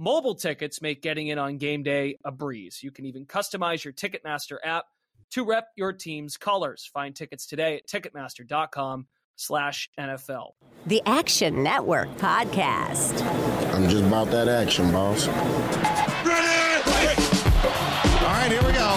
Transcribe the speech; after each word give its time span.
Mobile 0.00 0.34
tickets 0.34 0.80
make 0.80 1.02
getting 1.02 1.26
in 1.26 1.38
on 1.38 1.58
game 1.58 1.82
day 1.82 2.16
a 2.24 2.32
breeze. 2.32 2.82
You 2.82 2.90
can 2.90 3.04
even 3.04 3.26
customize 3.26 3.84
your 3.84 3.92
Ticketmaster 3.92 4.56
app 4.64 4.86
to 5.32 5.44
rep 5.44 5.68
your 5.76 5.92
team's 5.92 6.38
colors. 6.38 6.88
Find 6.90 7.14
tickets 7.14 7.44
today 7.44 7.76
at 7.76 7.86
Ticketmaster.com 7.86 9.06
slash 9.36 9.90
NFL. 10.00 10.52
The 10.86 11.02
Action 11.04 11.62
Network 11.62 12.08
Podcast. 12.16 13.20
I'm 13.74 13.90
just 13.90 14.04
about 14.04 14.30
that 14.30 14.48
action, 14.48 14.90
boss. 14.90 15.26
Ready? 15.28 15.36
All 18.24 18.32
right, 18.32 18.48
here 18.50 18.64
we 18.64 18.72
go. 18.72 18.96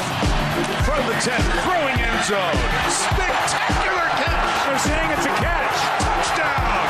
From 0.86 1.06
the 1.06 1.20
10, 1.20 1.42
throwing 1.68 2.00
end 2.00 2.24
zone. 2.24 2.56
Spectacular 2.88 4.08
catch. 4.24 4.68
They're 4.68 4.80
saying 4.80 5.12
it's 5.12 5.26
a 5.26 5.36
catch. 5.36 5.80
Touchdown. 6.00 6.83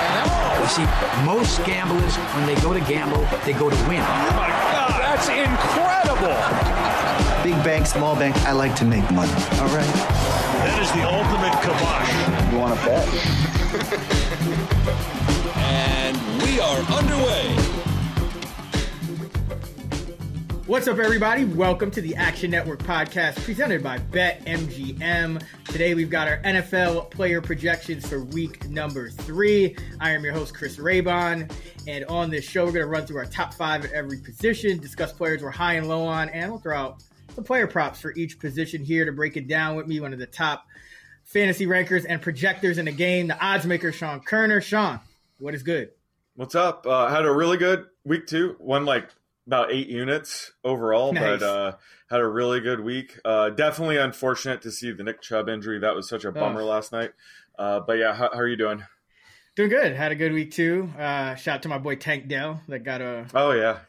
You 0.63 0.69
see, 0.69 0.85
most 1.25 1.61
gamblers, 1.65 2.15
when 2.15 2.45
they 2.45 2.55
go 2.61 2.71
to 2.71 2.79
gamble, 2.79 3.27
they 3.43 3.51
go 3.51 3.69
to 3.69 3.75
win. 3.85 3.99
Oh 3.99 4.33
my 4.33 4.47
God, 4.71 4.95
that's 5.01 5.27
incredible. 5.27 6.37
Big 7.43 7.61
bank, 7.65 7.85
small 7.85 8.15
bank, 8.15 8.33
I 8.47 8.53
like 8.53 8.73
to 8.77 8.85
make 8.85 9.03
money. 9.11 9.33
All 9.59 9.67
right. 9.75 9.93
That 10.63 10.79
is 10.81 10.89
the 10.93 11.03
ultimate 11.03 11.51
kibosh. 11.59 12.53
You 12.53 12.59
want 12.59 12.79
to 12.79 12.85
bet? 12.85 13.05
and 15.57 16.17
we 16.43 16.61
are 16.61 16.79
underway. 16.97 17.72
What's 20.65 20.87
up, 20.87 20.97
everybody? 20.97 21.43
Welcome 21.43 21.91
to 21.91 21.99
the 21.99 22.15
Action 22.15 22.49
Network 22.49 22.81
podcast 22.83 23.43
presented 23.43 23.83
by 23.83 23.97
BetMGM. 23.97 25.43
Today, 25.65 25.93
we've 25.93 26.09
got 26.09 26.29
our 26.29 26.37
NFL 26.37 27.11
player 27.11 27.41
projections 27.41 28.07
for 28.07 28.23
week 28.23 28.69
number 28.69 29.09
three. 29.09 29.75
I 29.99 30.11
am 30.11 30.23
your 30.23 30.31
host, 30.31 30.55
Chris 30.55 30.77
Raybon. 30.77 31.51
And 31.85 32.05
on 32.05 32.29
this 32.29 32.45
show, 32.45 32.63
we're 32.63 32.71
going 32.71 32.85
to 32.85 32.89
run 32.89 33.05
through 33.05 33.17
our 33.17 33.25
top 33.25 33.53
five 33.53 33.83
at 33.83 33.91
every 33.91 34.19
position, 34.19 34.79
discuss 34.79 35.11
players 35.11 35.43
we're 35.43 35.51
high 35.51 35.73
and 35.73 35.89
low 35.89 36.05
on, 36.05 36.29
and 36.29 36.49
we'll 36.49 36.61
throw 36.61 36.77
out 36.77 37.03
the 37.35 37.41
player 37.41 37.67
props 37.67 37.99
for 37.99 38.13
each 38.15 38.39
position 38.39 38.85
here 38.85 39.03
to 39.03 39.11
break 39.11 39.35
it 39.35 39.49
down 39.49 39.75
with 39.75 39.85
me. 39.85 39.99
One 39.99 40.13
of 40.13 40.19
the 40.19 40.27
top 40.27 40.65
fantasy 41.25 41.65
rankers 41.65 42.05
and 42.05 42.21
projectors 42.21 42.77
in 42.77 42.85
the 42.85 42.93
game, 42.93 43.27
the 43.27 43.45
odds 43.45 43.65
maker, 43.65 43.91
Sean 43.91 44.21
Koerner. 44.21 44.63
Sean, 44.63 45.01
what 45.39 45.55
is 45.55 45.63
good? 45.63 45.89
What's 46.37 46.55
up? 46.55 46.87
Uh, 46.87 47.09
had 47.09 47.25
a 47.25 47.31
really 47.33 47.57
good 47.57 47.85
week 48.05 48.27
two. 48.27 48.55
One 48.59 48.85
like 48.85 49.09
about 49.47 49.71
eight 49.71 49.87
units 49.87 50.51
overall, 50.63 51.13
nice. 51.13 51.39
but 51.39 51.43
uh, 51.43 51.75
had 52.09 52.19
a 52.19 52.27
really 52.27 52.59
good 52.59 52.79
week. 52.79 53.19
Uh, 53.25 53.49
definitely 53.49 53.97
unfortunate 53.97 54.61
to 54.61 54.71
see 54.71 54.91
the 54.91 55.03
Nick 55.03 55.21
Chubb 55.21 55.49
injury. 55.49 55.79
That 55.79 55.95
was 55.95 56.07
such 56.07 56.25
a 56.25 56.31
bummer 56.31 56.61
oh. 56.61 56.65
last 56.65 56.91
night. 56.91 57.11
Uh, 57.57 57.79
but 57.79 57.93
yeah, 57.93 58.13
how, 58.13 58.29
how, 58.31 58.39
are 58.39 58.47
you 58.47 58.57
doing? 58.57 58.83
Doing 59.55 59.69
good. 59.69 59.95
Had 59.95 60.11
a 60.11 60.15
good 60.15 60.33
week 60.33 60.51
too. 60.51 60.89
Uh, 60.97 61.35
shout 61.35 61.55
out 61.55 61.63
to 61.63 61.69
my 61.69 61.77
boy 61.77 61.95
Tank 61.95 62.27
Dell 62.27 62.61
that 62.67 62.79
got 62.79 63.01
a 63.01 63.27
oh 63.35 63.51
yeah 63.51 63.79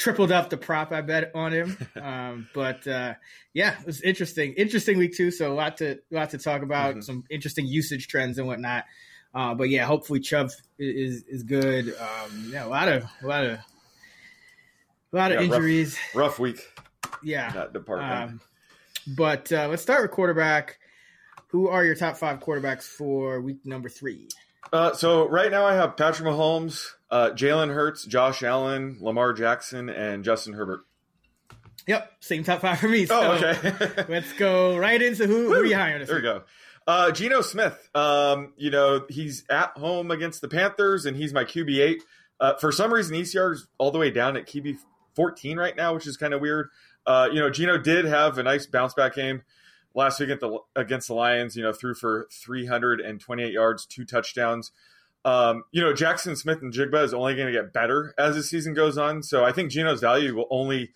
tripled 0.00 0.32
up 0.32 0.48
the 0.48 0.56
prop 0.56 0.92
I 0.92 1.02
bet 1.02 1.30
on 1.34 1.52
him. 1.52 1.76
um, 2.00 2.48
but 2.54 2.86
uh, 2.88 3.14
yeah, 3.52 3.78
it 3.78 3.86
was 3.86 4.00
interesting. 4.00 4.54
Interesting 4.54 4.98
week 4.98 5.14
too. 5.14 5.30
So 5.30 5.52
a 5.52 5.54
lot 5.54 5.76
to 5.76 5.92
a 5.92 6.14
lot 6.14 6.30
to 6.30 6.38
talk 6.38 6.62
about. 6.62 6.92
Mm-hmm. 6.92 7.00
Some 7.02 7.24
interesting 7.30 7.66
usage 7.66 8.08
trends 8.08 8.38
and 8.38 8.48
whatnot. 8.48 8.86
Uh, 9.32 9.54
but 9.54 9.68
yeah, 9.68 9.84
hopefully 9.84 10.18
Chubb 10.18 10.50
is 10.78 11.22
is 11.28 11.44
good. 11.44 11.94
Um, 12.00 12.50
yeah, 12.52 12.66
a 12.66 12.68
lot 12.68 12.88
of 12.88 13.04
a 13.22 13.26
lot 13.26 13.44
of 13.44 13.58
a 15.12 15.16
lot 15.16 15.32
of 15.32 15.40
yeah, 15.40 15.46
injuries. 15.46 15.98
Rough, 16.14 16.32
rough, 16.32 16.38
week. 16.38 16.68
Yeah. 17.22 17.50
That 17.52 17.72
department. 17.72 18.12
Um, 18.12 18.40
but 19.06 19.52
uh, 19.52 19.68
let's 19.68 19.82
start 19.82 20.02
with 20.02 20.10
quarterback. 20.10 20.78
Who 21.48 21.68
are 21.68 21.84
your 21.84 21.96
top 21.96 22.16
five 22.16 22.40
quarterbacks 22.40 22.84
for 22.84 23.40
week 23.40 23.64
number 23.64 23.88
three? 23.88 24.28
Uh, 24.72 24.92
so 24.94 25.28
right 25.28 25.50
now 25.50 25.66
I 25.66 25.74
have 25.74 25.96
Patrick 25.96 26.28
Mahomes, 26.28 26.86
uh, 27.10 27.30
Jalen 27.30 27.74
Hurts, 27.74 28.04
Josh 28.04 28.42
Allen, 28.42 28.98
Lamar 29.00 29.32
Jackson, 29.32 29.88
and 29.88 30.24
Justin 30.24 30.52
Herbert. 30.52 30.82
Yep, 31.86 32.12
same 32.20 32.44
top 32.44 32.60
five 32.60 32.78
for 32.78 32.88
me. 32.88 33.06
So 33.06 33.20
oh, 33.20 33.32
okay. 33.32 34.04
let's 34.08 34.32
go 34.34 34.76
right 34.76 35.00
into 35.00 35.26
who, 35.26 35.48
who 35.48 35.54
are 35.54 35.64
you 35.64 35.74
hiring? 35.74 36.06
There 36.06 36.16
we 36.16 36.22
go. 36.22 36.42
Uh, 36.86 37.10
Geno 37.10 37.40
Smith. 37.40 37.88
Um, 37.94 38.52
you 38.56 38.70
know 38.70 39.04
he's 39.08 39.44
at 39.50 39.70
home 39.76 40.10
against 40.10 40.40
the 40.40 40.48
Panthers, 40.48 41.04
and 41.06 41.16
he's 41.16 41.32
my 41.32 41.44
QB 41.44 41.78
eight. 41.80 42.02
Uh, 42.38 42.54
for 42.54 42.70
some 42.70 42.92
reason, 42.92 43.16
ECR 43.16 43.54
is 43.54 43.66
all 43.78 43.90
the 43.90 43.98
way 43.98 44.10
down 44.10 44.36
at 44.36 44.46
QB 44.46 44.78
14 45.14 45.58
right 45.58 45.76
now, 45.76 45.94
which 45.94 46.06
is 46.06 46.16
kind 46.16 46.34
of 46.34 46.40
weird. 46.40 46.68
Uh, 47.06 47.28
you 47.32 47.40
know, 47.40 47.50
Geno 47.50 47.78
did 47.78 48.04
have 48.04 48.38
a 48.38 48.42
nice 48.42 48.66
bounce 48.66 48.94
back 48.94 49.14
game 49.14 49.42
last 49.94 50.20
week 50.20 50.28
the, 50.40 50.58
against 50.76 51.08
the 51.08 51.14
Lions. 51.14 51.56
You 51.56 51.62
know, 51.62 51.72
threw 51.72 51.94
for 51.94 52.28
328 52.30 53.52
yards, 53.52 53.86
two 53.86 54.04
touchdowns. 54.04 54.72
Um, 55.24 55.64
you 55.70 55.82
know, 55.82 55.92
Jaxon 55.92 56.36
Smith-Njigba 56.36 57.04
is 57.04 57.12
only 57.12 57.34
going 57.34 57.46
to 57.46 57.52
get 57.52 57.72
better 57.72 58.14
as 58.16 58.36
the 58.36 58.42
season 58.42 58.72
goes 58.72 58.96
on. 58.96 59.22
So 59.22 59.44
I 59.44 59.52
think 59.52 59.70
Geno's 59.70 60.00
value 60.00 60.34
will 60.34 60.46
only 60.50 60.92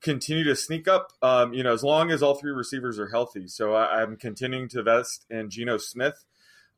continue 0.00 0.44
to 0.44 0.56
sneak 0.56 0.88
up, 0.88 1.12
um, 1.22 1.52
you 1.52 1.62
know, 1.62 1.72
as 1.72 1.82
long 1.82 2.10
as 2.10 2.22
all 2.22 2.34
three 2.34 2.52
receivers 2.52 2.98
are 2.98 3.08
healthy. 3.08 3.48
So 3.48 3.74
I, 3.74 4.02
am 4.02 4.16
continuing 4.16 4.68
to 4.68 4.78
invest 4.78 5.26
in 5.30 5.50
Geno 5.50 5.78
Smith. 5.78 6.24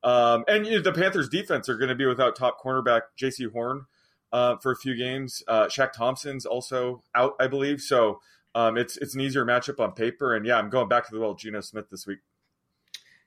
Um, 0.03 0.45
and 0.49 0.65
you 0.67 0.73
know, 0.73 0.81
the 0.81 0.93
Panthers 0.93 1.29
defense 1.29 1.69
are 1.69 1.77
going 1.77 1.89
to 1.89 1.95
be 1.95 2.07
without 2.07 2.37
top 2.37 2.61
cornerback 2.63 3.03
Jaycee 3.21 3.53
Horn 3.53 3.87
uh, 4.33 4.57
for 4.57 4.73
a 4.73 4.77
few 4.77 4.97
games. 4.97 5.43
Uh, 5.49 5.67
Shaq 5.67 5.93
Thompson's 5.93 6.47
also 6.47 7.03
out, 7.15 7.35
I 7.41 7.47
believe. 7.47 7.81
So 7.81 8.21
um, 8.55 8.77
it's 8.77 8.97
it's 8.97 9.15
an 9.15 9.21
easier 9.21 9.45
matchup 9.45 9.81
on 9.81 9.93
paper. 9.93 10.35
And 10.35 10.45
yeah, 10.47 10.57
I'm 10.57 10.71
going 10.71 10.89
back 10.89 11.07
to 11.09 11.15
the 11.15 11.21
well 11.21 11.35
Geno 11.35 11.61
Smith 11.61 11.91
this 11.91 12.07
week. 12.07 12.19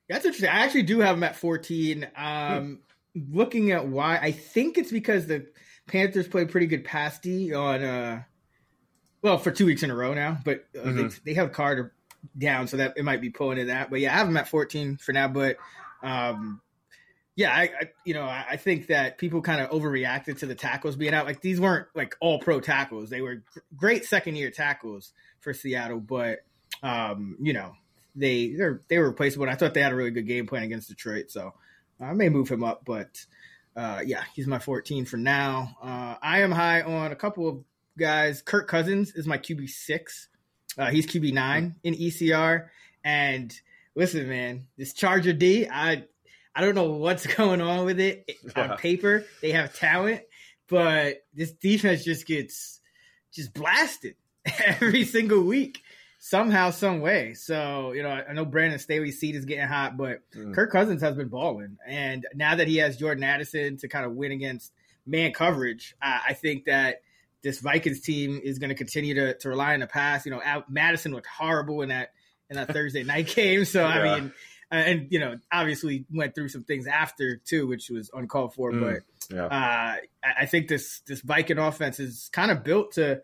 That's 0.09 0.25
interesting. 0.25 0.49
I 0.49 0.65
actually 0.65 0.83
do 0.83 0.99
have 0.99 1.15
him 1.15 1.23
at 1.23 1.35
14. 1.35 2.07
Um, 2.15 2.79
hmm. 3.15 3.35
Looking 3.35 3.71
at 3.71 3.87
why, 3.87 4.17
I 4.17 4.31
think 4.31 4.77
it's 4.77 4.91
because 4.91 5.27
the 5.27 5.47
Panthers 5.87 6.27
play 6.27 6.45
pretty 6.45 6.67
good 6.67 6.83
pass 6.83 7.19
D 7.19 7.53
on, 7.53 7.83
uh, 7.83 8.23
well, 9.21 9.37
for 9.37 9.51
two 9.51 9.65
weeks 9.65 9.83
in 9.83 9.91
a 9.91 9.95
row 9.95 10.13
now. 10.13 10.37
But 10.43 10.65
uh, 10.77 10.83
mm-hmm. 10.83 11.07
they, 11.07 11.15
they 11.25 11.33
have 11.33 11.51
Carter 11.51 11.93
down, 12.37 12.67
so 12.67 12.77
that 12.77 12.93
it 12.95 13.03
might 13.03 13.21
be 13.21 13.29
pulling 13.29 13.57
in 13.57 13.67
that. 13.67 13.89
But 13.89 13.99
yeah, 13.99 14.13
I 14.13 14.17
have 14.17 14.27
him 14.27 14.37
at 14.37 14.47
14 14.47 14.97
for 14.97 15.11
now. 15.13 15.27
But 15.27 15.57
um, 16.03 16.61
yeah, 17.35 17.53
I, 17.53 17.61
I, 17.61 17.89
you 18.03 18.13
know 18.13 18.23
I 18.23 18.57
think 18.57 18.87
that 18.87 19.17
people 19.17 19.41
kind 19.41 19.61
of 19.61 19.69
overreacted 19.69 20.39
to 20.39 20.45
the 20.45 20.55
tackles 20.55 20.95
being 20.95 21.13
out. 21.13 21.25
Like 21.25 21.41
these 21.41 21.59
weren't 21.59 21.87
like 21.95 22.15
all 22.19 22.39
pro 22.39 22.59
tackles; 22.59 23.09
they 23.09 23.21
were 23.21 23.43
great 23.75 24.05
second 24.05 24.35
year 24.35 24.51
tackles 24.51 25.13
for 25.39 25.53
Seattle, 25.53 25.99
but 25.99 26.39
um, 26.83 27.37
you 27.41 27.53
know 27.53 27.73
they 28.15 28.53
they're, 28.53 28.81
they 28.89 28.97
were 28.97 29.07
replaceable. 29.07 29.47
I 29.49 29.55
thought 29.55 29.73
they 29.73 29.81
had 29.81 29.93
a 29.93 29.95
really 29.95 30.11
good 30.11 30.27
game 30.27 30.45
plan 30.45 30.63
against 30.63 30.89
Detroit, 30.89 31.31
so 31.31 31.53
I 31.99 32.13
may 32.13 32.29
move 32.29 32.49
him 32.49 32.63
up. 32.63 32.83
But 32.85 33.25
uh, 33.75 34.01
yeah, 34.05 34.23
he's 34.33 34.47
my 34.47 34.59
14 34.59 35.05
for 35.05 35.17
now. 35.17 35.77
Uh, 35.81 36.15
I 36.21 36.41
am 36.41 36.51
high 36.51 36.81
on 36.81 37.11
a 37.11 37.15
couple 37.15 37.47
of 37.47 37.63
guys. 37.97 38.41
Kirk 38.41 38.67
Cousins 38.67 39.13
is 39.15 39.25
my 39.25 39.37
QB 39.37 39.69
six. 39.69 40.27
Uh, 40.77 40.89
he's 40.89 41.07
QB 41.07 41.33
nine 41.33 41.75
in 41.83 41.93
ECR, 41.95 42.67
and 43.03 43.53
listen, 43.95 44.27
man, 44.27 44.67
this 44.77 44.93
Charger 44.93 45.33
D, 45.33 45.67
I 45.69 46.05
I 46.55 46.61
don't 46.61 46.75
know 46.75 46.91
what's 46.91 47.25
going 47.35 47.61
on 47.61 47.85
with 47.85 47.99
it. 47.99 48.29
Yeah. 48.55 48.71
On 48.71 48.77
paper, 48.77 49.25
they 49.41 49.51
have 49.51 49.75
talent, 49.75 50.21
but 50.67 51.23
this 51.33 51.51
defense 51.51 52.03
just 52.03 52.25
gets 52.25 52.79
just 53.33 53.53
blasted 53.53 54.15
every 54.65 55.05
single 55.05 55.43
week, 55.43 55.81
somehow, 56.19 56.71
some 56.71 57.01
way. 57.01 57.33
So 57.33 57.93
you 57.93 58.03
know, 58.03 58.09
I 58.09 58.33
know 58.33 58.45
Brandon 58.45 58.79
Staley's 58.79 59.19
seat 59.19 59.35
is 59.35 59.45
getting 59.45 59.67
hot, 59.67 59.97
but 59.97 60.19
mm. 60.35 60.53
Kirk 60.53 60.71
Cousins 60.71 61.01
has 61.01 61.15
been 61.15 61.29
balling, 61.29 61.77
and 61.87 62.25
now 62.35 62.55
that 62.55 62.67
he 62.67 62.77
has 62.77 62.97
Jordan 62.97 63.23
Addison 63.23 63.77
to 63.77 63.87
kind 63.87 64.05
of 64.05 64.13
win 64.13 64.31
against 64.31 64.73
man 65.05 65.33
coverage, 65.33 65.95
I, 66.01 66.21
I 66.29 66.33
think 66.33 66.65
that 66.65 67.01
this 67.43 67.59
Vikings 67.59 68.01
team 68.01 68.39
is 68.43 68.59
going 68.59 68.69
to 68.69 68.75
continue 68.75 69.15
to, 69.15 69.37
to 69.39 69.49
rely 69.49 69.73
on 69.73 69.79
the 69.79 69.87
pass. 69.87 70.25
You 70.25 70.31
know, 70.31 70.63
Mattison 70.69 71.11
looked 71.11 71.27
horrible 71.27 71.81
in 71.81 71.89
that 71.89 72.11
in 72.49 72.55
that 72.55 72.67
Thursday 72.73 73.03
night 73.03 73.27
game. 73.27 73.65
So 73.65 73.81
yeah. 73.81 73.87
I 73.87 74.19
mean, 74.19 74.33
and 74.71 75.07
you 75.09 75.19
know, 75.19 75.37
obviously 75.51 76.05
went 76.11 76.33
through 76.33 76.49
some 76.49 76.63
things 76.63 76.87
after 76.87 77.37
too, 77.37 77.67
which 77.67 77.89
was 77.89 78.09
uncalled 78.13 78.53
for. 78.53 78.71
Mm, 78.71 78.81
but 78.81 79.35
yeah. 79.35 79.45
uh, 79.45 79.95
I 80.39 80.45
think 80.45 80.67
this 80.67 81.01
this 81.07 81.21
Viking 81.21 81.57
offense 81.57 81.99
is 81.99 82.29
kind 82.31 82.51
of 82.51 82.63
built 82.63 82.93
to 82.93 83.21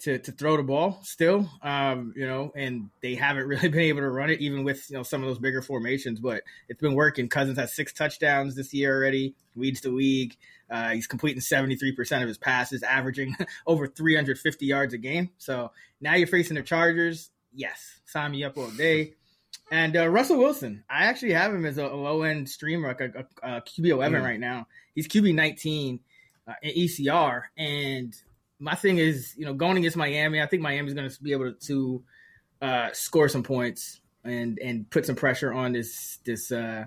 to 0.00 0.18
to 0.18 0.32
throw 0.32 0.56
the 0.56 0.62
ball 0.62 1.00
still. 1.02 1.48
Um, 1.62 2.12
you 2.14 2.26
know, 2.26 2.52
and 2.54 2.90
they 3.00 3.14
haven't 3.14 3.46
really 3.48 3.68
been 3.68 3.80
able 3.80 4.00
to 4.00 4.10
run 4.10 4.30
it 4.30 4.40
even 4.40 4.64
with 4.64 4.90
you 4.90 4.96
know 4.96 5.02
some 5.02 5.22
of 5.22 5.28
those 5.28 5.38
bigger 5.38 5.62
formations. 5.62 6.20
But 6.20 6.42
it's 6.68 6.80
been 6.80 6.94
working. 6.94 7.28
Cousins 7.28 7.58
has 7.58 7.72
six 7.72 7.92
touchdowns 7.92 8.54
this 8.54 8.74
year 8.74 8.94
already. 8.94 9.34
Leads 9.56 9.80
the 9.80 9.90
league. 9.90 10.36
Uh, 10.70 10.90
he's 10.90 11.06
completing 11.06 11.40
seventy 11.40 11.76
three 11.76 11.92
percent 11.92 12.22
of 12.22 12.28
his 12.28 12.38
passes, 12.38 12.82
averaging 12.82 13.34
over 13.66 13.86
three 13.86 14.14
hundred 14.14 14.38
fifty 14.38 14.66
yards 14.66 14.92
a 14.92 14.98
game. 14.98 15.30
So 15.38 15.70
now 16.00 16.14
you're 16.14 16.26
facing 16.26 16.56
the 16.56 16.62
Chargers. 16.62 17.30
Yes, 17.54 18.00
sign 18.06 18.32
me 18.32 18.44
up 18.44 18.56
all 18.56 18.70
day. 18.70 19.14
And 19.72 19.96
uh, 19.96 20.06
Russell 20.06 20.36
Wilson, 20.36 20.84
I 20.90 21.04
actually 21.04 21.32
have 21.32 21.54
him 21.54 21.64
as 21.64 21.78
a, 21.78 21.86
a 21.86 21.96
low 21.96 22.24
end 22.24 22.46
streamer, 22.46 22.88
like 22.88 23.00
a, 23.00 23.24
a, 23.42 23.56
a 23.56 23.62
QB 23.62 23.86
11 23.86 24.20
mm. 24.20 24.22
right 24.22 24.38
now. 24.38 24.66
He's 24.94 25.08
QB 25.08 25.34
19 25.34 25.98
uh, 26.46 26.52
in 26.62 26.72
ECR. 26.72 27.44
And 27.56 28.14
my 28.58 28.74
thing 28.74 28.98
is, 28.98 29.34
you 29.34 29.46
know, 29.46 29.54
going 29.54 29.78
against 29.78 29.96
Miami, 29.96 30.42
I 30.42 30.46
think 30.46 30.60
Miami's 30.60 30.92
going 30.92 31.08
to 31.08 31.22
be 31.22 31.32
able 31.32 31.54
to 31.54 32.04
uh, 32.60 32.90
score 32.92 33.30
some 33.30 33.42
points 33.42 34.02
and 34.24 34.58
and 34.58 34.88
put 34.90 35.06
some 35.06 35.16
pressure 35.16 35.54
on 35.54 35.72
this 35.72 36.18
this 36.26 36.52
uh, 36.52 36.84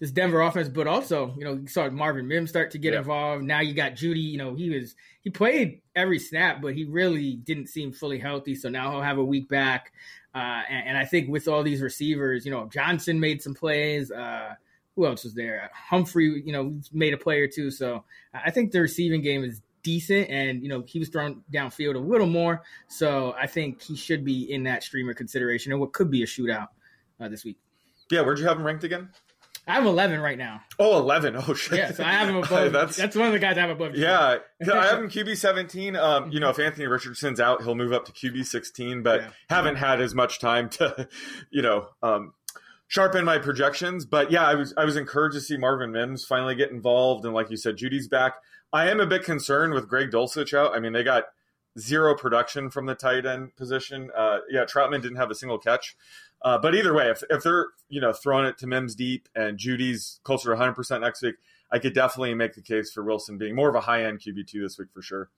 this 0.00 0.10
Denver 0.10 0.40
offense. 0.40 0.68
But 0.68 0.88
also, 0.88 1.32
you 1.38 1.44
know, 1.44 1.54
you 1.54 1.68
saw 1.68 1.88
Marvin 1.88 2.26
Mims 2.26 2.50
start 2.50 2.72
to 2.72 2.78
get 2.78 2.94
yeah. 2.94 2.98
involved. 2.98 3.44
Now 3.44 3.60
you 3.60 3.74
got 3.74 3.92
Jeudy. 3.92 4.22
You 4.22 4.38
know, 4.38 4.56
he 4.56 4.70
was 4.70 4.96
he 5.20 5.30
played 5.30 5.82
every 5.94 6.18
snap, 6.18 6.62
but 6.62 6.74
he 6.74 6.82
really 6.82 7.34
didn't 7.34 7.68
seem 7.68 7.92
fully 7.92 8.18
healthy. 8.18 8.56
So 8.56 8.68
now 8.68 8.90
he'll 8.90 9.02
have 9.02 9.18
a 9.18 9.24
week 9.24 9.48
back. 9.48 9.92
Uh, 10.34 10.62
and, 10.68 10.88
and, 10.88 10.98
I 10.98 11.04
think 11.04 11.28
with 11.28 11.46
all 11.46 11.62
these 11.62 11.82
receivers, 11.82 12.46
you 12.46 12.50
know, 12.50 12.66
Johnson 12.72 13.20
made 13.20 13.42
some 13.42 13.52
plays. 13.54 14.10
Uh, 14.10 14.54
who 14.96 15.06
else 15.06 15.24
was 15.24 15.34
there? 15.34 15.70
Humphrey, 15.74 16.42
you 16.44 16.52
know, 16.52 16.74
made 16.92 17.14
a 17.14 17.18
play 17.18 17.40
or 17.40 17.48
two. 17.48 17.70
So 17.70 18.04
I 18.32 18.50
think 18.50 18.72
the 18.72 18.80
receiving 18.80 19.22
game 19.22 19.44
is 19.44 19.60
decent, 19.82 20.28
and 20.30 20.62
you 20.62 20.68
know, 20.68 20.82
he 20.86 20.98
was 20.98 21.08
thrown 21.08 21.42
downfield 21.52 21.96
a 21.96 21.98
little 21.98 22.26
more. 22.26 22.62
So 22.88 23.34
I 23.38 23.46
think 23.46 23.82
he 23.82 23.96
should 23.96 24.24
be 24.24 24.52
in 24.52 24.62
that 24.64 24.82
streamer 24.82 25.14
consideration 25.14 25.72
and 25.72 25.80
what 25.80 25.92
could 25.92 26.10
be 26.10 26.22
a 26.22 26.26
shootout 26.26 26.68
uh, 27.20 27.28
this 27.28 27.44
week. 27.44 27.58
Yeah, 28.10 28.22
where'd 28.22 28.38
you 28.38 28.46
have 28.46 28.58
him 28.58 28.64
ranked 28.64 28.84
again? 28.84 29.08
I 29.66 29.74
have 29.74 29.86
11 29.86 30.20
right 30.20 30.36
now. 30.36 30.62
Oh, 30.78 30.98
11. 30.98 31.36
Oh, 31.36 31.54
shit. 31.54 31.78
Yeah, 31.78 31.92
so 31.92 32.02
I 32.02 32.12
have 32.12 32.28
him 32.28 32.36
above. 32.42 32.72
that's, 32.72 32.96
that's 32.96 33.14
one 33.14 33.26
of 33.26 33.32
the 33.32 33.38
guys 33.38 33.56
I 33.56 33.60
have 33.60 33.70
above. 33.70 33.94
Yeah. 33.96 34.38
I 34.60 34.86
have 34.86 34.98
him 34.98 35.08
QB 35.08 35.36
17. 35.36 35.94
Um, 35.94 36.30
you 36.32 36.40
know, 36.40 36.50
if 36.50 36.58
Anthony 36.58 36.86
Richardson's 36.86 37.38
out, 37.38 37.62
he'll 37.62 37.76
move 37.76 37.92
up 37.92 38.04
to 38.06 38.12
QB 38.12 38.44
16, 38.44 39.02
but 39.02 39.20
yeah. 39.20 39.30
haven't 39.48 39.76
had 39.76 40.00
as 40.00 40.14
much 40.14 40.40
time 40.40 40.68
to, 40.70 41.08
you 41.50 41.62
know, 41.62 41.88
um, 42.02 42.34
sharpen 42.88 43.24
my 43.24 43.38
projections. 43.38 44.04
But 44.04 44.32
yeah, 44.32 44.46
I 44.46 44.54
was, 44.54 44.74
I 44.76 44.84
was 44.84 44.96
encouraged 44.96 45.34
to 45.36 45.40
see 45.40 45.56
Marvin 45.56 45.92
Mims 45.92 46.24
finally 46.24 46.56
get 46.56 46.70
involved. 46.70 47.24
And 47.24 47.32
like 47.32 47.50
you 47.50 47.56
said, 47.56 47.76
Jeudy's 47.76 48.08
back. 48.08 48.34
I 48.72 48.90
am 48.90 49.00
a 49.00 49.06
bit 49.06 49.22
concerned 49.22 49.74
with 49.74 49.88
Greg 49.88 50.10
Dulcich 50.10 50.56
out. 50.56 50.74
I 50.74 50.80
mean, 50.80 50.92
they 50.92 51.04
got 51.04 51.24
zero 51.78 52.14
production 52.16 52.70
from 52.70 52.86
the 52.86 52.94
tight 52.94 53.26
end 53.26 53.54
position. 53.56 54.10
Uh, 54.16 54.38
yeah, 54.50 54.64
Trautman 54.64 55.02
didn't 55.02 55.16
have 55.16 55.30
a 55.30 55.34
single 55.34 55.58
catch. 55.58 55.96
Uh, 56.44 56.58
but 56.58 56.74
either 56.74 56.92
way, 56.92 57.08
if, 57.08 57.22
if 57.30 57.42
they're 57.42 57.68
you 57.88 58.00
know 58.00 58.12
throwing 58.12 58.46
it 58.46 58.58
to 58.58 58.66
Mims 58.66 58.94
deep 58.94 59.28
and 59.34 59.58
Jeudy's 59.58 60.20
closer 60.24 60.48
to 60.48 60.50
100 60.50 60.74
percent 60.74 61.02
next 61.02 61.22
week, 61.22 61.36
I 61.70 61.78
could 61.78 61.94
definitely 61.94 62.34
make 62.34 62.54
the 62.54 62.62
case 62.62 62.92
for 62.92 63.02
Wilson 63.02 63.38
being 63.38 63.54
more 63.54 63.68
of 63.68 63.74
a 63.74 63.80
high 63.80 64.04
end 64.04 64.20
QB 64.20 64.46
two 64.46 64.62
this 64.62 64.78
week 64.78 64.88
for 64.92 65.02
sure. 65.02 65.30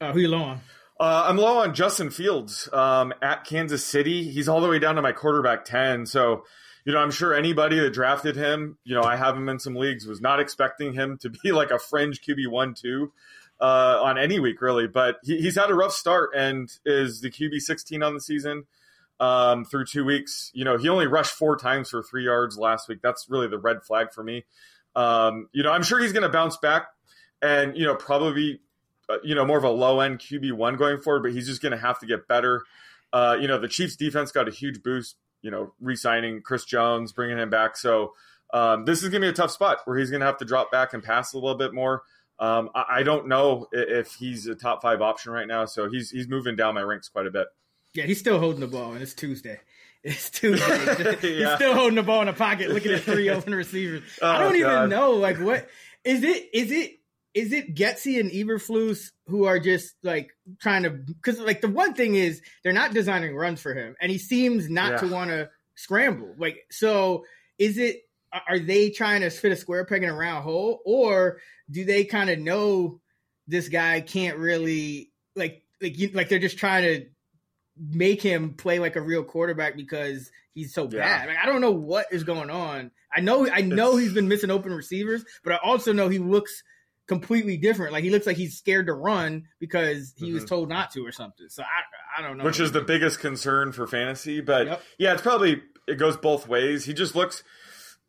Uh, 0.00 0.12
who 0.12 0.20
you 0.20 0.28
low 0.28 0.42
on? 0.42 0.60
Uh, 0.98 1.24
I'm 1.26 1.38
low 1.38 1.58
on 1.58 1.74
Justin 1.74 2.10
Fields 2.10 2.68
um, 2.74 3.14
at 3.22 3.44
Kansas 3.44 3.82
City. 3.82 4.30
He's 4.30 4.48
all 4.48 4.60
the 4.60 4.68
way 4.68 4.78
down 4.78 4.96
to 4.96 5.02
my 5.02 5.12
quarterback 5.12 5.64
10. 5.64 6.04
So, 6.04 6.44
you 6.84 6.92
know, 6.92 6.98
I'm 6.98 7.10
sure 7.10 7.32
anybody 7.32 7.80
that 7.80 7.94
drafted 7.94 8.36
him, 8.36 8.76
you 8.84 8.94
know, 8.94 9.02
I 9.02 9.16
have 9.16 9.34
him 9.34 9.48
in 9.48 9.58
some 9.58 9.74
leagues, 9.74 10.06
was 10.06 10.20
not 10.20 10.40
expecting 10.40 10.92
him 10.92 11.16
to 11.22 11.30
be 11.30 11.52
like 11.52 11.70
a 11.70 11.78
fringe 11.78 12.20
QB 12.20 12.48
1 12.48 12.74
2 12.74 13.12
uh, 13.62 13.64
on 14.02 14.18
any 14.18 14.38
week, 14.38 14.60
really. 14.60 14.88
But 14.88 15.16
he, 15.22 15.40
he's 15.40 15.56
had 15.56 15.70
a 15.70 15.74
rough 15.74 15.92
start 15.92 16.30
and 16.36 16.70
is 16.84 17.22
the 17.22 17.30
QB 17.30 17.60
16 17.60 18.02
on 18.02 18.12
the 18.12 18.20
season 18.20 18.66
um, 19.20 19.64
through 19.64 19.84
two 19.84 20.04
weeks. 20.04 20.50
You 20.54 20.64
know, 20.64 20.78
he 20.78 20.88
only 20.88 21.06
rushed 21.06 21.32
four 21.32 21.56
times 21.56 21.90
for 21.90 22.02
three 22.02 22.24
yards 22.24 22.58
last 22.58 22.88
week. 22.88 22.98
That's 23.02 23.26
really 23.28 23.46
the 23.46 23.58
red 23.58 23.84
flag 23.84 24.12
for 24.12 24.24
me. 24.24 24.44
Um, 24.96 25.48
you 25.52 25.62
know, 25.62 25.70
I'm 25.70 25.84
sure 25.84 26.00
he's 26.00 26.12
going 26.12 26.24
to 26.24 26.28
bounce 26.30 26.56
back 26.56 26.88
and, 27.40 27.76
you 27.76 27.84
know, 27.84 27.94
probably, 27.94 28.60
uh, 29.08 29.18
you 29.22 29.34
know, 29.34 29.44
more 29.44 29.58
of 29.58 29.64
a 29.64 29.70
low 29.70 30.00
end 30.00 30.18
QB1 30.18 30.78
going 30.78 31.00
forward, 31.00 31.22
but 31.22 31.32
he's 31.32 31.46
just 31.46 31.62
going 31.62 31.72
to 31.72 31.78
have 31.78 32.00
to 32.00 32.06
get 32.06 32.26
better. 32.26 32.64
Uh, 33.12 33.36
you 33.38 33.46
know, 33.46 33.58
the 33.58 33.68
Chiefs 33.68 33.94
defense 33.94 34.32
got 34.32 34.48
a 34.48 34.50
huge 34.50 34.82
boost, 34.82 35.16
you 35.42 35.50
know, 35.50 35.74
re 35.80 35.94
signing 35.94 36.42
Chris 36.42 36.64
Jones, 36.64 37.12
bringing 37.12 37.38
him 37.38 37.50
back. 37.50 37.76
So 37.76 38.14
um, 38.52 38.84
this 38.84 39.02
is 39.02 39.10
going 39.10 39.22
to 39.22 39.26
be 39.26 39.30
a 39.30 39.34
tough 39.34 39.50
spot 39.50 39.78
where 39.84 39.98
he's 39.98 40.10
going 40.10 40.20
to 40.20 40.26
have 40.26 40.38
to 40.38 40.44
drop 40.44 40.72
back 40.72 40.92
and 40.92 41.02
pass 41.02 41.34
a 41.34 41.38
little 41.38 41.56
bit 41.56 41.74
more. 41.74 42.02
Um, 42.38 42.70
I, 42.74 42.84
I, 42.88 43.02
don't 43.02 43.28
know 43.28 43.66
if 43.70 44.14
he's 44.14 44.46
a 44.46 44.54
top 44.54 44.80
five 44.80 45.02
option 45.02 45.30
right 45.30 45.46
now, 45.46 45.66
so 45.66 45.90
he's 45.90 46.10
he's 46.10 46.26
moving 46.26 46.56
down 46.56 46.74
my 46.74 46.80
ranks 46.80 47.08
quite 47.10 47.26
a 47.26 47.30
bit. 47.30 47.48
Yeah, 47.94 48.04
he's 48.04 48.20
still 48.20 48.38
holding 48.38 48.60
the 48.60 48.68
ball, 48.68 48.92
and 48.92 49.02
it's 49.02 49.14
Tuesday. 49.14 49.60
It's 50.02 50.30
Tuesday. 50.30 51.16
yeah. 51.22 51.48
He's 51.48 51.54
still 51.56 51.74
holding 51.74 51.96
the 51.96 52.02
ball 52.02 52.20
in 52.20 52.26
the 52.26 52.32
pocket, 52.32 52.70
looking 52.70 52.92
at 52.92 53.02
three 53.02 53.28
open 53.30 53.54
receivers. 53.54 54.02
Oh, 54.22 54.28
I 54.28 54.38
don't 54.38 54.58
God. 54.58 54.76
even 54.76 54.90
know, 54.90 55.12
like, 55.12 55.38
what 55.38 55.68
is 56.04 56.22
it? 56.22 56.50
Is 56.52 56.70
it? 56.70 56.96
Is 57.32 57.52
it 57.52 57.76
Getsy 57.76 58.18
and 58.18 58.28
Eberflus 58.32 59.12
who 59.28 59.44
are 59.44 59.60
just 59.60 59.94
like 60.02 60.30
trying 60.60 60.82
to? 60.82 60.90
Because 60.90 61.38
like 61.38 61.60
the 61.60 61.68
one 61.68 61.94
thing 61.94 62.16
is 62.16 62.42
they're 62.64 62.72
not 62.72 62.92
designing 62.92 63.36
runs 63.36 63.60
for 63.60 63.74
him, 63.74 63.94
and 64.00 64.10
he 64.10 64.18
seems 64.18 64.68
not 64.68 64.92
yeah. 64.92 64.98
to 64.98 65.08
want 65.08 65.30
to 65.30 65.48
scramble. 65.76 66.34
Like, 66.38 66.58
so 66.70 67.24
is 67.58 67.78
it? 67.78 68.02
Are 68.48 68.60
they 68.60 68.90
trying 68.90 69.22
to 69.22 69.30
fit 69.30 69.52
a 69.52 69.56
square 69.56 69.84
peg 69.84 70.04
in 70.04 70.08
a 70.08 70.14
round 70.14 70.44
hole, 70.44 70.80
or 70.84 71.38
do 71.70 71.84
they 71.84 72.04
kind 72.04 72.30
of 72.30 72.38
know 72.38 73.00
this 73.46 73.68
guy 73.68 74.00
can't 74.00 74.38
really 74.38 75.10
like 75.34 75.64
like 75.80 75.98
you, 75.98 76.10
like 76.10 76.28
they're 76.28 76.38
just 76.38 76.58
trying 76.58 76.82
to 76.84 77.06
make 77.80 78.22
him 78.22 78.54
play 78.54 78.78
like 78.78 78.96
a 78.96 79.00
real 79.00 79.24
quarterback 79.24 79.76
because 79.76 80.30
he's 80.52 80.74
so 80.74 80.88
yeah. 80.90 81.00
bad. 81.00 81.28
Like, 81.28 81.38
I 81.42 81.46
don't 81.46 81.60
know 81.60 81.70
what 81.70 82.06
is 82.10 82.24
going 82.24 82.50
on. 82.50 82.90
I 83.12 83.20
know 83.20 83.48
I 83.48 83.62
know 83.62 83.92
it's... 83.92 84.00
he's 84.00 84.12
been 84.12 84.28
missing 84.28 84.50
open 84.50 84.72
receivers, 84.72 85.24
but 85.42 85.54
I 85.54 85.58
also 85.64 85.92
know 85.92 86.08
he 86.08 86.18
looks 86.18 86.62
completely 87.06 87.56
different. 87.56 87.92
Like 87.92 88.04
he 88.04 88.10
looks 88.10 88.26
like 88.26 88.36
he's 88.36 88.56
scared 88.56 88.86
to 88.86 88.92
run 88.92 89.48
because 89.58 90.14
he 90.16 90.26
mm-hmm. 90.26 90.34
was 90.34 90.44
told 90.44 90.68
not 90.68 90.92
to 90.92 91.04
or 91.04 91.12
something. 91.12 91.48
So 91.48 91.62
I 91.62 92.20
I 92.20 92.26
don't 92.26 92.38
know. 92.38 92.44
Which 92.44 92.60
is 92.60 92.72
the 92.72 92.82
biggest 92.82 93.20
concern 93.20 93.72
for 93.72 93.86
fantasy, 93.86 94.40
but 94.40 94.66
yep. 94.66 94.82
yeah, 94.98 95.12
it's 95.12 95.22
probably 95.22 95.62
it 95.88 95.96
goes 95.96 96.16
both 96.16 96.46
ways. 96.46 96.84
He 96.84 96.94
just 96.94 97.16
looks 97.16 97.42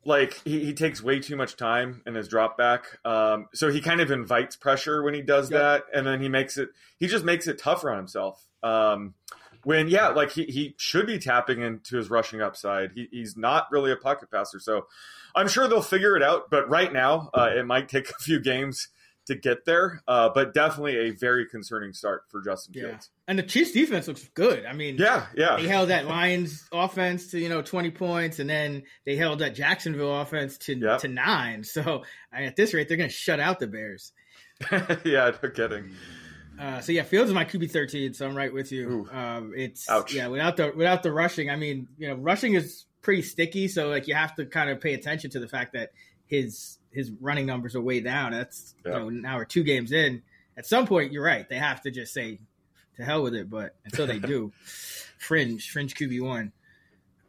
like 0.04 0.40
he, 0.44 0.64
he 0.64 0.74
takes 0.74 1.02
way 1.02 1.20
too 1.20 1.36
much 1.36 1.56
time 1.56 2.02
in 2.06 2.14
his 2.14 2.28
drop 2.28 2.56
back. 2.56 2.98
Um, 3.04 3.48
so 3.54 3.70
he 3.70 3.80
kind 3.80 4.00
of 4.00 4.10
invites 4.10 4.56
pressure 4.56 5.02
when 5.02 5.14
he 5.14 5.22
does 5.22 5.50
yep. 5.50 5.60
that, 5.60 5.84
and 5.92 6.06
then 6.06 6.20
he 6.20 6.28
makes 6.28 6.56
it. 6.56 6.70
He 6.98 7.08
just 7.08 7.24
makes 7.24 7.46
it 7.46 7.58
tougher 7.58 7.90
on 7.90 7.96
himself. 7.96 8.44
Um, 8.62 9.14
when 9.64 9.88
yeah, 9.88 10.08
like 10.08 10.32
he, 10.32 10.44
he 10.44 10.74
should 10.78 11.06
be 11.06 11.18
tapping 11.18 11.60
into 11.60 11.96
his 11.96 12.10
rushing 12.10 12.40
upside. 12.40 12.92
He, 12.92 13.08
he's 13.10 13.36
not 13.36 13.68
really 13.70 13.92
a 13.92 13.96
pocket 13.96 14.30
passer, 14.30 14.58
so 14.58 14.86
I'm 15.34 15.48
sure 15.48 15.68
they'll 15.68 15.82
figure 15.82 16.16
it 16.16 16.22
out. 16.22 16.50
But 16.50 16.68
right 16.68 16.92
now, 16.92 17.30
uh, 17.34 17.50
it 17.54 17.66
might 17.66 17.88
take 17.88 18.10
a 18.18 18.22
few 18.22 18.40
games 18.40 18.88
to 19.26 19.36
get 19.36 19.64
there, 19.64 20.02
uh, 20.08 20.30
but 20.34 20.52
definitely 20.52 20.96
a 20.96 21.10
very 21.10 21.46
concerning 21.46 21.92
start 21.92 22.24
for 22.28 22.42
Justin 22.42 22.74
yeah. 22.74 22.82
Fields. 22.88 23.10
And 23.28 23.38
the 23.38 23.44
Chiefs 23.44 23.70
defense 23.70 24.08
looks 24.08 24.28
good. 24.34 24.66
I 24.66 24.72
mean, 24.72 24.96
yeah, 24.98 25.26
yeah, 25.36 25.56
they 25.56 25.68
held 25.68 25.90
that 25.90 26.06
Lions 26.06 26.68
offense 26.72 27.30
to 27.30 27.38
you 27.38 27.48
know 27.48 27.62
20 27.62 27.90
points, 27.92 28.38
and 28.40 28.50
then 28.50 28.82
they 29.06 29.16
held 29.16 29.38
that 29.38 29.54
Jacksonville 29.54 30.20
offense 30.20 30.58
to 30.58 30.74
yep. 30.74 31.00
to 31.00 31.08
nine. 31.08 31.64
So 31.64 32.02
at 32.32 32.56
this 32.56 32.74
rate, 32.74 32.88
they're 32.88 32.96
going 32.96 33.08
to 33.08 33.14
shut 33.14 33.40
out 33.40 33.58
the 33.58 33.66
Bears. 33.66 34.12
yeah, 35.04 35.30
no 35.42 35.50
kidding. 35.50 35.90
Uh, 36.62 36.80
so 36.80 36.92
yeah, 36.92 37.02
Fields 37.02 37.28
is 37.28 37.34
my 37.34 37.44
QB 37.44 37.72
thirteen, 37.72 38.14
so 38.14 38.24
I'm 38.24 38.36
right 38.36 38.52
with 38.52 38.70
you. 38.70 39.08
Um, 39.10 39.52
it's 39.56 39.90
Ouch. 39.90 40.14
yeah, 40.14 40.28
without 40.28 40.56
the 40.56 40.72
without 40.76 41.02
the 41.02 41.10
rushing, 41.10 41.50
I 41.50 41.56
mean, 41.56 41.88
you 41.98 42.06
know, 42.06 42.14
rushing 42.14 42.54
is 42.54 42.86
pretty 43.00 43.22
sticky, 43.22 43.66
so 43.66 43.88
like 43.88 44.06
you 44.06 44.14
have 44.14 44.36
to 44.36 44.46
kind 44.46 44.70
of 44.70 44.80
pay 44.80 44.94
attention 44.94 45.28
to 45.32 45.40
the 45.40 45.48
fact 45.48 45.72
that 45.72 45.90
his 46.26 46.78
his 46.92 47.10
running 47.20 47.46
numbers 47.46 47.74
are 47.74 47.80
way 47.80 47.98
down. 47.98 48.30
That's 48.30 48.76
yeah. 48.86 48.92
you 48.92 48.98
know 48.98 49.08
now 49.10 49.38
we're 49.38 49.44
two 49.44 49.64
games 49.64 49.90
in. 49.90 50.22
At 50.56 50.64
some 50.64 50.86
point, 50.86 51.10
you're 51.10 51.24
right. 51.24 51.48
They 51.48 51.56
have 51.56 51.80
to 51.80 51.90
just 51.90 52.14
say 52.14 52.38
to 52.96 53.04
hell 53.04 53.24
with 53.24 53.34
it, 53.34 53.50
but 53.50 53.74
until 53.84 54.06
they 54.06 54.20
do, 54.20 54.52
fringe 55.18 55.68
fringe 55.68 55.96
QB 55.96 56.22
one. 56.22 56.52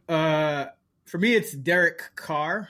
Uh, 0.08 0.66
for 1.06 1.18
me, 1.18 1.34
it's 1.34 1.50
Derek 1.50 2.12
Carr. 2.14 2.68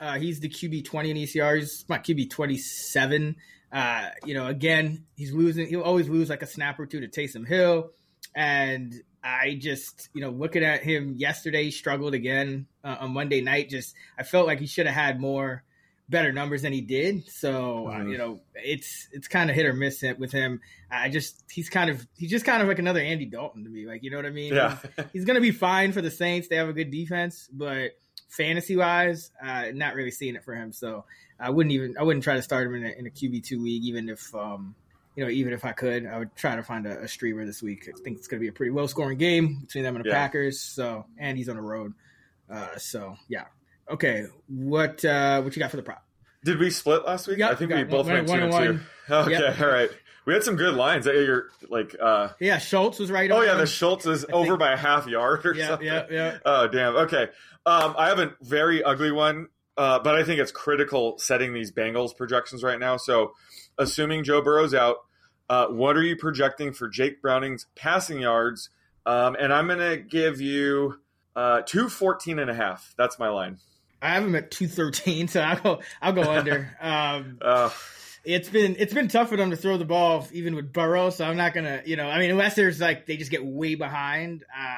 Uh, 0.00 0.18
he's 0.18 0.40
the 0.40 0.48
QB 0.48 0.86
twenty 0.86 1.10
in 1.10 1.18
ECR. 1.18 1.58
He's 1.58 1.84
my 1.90 1.98
QB 1.98 2.30
twenty 2.30 2.56
seven. 2.56 3.36
Uh, 3.72 4.08
you 4.24 4.34
know, 4.34 4.46
again, 4.46 5.04
he's 5.16 5.32
losing. 5.32 5.66
He'll 5.66 5.82
always 5.82 6.08
lose 6.08 6.30
like 6.30 6.42
a 6.42 6.46
snap 6.46 6.78
or 6.78 6.86
two 6.86 7.00
to 7.00 7.08
Taysom 7.08 7.46
Hill, 7.46 7.90
and 8.34 8.94
I 9.22 9.56
just, 9.60 10.08
you 10.14 10.20
know, 10.20 10.30
looking 10.30 10.62
at 10.62 10.82
him 10.82 11.14
yesterday, 11.16 11.64
he 11.64 11.70
struggled 11.72 12.14
again 12.14 12.66
uh, 12.84 12.96
on 13.00 13.12
Monday 13.12 13.40
night. 13.40 13.68
Just, 13.68 13.94
I 14.16 14.22
felt 14.22 14.46
like 14.46 14.60
he 14.60 14.66
should 14.66 14.86
have 14.86 14.94
had 14.94 15.20
more 15.20 15.64
better 16.08 16.32
numbers 16.32 16.62
than 16.62 16.72
he 16.72 16.80
did. 16.80 17.28
So, 17.28 17.88
uh, 17.88 17.90
mm-hmm. 17.90 18.06
uh, 18.06 18.10
you 18.10 18.18
know, 18.18 18.40
it's 18.54 19.08
it's 19.12 19.26
kind 19.26 19.50
of 19.50 19.56
hit 19.56 19.66
or 19.66 19.72
miss 19.72 20.04
with 20.18 20.30
him. 20.30 20.60
I 20.90 21.08
just 21.08 21.42
he's 21.50 21.68
kind 21.68 21.90
of 21.90 22.06
he's 22.16 22.30
just 22.30 22.44
kind 22.44 22.62
of 22.62 22.68
like 22.68 22.78
another 22.78 23.00
Andy 23.00 23.26
Dalton 23.26 23.64
to 23.64 23.70
me. 23.70 23.86
Like, 23.86 24.04
you 24.04 24.10
know 24.10 24.16
what 24.16 24.26
I 24.26 24.30
mean? 24.30 24.54
Yeah. 24.54 24.78
he's, 24.96 25.06
he's 25.12 25.24
gonna 25.24 25.40
be 25.40 25.50
fine 25.50 25.92
for 25.92 26.00
the 26.00 26.10
Saints. 26.10 26.48
They 26.48 26.56
have 26.56 26.68
a 26.68 26.72
good 26.72 26.90
defense, 26.90 27.48
but 27.52 27.98
fantasy 28.28 28.76
wise, 28.76 29.30
uh, 29.42 29.66
not 29.74 29.94
really 29.94 30.10
seeing 30.10 30.36
it 30.36 30.44
for 30.44 30.54
him. 30.54 30.72
So 30.72 31.04
I 31.38 31.50
wouldn't 31.50 31.72
even 31.72 31.96
I 31.98 32.02
wouldn't 32.02 32.24
try 32.24 32.34
to 32.36 32.42
start 32.42 32.66
him 32.66 32.74
in 32.76 32.84
a, 32.86 32.88
in 32.98 33.06
a 33.06 33.10
QB 33.10 33.44
two 33.44 33.60
league, 33.62 33.84
even 33.84 34.08
if 34.08 34.34
um, 34.34 34.74
you 35.14 35.24
know, 35.24 35.30
even 35.30 35.52
if 35.52 35.64
I 35.64 35.72
could, 35.72 36.06
I 36.06 36.18
would 36.18 36.34
try 36.36 36.56
to 36.56 36.62
find 36.62 36.86
a, 36.86 37.02
a 37.02 37.08
streamer 37.08 37.44
this 37.46 37.62
week. 37.62 37.88
I 37.88 37.92
think 38.02 38.18
it's 38.18 38.26
going 38.28 38.38
to 38.38 38.42
be 38.44 38.48
a 38.48 38.52
pretty 38.52 38.72
low 38.72 38.86
scoring 38.86 39.18
game 39.18 39.60
between 39.60 39.84
them 39.84 39.96
and 39.96 40.04
the 40.04 40.08
Yeah. 40.10 40.14
Packers. 40.14 40.60
So, 40.60 41.06
and 41.18 41.36
he's 41.38 41.48
on 41.48 41.56
the 41.56 41.62
road. 41.62 41.94
Uh, 42.50 42.76
so 42.78 43.16
yeah. 43.28 43.44
Okay. 43.90 44.26
What, 44.48 45.04
uh, 45.04 45.40
what 45.42 45.54
you 45.56 45.60
got 45.60 45.70
for 45.70 45.76
the 45.78 45.82
prop? 45.82 46.04
Did 46.44 46.58
we 46.58 46.70
split 46.70 47.04
last 47.06 47.26
week? 47.28 47.38
Yep, 47.38 47.50
I 47.50 47.54
think 47.54 47.70
got 47.70 47.76
we 47.78 47.84
both 47.84 48.06
one- 48.06 48.14
went 48.14 48.28
two 48.28 48.32
one 48.50 48.62
and 48.66 48.78
two. 48.78 48.84
Okay, 49.14 49.30
Yep. 49.32 49.60
all 49.60 49.68
right. 49.68 49.90
We 50.26 50.34
had 50.34 50.42
some 50.42 50.56
good 50.56 50.74
lines. 50.74 51.06
You're 51.06 51.46
like, 51.70 51.94
uh, 52.00 52.30
Yeah. 52.40 52.58
Schultz 52.58 52.98
was 52.98 53.10
right 53.10 53.30
oh 53.30 53.42
yeah, 53.42 53.54
the 53.54 53.66
Schultz 53.66 54.04
is 54.06 54.26
over 54.32 54.56
by 54.56 54.72
a 54.72 54.76
half 54.76 55.06
yard 55.06 55.46
or 55.46 55.54
Yeah, 55.54 55.68
something. 55.68 55.86
yeah, 55.86 56.06
yeah. 56.10 56.38
Oh 56.44 56.66
damn. 56.68 56.96
Okay. 56.96 57.28
Um, 57.64 57.94
I 57.96 58.08
have 58.08 58.18
a 58.18 58.34
very 58.42 58.82
ugly 58.82 59.12
one, 59.12 59.48
uh, 59.76 59.98
but 59.98 60.14
I 60.14 60.24
think 60.24 60.40
it's 60.40 60.52
critical 60.52 61.18
setting 61.18 61.52
these 61.52 61.72
Bengals 61.72 62.16
projections 62.16 62.62
right 62.62 62.78
now. 62.78 62.96
So, 62.96 63.34
assuming 63.78 64.24
Joe 64.24 64.40
Burrow's 64.40 64.74
out, 64.74 64.96
uh, 65.48 65.66
what 65.68 65.96
are 65.96 66.02
you 66.02 66.16
projecting 66.16 66.72
for 66.72 66.88
Jake 66.88 67.22
Browning's 67.22 67.66
passing 67.76 68.20
yards? 68.20 68.70
Um, 69.04 69.36
and 69.38 69.52
I'm 69.52 69.68
gonna 69.68 69.96
give 69.96 70.40
you 70.40 70.98
uh, 71.36 71.62
two 71.64 71.88
fourteen 71.88 72.38
and 72.38 72.50
a 72.50 72.54
half. 72.54 72.94
That's 72.98 73.18
my 73.18 73.28
line. 73.28 73.58
I 74.02 74.10
have 74.10 74.24
him 74.24 74.34
at 74.34 74.50
213, 74.50 75.28
so 75.28 75.40
I'll 75.40 75.58
go, 75.60 75.80
I'll 76.02 76.12
go 76.12 76.22
under. 76.22 76.76
Um, 76.80 77.38
Uh, 77.40 77.70
it's 78.24 78.48
been 78.48 78.76
it's 78.78 78.92
been 78.92 79.08
tough 79.08 79.28
for 79.28 79.36
them 79.36 79.50
to 79.50 79.56
throw 79.56 79.78
the 79.78 79.84
ball 79.84 80.26
even 80.32 80.54
with 80.56 80.72
Burrow, 80.72 81.10
so 81.10 81.24
I'm 81.24 81.36
not 81.36 81.54
gonna 81.54 81.82
you 81.86 81.96
know 81.96 82.08
I 82.08 82.18
mean 82.18 82.30
unless 82.30 82.56
there's 82.56 82.80
like 82.80 83.06
they 83.06 83.16
just 83.16 83.30
get 83.30 83.44
way 83.44 83.76
behind, 83.76 84.42
uh, 84.56 84.76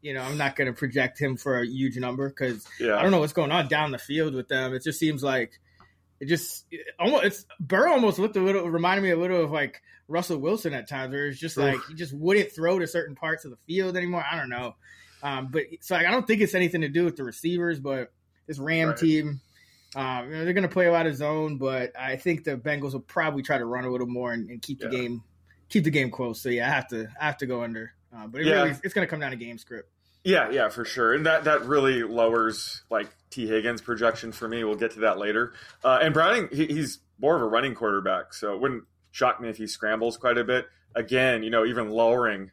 you 0.00 0.14
know 0.14 0.22
I'm 0.22 0.36
not 0.38 0.56
gonna 0.56 0.72
project 0.72 1.18
him 1.20 1.36
for 1.36 1.60
a 1.60 1.66
huge 1.66 1.96
number 1.96 2.28
because 2.28 2.66
yeah. 2.80 2.96
I 2.96 3.02
don't 3.02 3.10
know 3.10 3.20
what's 3.20 3.32
going 3.32 3.52
on 3.52 3.68
down 3.68 3.90
the 3.90 3.98
field 3.98 4.34
with 4.34 4.48
them. 4.48 4.74
It 4.74 4.82
just 4.82 4.98
seems 4.98 5.22
like 5.22 5.58
it 6.20 6.26
just 6.26 6.66
it 6.70 6.86
almost 6.98 7.24
it's 7.24 7.46
Burrow 7.60 7.92
almost 7.92 8.18
looked 8.18 8.36
a 8.36 8.40
little 8.40 8.68
reminded 8.68 9.02
me 9.02 9.10
a 9.10 9.16
little 9.16 9.42
of 9.44 9.50
like 9.50 9.82
Russell 10.08 10.38
Wilson 10.38 10.72
at 10.72 10.88
times, 10.88 11.12
where 11.12 11.26
it's 11.26 11.38
just 11.38 11.56
like 11.56 11.78
he 11.88 11.94
just 11.94 12.12
wouldn't 12.14 12.52
throw 12.52 12.78
to 12.78 12.86
certain 12.86 13.14
parts 13.14 13.44
of 13.44 13.50
the 13.50 13.58
field 13.66 13.96
anymore. 13.96 14.24
I 14.30 14.36
don't 14.36 14.48
know, 14.48 14.74
um, 15.22 15.48
but 15.50 15.64
so 15.80 15.94
like, 15.96 16.06
I 16.06 16.10
don't 16.10 16.26
think 16.26 16.40
it's 16.40 16.54
anything 16.54 16.80
to 16.80 16.88
do 16.88 17.04
with 17.04 17.16
the 17.16 17.24
receivers, 17.24 17.78
but 17.78 18.12
this 18.46 18.58
Ram 18.58 18.88
Right. 18.88 18.96
team. 18.96 19.40
Um, 19.96 20.26
you 20.30 20.36
know, 20.36 20.44
they're 20.44 20.52
going 20.52 20.68
to 20.68 20.72
play 20.72 20.84
a 20.84 20.92
lot 20.92 21.06
of 21.06 21.16
zone, 21.16 21.56
but 21.56 21.98
I 21.98 22.16
think 22.16 22.44
the 22.44 22.58
Bengals 22.58 22.92
will 22.92 23.00
probably 23.00 23.42
try 23.42 23.56
to 23.56 23.64
run 23.64 23.84
a 23.84 23.90
little 23.90 24.06
more 24.06 24.32
and, 24.34 24.50
and 24.50 24.60
keep 24.60 24.80
the 24.80 24.84
Yeah. 24.84 25.00
game 25.00 25.22
keep 25.70 25.84
the 25.84 25.90
game 25.90 26.10
close. 26.10 26.40
So 26.42 26.48
yeah, 26.50 26.66
I 26.66 26.74
have 26.74 26.88
to 26.88 27.08
I 27.20 27.24
have 27.24 27.38
to 27.38 27.46
go 27.46 27.62
under. 27.62 27.92
Uh, 28.14 28.26
but 28.26 28.40
it 28.40 28.46
Yeah. 28.46 28.62
really 28.62 28.76
it's 28.82 28.94
going 28.94 29.06
to 29.06 29.10
come 29.10 29.20
down 29.20 29.30
to 29.30 29.36
game 29.36 29.58
script. 29.58 29.90
Yeah, 30.24 30.50
yeah, 30.50 30.68
for 30.68 30.84
sure, 30.84 31.14
and 31.14 31.24
that 31.26 31.44
that 31.44 31.64
really 31.64 32.02
lowers 32.02 32.82
like 32.90 33.08
Tee 33.30 33.46
Higgins' 33.46 33.80
projection 33.80 34.32
for 34.32 34.48
me. 34.48 34.64
We'll 34.64 34.74
get 34.74 34.90
to 34.92 35.00
that 35.00 35.18
later. 35.18 35.52
Uh, 35.84 35.98
and 36.02 36.12
Browning, 36.12 36.48
he, 36.50 36.66
he's 36.66 36.98
more 37.20 37.36
of 37.36 37.42
a 37.42 37.46
running 37.46 37.74
quarterback, 37.74 38.34
so 38.34 38.52
it 38.54 38.60
wouldn't 38.60 38.84
shock 39.12 39.40
me 39.40 39.48
if 39.48 39.56
he 39.56 39.66
scrambles 39.66 40.16
quite 40.16 40.36
a 40.36 40.44
bit. 40.44 40.66
Again, 40.94 41.42
you 41.44 41.50
know, 41.50 41.64
even 41.64 41.90
lowering 41.90 42.50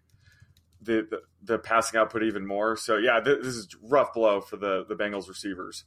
the 0.81 1.07
the, 1.09 1.21
the 1.43 1.57
passing 1.59 1.99
output 1.99 2.21
even 2.23 2.45
more. 2.45 2.77
So 2.77 2.97
yeah, 2.97 3.19
th- 3.19 3.39
this 3.41 3.55
is 3.55 3.67
rough 3.81 4.13
blow 4.13 4.41
for 4.41 4.57
the 4.57 4.85
the 4.87 4.95
Bengals 4.95 5.27
receivers. 5.27 5.85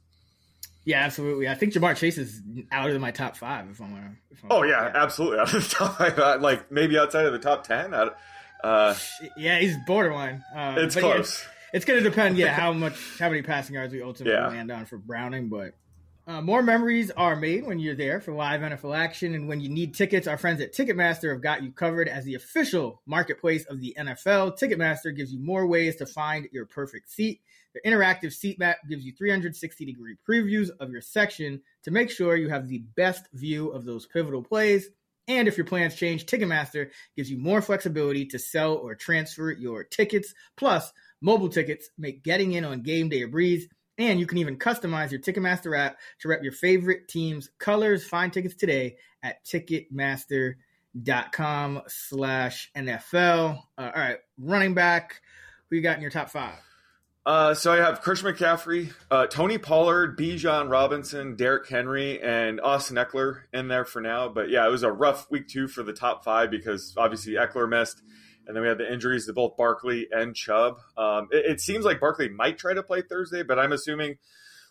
Yeah, 0.85 1.03
absolutely. 1.03 1.47
I 1.47 1.55
think 1.55 1.73
Ja'Marr 1.73 1.95
Chase 1.95 2.17
is 2.17 2.41
out 2.71 2.89
of 2.89 2.99
my 3.01 3.11
top 3.11 3.37
five. 3.37 3.69
If 3.69 3.79
I'm 3.81 3.89
gonna. 3.91 4.15
If 4.31 4.43
I'm 4.43 4.51
Oh 4.51 4.63
yeah, 4.63 4.91
absolutely. 4.93 5.39
Out 5.41 5.53
of 5.53 5.63
the 5.63 5.69
top, 5.69 6.41
like 6.41 6.71
maybe 6.71 6.97
outside 6.99 7.25
of 7.25 7.31
the 7.33 7.39
top 7.39 7.65
ten. 7.65 7.93
Uh, 8.63 8.95
yeah, 9.37 9.59
he's 9.59 9.75
borderline. 9.87 10.43
Uh, 10.55 10.75
it's 10.79 10.95
but 10.95 11.03
yeah, 11.03 11.13
close. 11.15 11.45
it's 11.73 11.85
going 11.85 12.03
to 12.03 12.09
depend, 12.09 12.37
yeah, 12.37 12.53
how 12.53 12.73
much, 12.73 12.97
how 13.19 13.29
many 13.29 13.41
passing 13.41 13.75
yards 13.75 13.93
we 13.93 14.01
ultimately 14.01 14.33
Yeah. 14.37 14.47
land 14.47 14.71
on 14.71 14.85
for 14.85 14.97
Browning. 14.97 15.49
But 15.49 15.73
uh, 16.27 16.41
more 16.41 16.61
memories 16.61 17.09
are 17.11 17.35
made 17.35 17.65
when 17.65 17.79
you're 17.79 17.95
there 17.95 18.19
for 18.21 18.33
live 18.33 18.61
NFL 18.61 18.95
action, 18.95 19.33
and 19.33 19.47
when 19.47 19.59
you 19.61 19.69
need 19.69 19.95
tickets, 19.95 20.27
our 20.27 20.37
friends 20.37 20.61
at 20.61 20.73
Ticketmaster 20.75 21.31
have 21.31 21.41
got 21.41 21.63
you 21.63 21.71
covered 21.71 22.07
as 22.07 22.23
the 22.25 22.35
official 22.35 23.01
marketplace 23.05 23.65
of 23.65 23.79
the 23.79 23.95
NFL. 23.97 24.59
Ticketmaster 24.59 25.15
gives 25.15 25.31
you 25.33 25.39
more 25.39 25.65
ways 25.65 25.95
to 25.97 26.05
find 26.05 26.47
your 26.51 26.65
perfect 26.65 27.09
seat. 27.09 27.41
Their 27.73 27.93
interactive 27.93 28.33
seat 28.33 28.57
map 28.59 28.77
gives 28.89 29.05
you 29.05 29.13
360 29.15 29.85
degree 29.85 30.15
previews 30.27 30.69
of 30.79 30.89
your 30.91 31.01
section 31.01 31.61
to 31.83 31.91
make 31.91 32.09
sure 32.09 32.35
you 32.35 32.49
have 32.49 32.67
the 32.67 32.79
best 32.95 33.27
view 33.33 33.69
of 33.69 33.85
those 33.85 34.05
pivotal 34.07 34.43
plays. 34.43 34.89
And 35.29 35.47
if 35.47 35.55
your 35.57 35.65
plans 35.65 35.95
change, 35.95 36.25
Ticketmaster 36.25 36.89
gives 37.15 37.31
you 37.31 37.37
more 37.37 37.61
flexibility 37.61 38.25
to 38.25 38.39
sell 38.39 38.73
or 38.73 38.95
transfer 38.95 39.51
your 39.51 39.83
tickets. 39.83 40.33
Plus, 40.57 40.91
mobile 41.21 41.49
tickets 41.49 41.91
make 41.99 42.23
getting 42.23 42.53
in 42.53 42.65
on 42.65 42.81
game 42.81 43.09
day 43.09 43.21
a 43.21 43.27
breeze. 43.27 43.67
And 43.99 44.19
you 44.19 44.25
can 44.25 44.39
even 44.39 44.57
customize 44.57 45.11
your 45.11 45.21
Ticketmaster 45.21 45.77
app 45.77 45.99
to 46.21 46.29
rep 46.29 46.41
your 46.41 46.51
favorite 46.51 47.07
team's 47.07 47.51
colors. 47.59 48.03
Find 48.05 48.33
tickets 48.33 48.55
today 48.55 48.95
at 49.21 49.45
Ticketmaster.com 49.45 51.81
slash 51.87 52.71
NFL. 52.75 53.61
Uh, 53.77 53.91
all 53.95 54.01
right, 54.01 54.17
running 54.39 54.73
back. 54.73 55.21
Who 55.69 55.75
you 55.75 55.83
got 55.83 55.97
in 55.97 56.01
your 56.01 56.11
top 56.11 56.31
five? 56.31 56.68
Uh, 57.25 57.53
so 57.53 57.71
I 57.71 57.77
have 57.77 58.01
Christian 58.01 58.33
McCaffrey, 58.33 58.91
uh, 59.11 59.27
Tony 59.27 59.57
Pollard, 59.57 60.17
Bijan 60.17 60.69
Robinson, 60.69 61.35
Derrick 61.35 61.67
Henry, 61.67 62.21
and 62.21 62.59
Austin 62.61 62.95
Ekeler 62.95 63.41
in 63.53 63.67
there 63.67 63.85
for 63.85 64.01
now. 64.01 64.29
But 64.29 64.49
yeah, 64.49 64.65
it 64.65 64.71
was 64.71 64.83
a 64.83 64.91
rough 64.91 65.29
week 65.29 65.47
two 65.47 65.67
for 65.67 65.83
the 65.83 65.93
top 65.93 66.23
five 66.23 66.49
because 66.49 66.93
obviously 66.97 67.33
Ekeler 67.33 67.69
missed, 67.69 68.01
and 68.47 68.55
then 68.55 68.63
we 68.63 68.69
had 68.69 68.77
the 68.77 68.91
injuries 68.91 69.25
to 69.27 69.33
both 69.33 69.57
Barkley 69.57 70.07
and 70.11 70.35
Chubb. 70.35 70.77
Um, 70.97 71.27
it, 71.31 71.45
it 71.45 71.61
seems 71.61 71.85
like 71.85 71.99
Barkley 71.99 72.29
might 72.29 72.57
try 72.57 72.73
to 72.73 72.81
play 72.81 73.01
Thursday, 73.01 73.43
but 73.43 73.59
I'm 73.59 73.73
assuming 73.73 74.17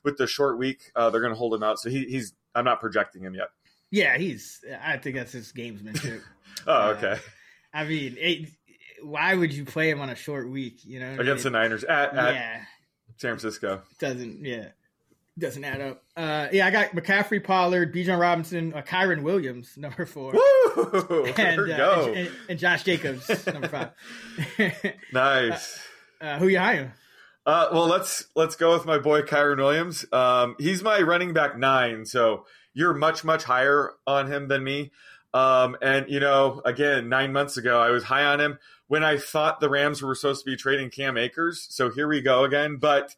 with 0.02 0.16
the 0.16 0.26
short 0.26 0.58
week 0.58 0.90
uh, 0.96 1.10
they're 1.10 1.20
going 1.20 1.32
to 1.32 1.38
hold 1.38 1.54
him 1.54 1.62
out. 1.62 1.78
So 1.78 1.90
he, 1.90 2.04
he's 2.06 2.32
I'm 2.54 2.64
not 2.64 2.80
projecting 2.80 3.22
him 3.22 3.34
yet. 3.34 3.48
Yeah, 3.90 4.16
he's. 4.18 4.64
I 4.82 4.96
think 4.96 5.16
that's 5.16 5.32
his 5.32 5.52
gamesmanship. 5.52 6.22
Oh, 6.66 6.90
okay. 6.90 7.18
I 7.72 7.84
mean, 7.84 8.16
it, 8.18 8.48
why 9.02 9.34
would 9.34 9.52
you 9.52 9.64
play 9.64 9.90
him 9.90 10.00
on 10.00 10.10
a 10.10 10.14
short 10.14 10.48
week? 10.50 10.84
You 10.84 11.00
know, 11.00 11.16
Against 11.18 11.44
the 11.44 11.50
Niners 11.50 11.84
at, 11.84 12.14
at 12.16 12.34
yeah, 12.34 12.60
San 13.16 13.38
Francisco. 13.38 13.82
doesn't 13.98 14.44
yeah 14.44 14.68
doesn't 15.38 15.64
add 15.64 15.80
up. 15.80 16.02
Uh, 16.16 16.48
yeah, 16.52 16.66
I 16.66 16.70
got 16.70 16.90
McCaffrey, 16.90 17.42
Pollard, 17.42 17.94
Bijan 17.94 18.18
Robinson, 18.18 18.74
uh, 18.74 18.82
Kyren 18.82 19.22
Williams, 19.22 19.72
number 19.76 20.06
four, 20.06 20.32
Woo! 20.32 21.24
and, 21.36 21.60
uh, 21.60 21.76
go. 21.76 22.12
and, 22.14 22.30
and 22.48 22.58
Josh 22.58 22.82
Jacobs, 22.82 23.46
number 23.46 23.68
five. 23.68 24.94
nice. 25.12 25.80
uh, 26.20 26.38
who 26.38 26.48
you 26.48 26.58
hiring? 26.58 26.92
Uh, 27.46 27.68
well, 27.72 27.86
let's 27.86 28.26
let's 28.34 28.56
go 28.56 28.74
with 28.74 28.84
my 28.84 28.98
boy 28.98 29.22
Kyren 29.22 29.56
Williams. 29.56 30.04
Um, 30.12 30.54
he's 30.58 30.82
my 30.82 31.00
running 31.00 31.32
back 31.32 31.56
nine, 31.56 32.04
so 32.04 32.44
you're 32.74 32.92
much 32.92 33.24
much 33.24 33.44
higher 33.44 33.92
on 34.06 34.30
him 34.30 34.48
than 34.48 34.62
me. 34.62 34.90
Um, 35.34 35.76
and 35.82 36.08
you 36.08 36.20
know, 36.20 36.62
again, 36.64 37.08
nine 37.08 37.32
months 37.32 37.56
ago, 37.56 37.80
I 37.80 37.90
was 37.90 38.04
high 38.04 38.24
on 38.24 38.40
him 38.40 38.58
when 38.86 39.04
I 39.04 39.18
thought 39.18 39.60
the 39.60 39.68
Rams 39.68 40.02
were 40.02 40.14
supposed 40.14 40.44
to 40.44 40.50
be 40.50 40.56
trading 40.56 40.90
Cam 40.90 41.16
Akers. 41.16 41.66
So 41.70 41.90
here 41.90 42.08
we 42.08 42.20
go 42.20 42.44
again. 42.44 42.76
But 42.76 43.14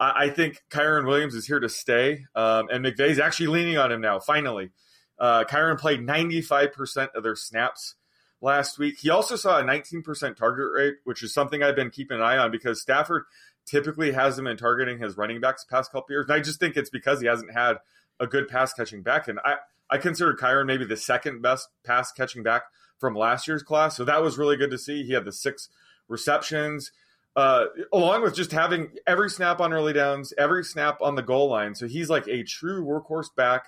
I, 0.00 0.24
I 0.24 0.30
think 0.30 0.62
Kyren 0.70 1.06
Williams 1.06 1.34
is 1.34 1.46
here 1.46 1.60
to 1.60 1.68
stay, 1.68 2.26
um, 2.34 2.68
and 2.72 2.84
McVay's 2.84 3.20
actually 3.20 3.48
leaning 3.48 3.78
on 3.78 3.92
him 3.92 4.00
now. 4.00 4.18
Finally, 4.18 4.70
uh, 5.18 5.44
Kyren 5.44 5.78
played 5.78 6.02
95 6.02 6.72
percent 6.72 7.10
of 7.14 7.22
their 7.22 7.36
snaps 7.36 7.94
last 8.40 8.78
week. 8.78 8.98
He 9.00 9.10
also 9.10 9.36
saw 9.36 9.58
a 9.58 9.64
19% 9.64 10.36
target 10.36 10.66
rate, 10.72 10.94
which 11.04 11.22
is 11.22 11.32
something 11.32 11.62
I've 11.62 11.74
been 11.74 11.90
keeping 11.90 12.18
an 12.18 12.22
eye 12.22 12.36
on 12.36 12.50
because 12.50 12.80
Stafford 12.80 13.24
typically 13.64 14.12
has 14.12 14.38
him 14.38 14.46
in 14.46 14.56
targeting 14.56 14.98
his 14.98 15.16
running 15.16 15.40
backs 15.40 15.64
past 15.64 15.90
couple 15.90 16.12
years. 16.12 16.26
And 16.28 16.34
I 16.34 16.40
just 16.40 16.60
think 16.60 16.76
it's 16.76 16.90
because 16.90 17.20
he 17.20 17.26
hasn't 17.26 17.52
had 17.52 17.78
a 18.20 18.26
good 18.26 18.46
pass 18.48 18.72
catching 18.74 19.02
back. 19.02 19.28
And 19.28 19.40
I, 19.44 19.56
I 19.94 19.98
consider 19.98 20.34
Kyren 20.34 20.66
maybe 20.66 20.84
the 20.84 20.96
second 20.96 21.40
best 21.40 21.68
pass 21.84 22.10
catching 22.10 22.42
back 22.42 22.64
from 22.98 23.14
last 23.14 23.46
year's 23.46 23.62
class. 23.62 23.96
So 23.96 24.04
that 24.04 24.22
was 24.22 24.36
really 24.36 24.56
good 24.56 24.72
to 24.72 24.78
see. 24.78 25.04
He 25.04 25.12
had 25.12 25.24
the 25.24 25.30
six 25.30 25.68
receptions, 26.08 26.90
uh, 27.36 27.66
along 27.92 28.22
with 28.22 28.34
just 28.34 28.50
having 28.50 28.90
every 29.06 29.30
snap 29.30 29.60
on 29.60 29.72
early 29.72 29.92
downs, 29.92 30.34
every 30.36 30.64
snap 30.64 30.98
on 31.00 31.14
the 31.14 31.22
goal 31.22 31.48
line. 31.48 31.76
So 31.76 31.86
he's 31.86 32.10
like 32.10 32.26
a 32.26 32.42
true 32.42 32.84
workhorse 32.84 33.32
back. 33.36 33.66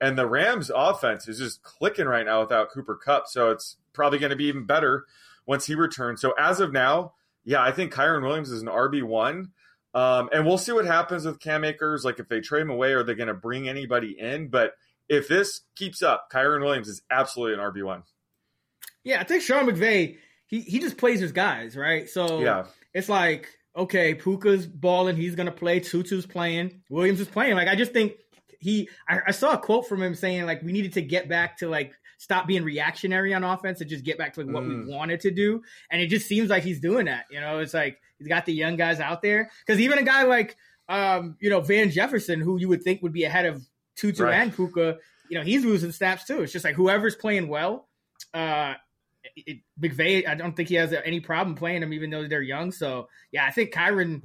And 0.00 0.18
the 0.18 0.26
Rams 0.26 0.68
offense 0.74 1.28
is 1.28 1.38
just 1.38 1.62
clicking 1.62 2.06
right 2.06 2.26
now 2.26 2.40
without 2.40 2.70
Cooper 2.70 2.96
Kupp. 2.96 3.28
So 3.28 3.50
it's 3.50 3.76
probably 3.92 4.18
going 4.18 4.30
to 4.30 4.36
be 4.36 4.46
even 4.46 4.64
better 4.64 5.04
once 5.46 5.66
he 5.66 5.76
returns. 5.76 6.20
So 6.20 6.34
as 6.36 6.58
of 6.58 6.72
now, 6.72 7.12
yeah, 7.44 7.62
I 7.62 7.70
think 7.70 7.94
Kyren 7.94 8.22
Williams 8.22 8.50
is 8.50 8.62
an 8.62 8.68
RB 8.68 9.04
one, 9.04 9.52
um, 9.94 10.28
and 10.32 10.44
we'll 10.44 10.58
see 10.58 10.72
what 10.72 10.86
happens 10.86 11.24
with 11.24 11.38
Cam 11.40 11.62
Akers. 11.62 12.04
Like 12.04 12.18
if 12.18 12.28
they 12.28 12.40
trade 12.40 12.62
him 12.62 12.70
away, 12.70 12.94
are 12.94 13.04
they 13.04 13.14
going 13.14 13.28
to 13.28 13.34
bring 13.34 13.68
anybody 13.68 14.18
in? 14.18 14.48
But 14.48 14.72
if 15.08 15.28
this 15.28 15.62
keeps 15.76 16.02
up, 16.02 16.28
Kyren 16.32 16.62
Williams 16.62 16.88
is 16.88 17.02
absolutely 17.10 17.54
an 17.54 17.60
RB 17.60 17.84
one. 17.84 18.02
Yeah, 19.04 19.20
I 19.20 19.24
think 19.24 19.42
Sean 19.42 19.66
McVay 19.66 20.18
he 20.46 20.60
he 20.60 20.78
just 20.78 20.96
plays 20.96 21.20
his 21.20 21.32
guys 21.32 21.76
right. 21.76 22.08
So 22.08 22.40
Yeah, 22.40 22.66
it's 22.94 23.08
like 23.08 23.48
okay, 23.76 24.14
Puka's 24.14 24.66
balling, 24.66 25.16
he's 25.16 25.34
gonna 25.34 25.52
play. 25.52 25.80
Tutu's 25.80 26.26
playing, 26.26 26.82
Williams 26.90 27.20
is 27.20 27.28
playing. 27.28 27.54
Like 27.54 27.68
I 27.68 27.74
just 27.76 27.92
think 27.92 28.12
he. 28.60 28.88
I, 29.08 29.20
I 29.28 29.30
saw 29.30 29.52
a 29.52 29.58
quote 29.58 29.86
from 29.88 30.02
him 30.02 30.14
saying 30.14 30.46
like 30.46 30.62
we 30.62 30.72
needed 30.72 30.94
to 30.94 31.02
get 31.02 31.28
back 31.28 31.58
to 31.58 31.68
like 31.68 31.92
stop 32.20 32.48
being 32.48 32.64
reactionary 32.64 33.32
on 33.32 33.44
offense 33.44 33.80
and 33.80 33.88
just 33.88 34.04
get 34.04 34.18
back 34.18 34.34
to 34.34 34.42
like 34.42 34.52
what 34.52 34.64
Mm. 34.64 34.86
we 34.86 34.92
wanted 34.94 35.20
to 35.20 35.30
do. 35.30 35.62
And 35.90 36.02
it 36.02 36.08
just 36.08 36.26
seems 36.26 36.50
like 36.50 36.64
he's 36.64 36.80
doing 36.80 37.06
that. 37.06 37.26
You 37.30 37.40
know, 37.40 37.58
it's 37.60 37.74
like 37.74 38.00
he's 38.18 38.26
got 38.26 38.44
the 38.46 38.52
young 38.52 38.74
guys 38.76 38.98
out 39.00 39.22
there 39.22 39.50
because 39.64 39.80
even 39.80 39.98
a 39.98 40.02
guy 40.02 40.24
like 40.24 40.56
um 40.88 41.36
you 41.40 41.48
know 41.50 41.60
Van 41.60 41.90
Jefferson, 41.90 42.40
who 42.40 42.58
you 42.58 42.68
would 42.68 42.82
think 42.82 43.02
would 43.02 43.12
be 43.12 43.24
ahead 43.24 43.46
of 43.46 43.62
Tutu 43.98 44.22
Right. 44.24 44.34
and 44.34 44.54
Puka, 44.54 44.98
you 45.28 45.38
know 45.38 45.44
he's 45.44 45.64
losing 45.64 45.92
snaps 45.92 46.24
too. 46.24 46.42
It's 46.42 46.52
just 46.52 46.64
like 46.64 46.74
whoever's 46.74 47.16
playing 47.16 47.48
well. 47.48 47.88
uh, 48.34 48.74
it, 49.36 49.58
McVay, 49.80 50.26
I 50.26 50.34
don't 50.36 50.56
think 50.56 50.68
he 50.68 50.76
has 50.76 50.92
any 50.92 51.20
problem 51.20 51.54
playing 51.56 51.80
them, 51.82 51.92
even 51.92 52.08
though 52.10 52.26
they're 52.28 52.40
young. 52.42 52.72
So 52.72 53.08
yeah, 53.32 53.44
I 53.44 53.50
think 53.50 53.72
Kyren, 53.74 54.22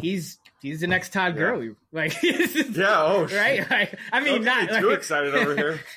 he's 0.00 0.38
he's 0.60 0.80
the 0.80 0.86
next 0.88 1.12
Todd 1.12 1.34
Yeah. 1.34 1.38
Gurley. 1.38 1.74
Like, 1.92 2.14
Yeah, 2.22 2.96
oh, 3.02 3.26
right. 3.26 3.70
Like, 3.70 3.98
I 4.12 4.20
mean, 4.20 4.42
not 4.42 4.68
too 4.70 4.88
like- 4.88 4.98
excited 4.98 5.34
over 5.34 5.54
here. 5.54 5.80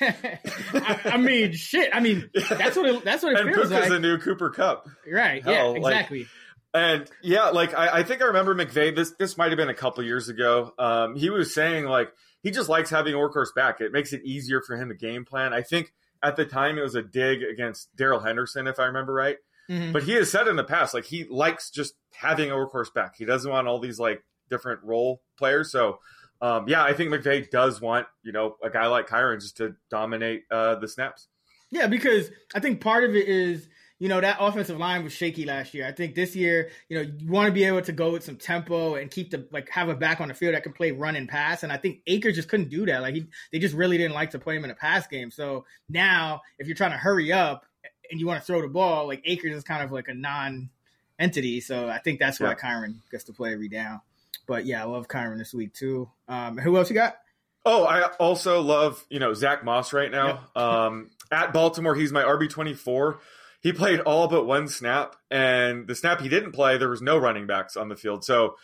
I, 0.74 1.00
I 1.04 1.16
mean, 1.16 1.52
shit. 1.52 1.90
I 1.92 2.00
mean, 2.00 2.30
that's 2.50 2.76
what 2.76 2.86
it, 2.88 3.04
that's 3.04 3.22
what 3.22 3.32
it 3.32 3.40
and 3.40 3.48
feels 3.54 3.68
Puka's 3.68 3.80
like. 3.80 3.88
the 3.90 3.98
new 3.98 4.18
Cooper 4.18 4.50
Kupp. 4.50 4.86
right? 5.10 5.42
hell, 5.42 5.52
yeah, 5.52 5.62
like- 5.82 5.92
exactly. 5.94 6.26
And 6.74 7.10
yeah, 7.22 7.48
like 7.48 7.74
I, 7.74 8.00
I 8.00 8.02
think 8.02 8.20
I 8.22 8.26
remember 8.26 8.54
McVay. 8.54 8.94
This 8.94 9.12
this 9.18 9.38
might 9.38 9.50
have 9.50 9.56
been 9.56 9.70
a 9.70 9.74
couple 9.74 10.04
years 10.04 10.28
ago. 10.28 10.74
Um, 10.78 11.16
he 11.16 11.30
was 11.30 11.54
saying 11.54 11.86
like 11.86 12.12
he 12.42 12.50
just 12.50 12.68
likes 12.68 12.90
having 12.90 13.14
a 13.14 13.18
workhorse 13.18 13.54
back. 13.54 13.80
It 13.80 13.92
makes 13.92 14.12
it 14.12 14.22
easier 14.24 14.60
for 14.60 14.76
him 14.76 14.88
to 14.88 14.94
game 14.94 15.24
plan. 15.24 15.52
I 15.52 15.62
think 15.62 15.92
at 16.22 16.36
the 16.36 16.44
time 16.44 16.78
it 16.78 16.82
was 16.82 16.94
a 16.94 17.02
dig 17.02 17.42
against 17.42 17.94
Darrell 17.96 18.20
Henderson, 18.20 18.66
if 18.66 18.78
I 18.78 18.84
remember 18.84 19.12
right. 19.12 19.36
Mhm. 19.70 19.92
But 19.92 20.02
he 20.04 20.12
has 20.12 20.30
said 20.30 20.48
in 20.48 20.56
the 20.56 20.64
past 20.64 20.94
like 20.94 21.04
he 21.04 21.24
likes 21.24 21.70
just 21.70 21.94
having 22.14 22.50
a 22.50 22.54
workhorse 22.54 22.92
back. 22.92 23.16
He 23.16 23.24
doesn't 23.24 23.50
want 23.50 23.68
all 23.68 23.78
these 23.78 23.98
like 23.98 24.24
different 24.48 24.82
role 24.82 25.22
players. 25.36 25.70
So 25.70 25.98
um, 26.40 26.68
yeah, 26.68 26.84
I 26.84 26.92
think 26.92 27.10
McVay 27.12 27.50
does 27.50 27.80
want 27.80 28.06
you 28.22 28.32
know 28.32 28.56
a 28.62 28.70
guy 28.70 28.86
like 28.86 29.08
Kyren 29.08 29.40
just 29.40 29.56
to 29.58 29.74
dominate 29.90 30.44
uh, 30.50 30.76
the 30.76 30.88
snaps. 30.88 31.28
Yeah, 31.70 31.86
because 31.86 32.30
I 32.54 32.60
think 32.60 32.80
part 32.80 33.04
of 33.04 33.14
it 33.14 33.28
is, 33.28 33.68
you 33.98 34.08
know, 34.08 34.20
that 34.20 34.36
offensive 34.40 34.78
line 34.78 35.02
was 35.02 35.12
shaky 35.12 35.44
last 35.44 35.74
year. 35.74 35.86
I 35.86 35.92
think 35.92 36.14
this 36.14 36.36
year, 36.36 36.70
you 36.88 36.96
know, 36.96 37.10
you 37.18 37.30
want 37.30 37.46
to 37.46 37.52
be 37.52 37.64
able 37.64 37.82
to 37.82 37.92
go 37.92 38.12
with 38.12 38.22
some 38.24 38.36
tempo 38.36 38.94
and 38.94 39.10
keep 39.10 39.30
the 39.30 39.46
like 39.50 39.68
have 39.70 39.88
a 39.88 39.94
back 39.94 40.20
on 40.20 40.28
the 40.28 40.34
field 40.34 40.54
that 40.54 40.62
can 40.62 40.72
play 40.72 40.92
run 40.92 41.16
and 41.16 41.28
pass. 41.28 41.62
And 41.64 41.72
I 41.72 41.78
think 41.78 42.00
Akers 42.06 42.36
just 42.36 42.48
couldn't 42.48 42.68
do 42.68 42.86
that. 42.86 43.02
Like 43.02 43.14
he, 43.14 43.26
they 43.50 43.58
just 43.58 43.74
really 43.74 43.98
didn't 43.98 44.14
like 44.14 44.30
to 44.30 44.38
play 44.38 44.56
him 44.56 44.64
in 44.64 44.70
a 44.70 44.74
pass 44.74 45.06
game. 45.08 45.30
So 45.30 45.64
now, 45.88 46.42
if 46.58 46.66
you're 46.68 46.76
trying 46.76 46.92
to 46.92 46.96
hurry 46.96 47.32
up 47.32 47.64
and 48.10 48.20
you 48.20 48.26
want 48.26 48.40
to 48.40 48.46
throw 48.46 48.62
the 48.62 48.68
ball, 48.68 49.06
like 49.08 49.22
Akers 49.24 49.54
is 49.56 49.64
kind 49.64 49.82
of 49.82 49.90
like 49.90 50.08
a 50.08 50.14
non 50.14 50.70
entity. 51.18 51.60
So 51.60 51.88
I 51.88 51.98
think 51.98 52.20
that's 52.20 52.38
why 52.38 52.50
Yeah. 52.50 52.54
Kyren 52.54 52.94
gets 53.10 53.24
to 53.24 53.32
play 53.32 53.52
every 53.52 53.68
down. 53.68 54.00
But 54.46 54.64
yeah, 54.64 54.80
I 54.82 54.86
love 54.86 55.08
Kyren 55.08 55.38
this 55.38 55.52
week 55.52 55.74
too. 55.74 56.08
Um, 56.28 56.56
who 56.56 56.76
else 56.76 56.88
you 56.88 56.94
got? 56.94 57.18
Oh, 57.66 57.84
I 57.84 58.02
also 58.18 58.62
love 58.62 59.04
you 59.10 59.18
know 59.18 59.34
Zach 59.34 59.64
Moss 59.64 59.92
right 59.92 60.10
now. 60.10 60.46
Um, 60.54 61.10
at 61.30 61.52
Baltimore, 61.52 61.94
he's 61.94 62.12
my 62.12 62.22
RB 62.22 62.48
twenty 62.48 62.72
four. 62.72 63.18
He 63.60 63.72
played 63.72 64.00
all 64.00 64.28
but 64.28 64.44
one 64.44 64.68
snap, 64.68 65.16
and 65.30 65.86
the 65.86 65.94
snap 65.94 66.20
he 66.20 66.28
didn't 66.28 66.52
play, 66.52 66.78
there 66.78 66.88
was 66.88 67.02
no 67.02 67.18
running 67.18 67.46
backs 67.46 67.76
on 67.76 67.88
the 67.88 67.96
field, 67.96 68.24
so 68.24 68.56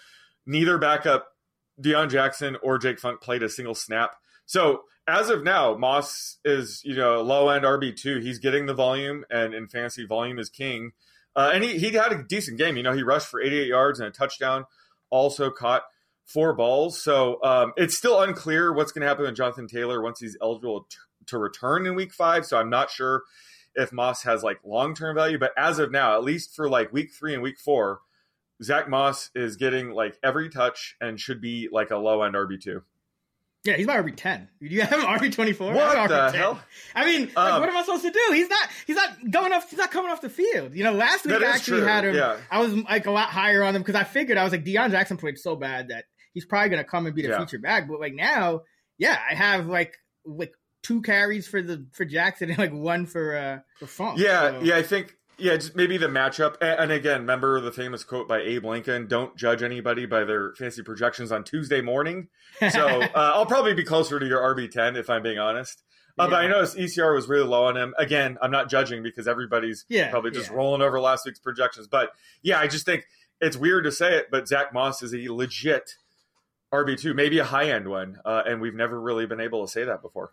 neither 0.46 0.78
backup 0.78 1.28
Deon 1.80 2.10
Jackson 2.10 2.56
or 2.62 2.78
Jake 2.78 3.00
Funk 3.00 3.20
played 3.20 3.42
a 3.42 3.48
single 3.48 3.74
snap. 3.74 4.14
So 4.46 4.82
as 5.06 5.30
of 5.30 5.42
now, 5.42 5.76
Moss 5.76 6.38
is 6.44 6.82
you 6.84 6.96
know 6.96 7.22
low 7.22 7.48
end 7.48 7.64
RB 7.64 7.96
two. 7.96 8.20
He's 8.20 8.38
getting 8.38 8.66
the 8.66 8.74
volume, 8.74 9.24
and 9.30 9.54
in 9.54 9.68
fantasy, 9.68 10.06
volume 10.06 10.38
is 10.38 10.48
king. 10.48 10.92
Uh, 11.36 11.50
and 11.52 11.64
he 11.64 11.78
he 11.78 11.90
had 11.92 12.12
a 12.12 12.22
decent 12.22 12.58
game. 12.58 12.76
You 12.76 12.82
know, 12.82 12.92
he 12.92 13.02
rushed 13.02 13.28
for 13.28 13.40
eighty 13.40 13.58
eight 13.58 13.68
yards 13.68 14.00
and 14.00 14.08
a 14.08 14.12
touchdown. 14.12 14.66
Also 15.10 15.50
caught 15.50 15.82
four 16.24 16.54
balls. 16.54 17.02
So 17.02 17.42
um, 17.42 17.72
it's 17.76 17.96
still 17.96 18.20
unclear 18.20 18.72
what's 18.72 18.92
going 18.92 19.02
to 19.02 19.08
happen 19.08 19.24
with 19.24 19.36
Jonathan 19.36 19.68
Taylor 19.68 20.00
once 20.00 20.20
he's 20.20 20.36
eligible 20.40 20.86
to 21.26 21.38
return 21.38 21.86
in 21.86 21.94
week 21.94 22.12
five. 22.12 22.46
So 22.46 22.56
I'm 22.56 22.70
not 22.70 22.90
sure 22.90 23.22
if 23.74 23.92
Moss 23.92 24.22
has 24.24 24.42
like 24.42 24.58
long 24.64 24.94
term 24.94 25.14
value. 25.16 25.38
But 25.38 25.52
as 25.56 25.78
of 25.78 25.90
now, 25.90 26.14
at 26.14 26.24
least 26.24 26.54
for 26.54 26.68
like 26.68 26.92
week 26.92 27.10
three 27.12 27.34
and 27.34 27.42
week 27.42 27.58
four, 27.58 28.00
Zach 28.62 28.88
Moss 28.88 29.30
is 29.34 29.56
getting 29.56 29.90
like 29.90 30.16
every 30.22 30.48
touch 30.48 30.96
and 31.00 31.18
should 31.20 31.40
be 31.40 31.68
like 31.72 31.90
a 31.90 31.96
low 31.96 32.22
end 32.22 32.34
RB2. 32.34 32.82
Yeah, 33.64 33.76
he's 33.76 33.86
my 33.86 33.96
RB 33.96 34.14
ten. 34.14 34.50
Do 34.60 34.66
you 34.66 34.82
have 34.82 34.92
him 35.00 35.06
RB 35.06 35.32
twenty 35.32 35.54
four? 35.54 35.72
What 35.72 36.08
the 36.10 36.30
hell? 36.32 36.60
I 36.94 37.06
mean, 37.06 37.30
like, 37.34 37.38
Um, 37.38 37.60
what 37.60 37.68
am 37.70 37.76
I 37.76 37.80
supposed 37.82 38.02
to 38.04 38.10
do? 38.10 38.20
He's 38.32 38.48
not. 38.50 38.68
He's 38.86 38.96
not 38.96 39.30
going 39.30 39.52
off. 39.54 39.70
He's 39.70 39.78
not 39.78 39.90
coming 39.90 40.10
off 40.10 40.20
the 40.20 40.28
field. 40.28 40.74
You 40.74 40.84
know, 40.84 40.92
last 40.92 41.24
week 41.24 41.42
I 41.42 41.46
actually 41.46 41.78
true, 41.78 41.86
had 41.86 42.04
him. 42.04 42.14
yeah. 42.14 42.36
I 42.50 42.60
was 42.60 42.74
like 42.74 43.06
a 43.06 43.10
lot 43.10 43.30
higher 43.30 43.62
on 43.64 43.74
him 43.74 43.80
because 43.80 43.94
I 43.94 44.04
figured 44.04 44.36
I 44.36 44.44
was 44.44 44.52
like 44.52 44.64
Deon 44.66 44.90
Jackson 44.90 45.16
played 45.16 45.38
so 45.38 45.56
bad 45.56 45.88
that 45.88 46.04
he's 46.34 46.44
probably 46.44 46.68
going 46.68 46.84
to 46.84 46.88
come 46.88 47.06
and 47.06 47.14
be 47.14 47.22
the 47.22 47.28
Yeah. 47.28 47.38
feature 47.38 47.58
back. 47.58 47.88
But 47.88 48.00
like 48.00 48.12
now, 48.12 48.60
yeah, 48.98 49.18
I 49.30 49.34
have 49.34 49.66
like 49.66 49.94
like 50.26 50.52
two 50.84 51.02
carries 51.02 51.48
for 51.48 51.60
the 51.60 51.84
for 51.92 52.04
Jackson 52.04 52.50
and 52.50 52.58
like 52.58 52.72
one 52.72 53.06
for 53.06 53.36
uh 53.36 53.58
for 53.80 53.86
Funk. 53.86 54.20
Yeah, 54.20 54.50
So- 54.52 54.60
yeah, 54.62 54.76
I 54.76 54.82
think 54.82 55.16
yeah, 55.36 55.56
just 55.56 55.74
maybe 55.74 55.96
the 55.96 56.06
matchup. 56.06 56.54
And, 56.60 56.92
again, 56.92 57.22
remember 57.22 57.60
the 57.60 57.72
famous 57.72 58.04
quote 58.04 58.28
by 58.28 58.38
Abe 58.40 58.64
Lincoln: 58.66 59.08
"Don't 59.08 59.36
judge 59.36 59.64
anybody 59.64 60.06
by 60.06 60.22
their 60.22 60.52
fancy 60.54 60.82
projections 60.84 61.32
on 61.32 61.42
Tuesday 61.42 61.80
morning." 61.80 62.28
So 62.70 62.86
uh, 63.02 63.08
I'll 63.14 63.44
probably 63.46 63.74
be 63.74 63.82
closer 63.82 64.20
to 64.20 64.26
your 64.26 64.40
RB 64.54 64.70
ten 64.70 64.94
if 64.94 65.10
I'm 65.10 65.24
being 65.24 65.40
honest. 65.40 65.82
Uh, 66.16 66.28
But 66.28 66.34
I 66.34 66.42
Yeah. 66.44 66.50
noticed 66.50 66.76
ECR 66.76 67.12
was 67.16 67.26
really 67.26 67.48
low 67.48 67.64
on 67.64 67.76
him. 67.76 67.92
Again, 67.98 68.38
I'm 68.40 68.52
not 68.52 68.70
judging 68.70 69.02
because 69.02 69.26
everybody's 69.26 69.84
Yeah, 69.88 70.10
probably 70.12 70.30
just 70.30 70.50
yeah. 70.50 70.56
rolling 70.56 70.80
over 70.82 71.00
last 71.00 71.26
week's 71.26 71.40
projections. 71.40 71.88
But 71.88 72.12
yeah, 72.42 72.60
I 72.60 72.68
just 72.68 72.86
think 72.86 73.08
it's 73.40 73.56
weird 73.56 73.82
to 73.82 73.90
say 73.90 74.14
it, 74.14 74.28
but 74.30 74.46
Zach 74.46 74.72
Moss 74.72 75.02
is 75.02 75.12
a 75.12 75.28
legit 75.32 75.96
RB 76.72 76.96
two, 76.96 77.12
maybe 77.14 77.40
a 77.40 77.44
high 77.44 77.70
end 77.70 77.88
one, 77.88 78.18
uh, 78.24 78.44
and 78.46 78.60
we've 78.60 78.74
never 78.74 79.00
really 79.00 79.26
been 79.26 79.40
able 79.40 79.66
to 79.66 79.70
say 79.72 79.82
that 79.82 80.00
before. 80.02 80.32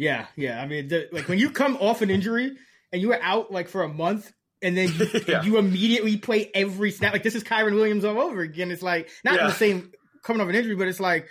Yeah, 0.00 0.26
yeah. 0.34 0.60
I 0.62 0.66
mean, 0.66 0.88
the, 0.88 1.08
like 1.12 1.28
when 1.28 1.38
you 1.38 1.50
come 1.50 1.76
off 1.76 2.00
an 2.00 2.08
injury 2.10 2.56
and 2.90 3.02
you 3.02 3.08
were 3.08 3.20
out 3.22 3.52
like 3.52 3.68
for 3.68 3.82
a 3.82 3.88
month, 3.88 4.32
and 4.62 4.74
then 4.76 4.88
you, 4.98 5.20
Yeah. 5.28 5.42
you 5.42 5.58
immediately 5.58 6.16
play 6.16 6.50
every 6.54 6.90
snap. 6.90 7.12
Like 7.12 7.22
this 7.22 7.34
is 7.34 7.44
Kyren 7.44 7.74
Williams 7.74 8.04
all 8.06 8.18
over 8.18 8.40
again. 8.40 8.70
It's 8.70 8.82
like 8.82 9.10
not 9.24 9.34
Yeah. 9.34 9.46
the 9.48 9.52
same 9.52 9.92
coming 10.24 10.40
off 10.40 10.48
an 10.48 10.54
injury, 10.54 10.74
but 10.74 10.88
it's 10.88 11.00
like 11.00 11.28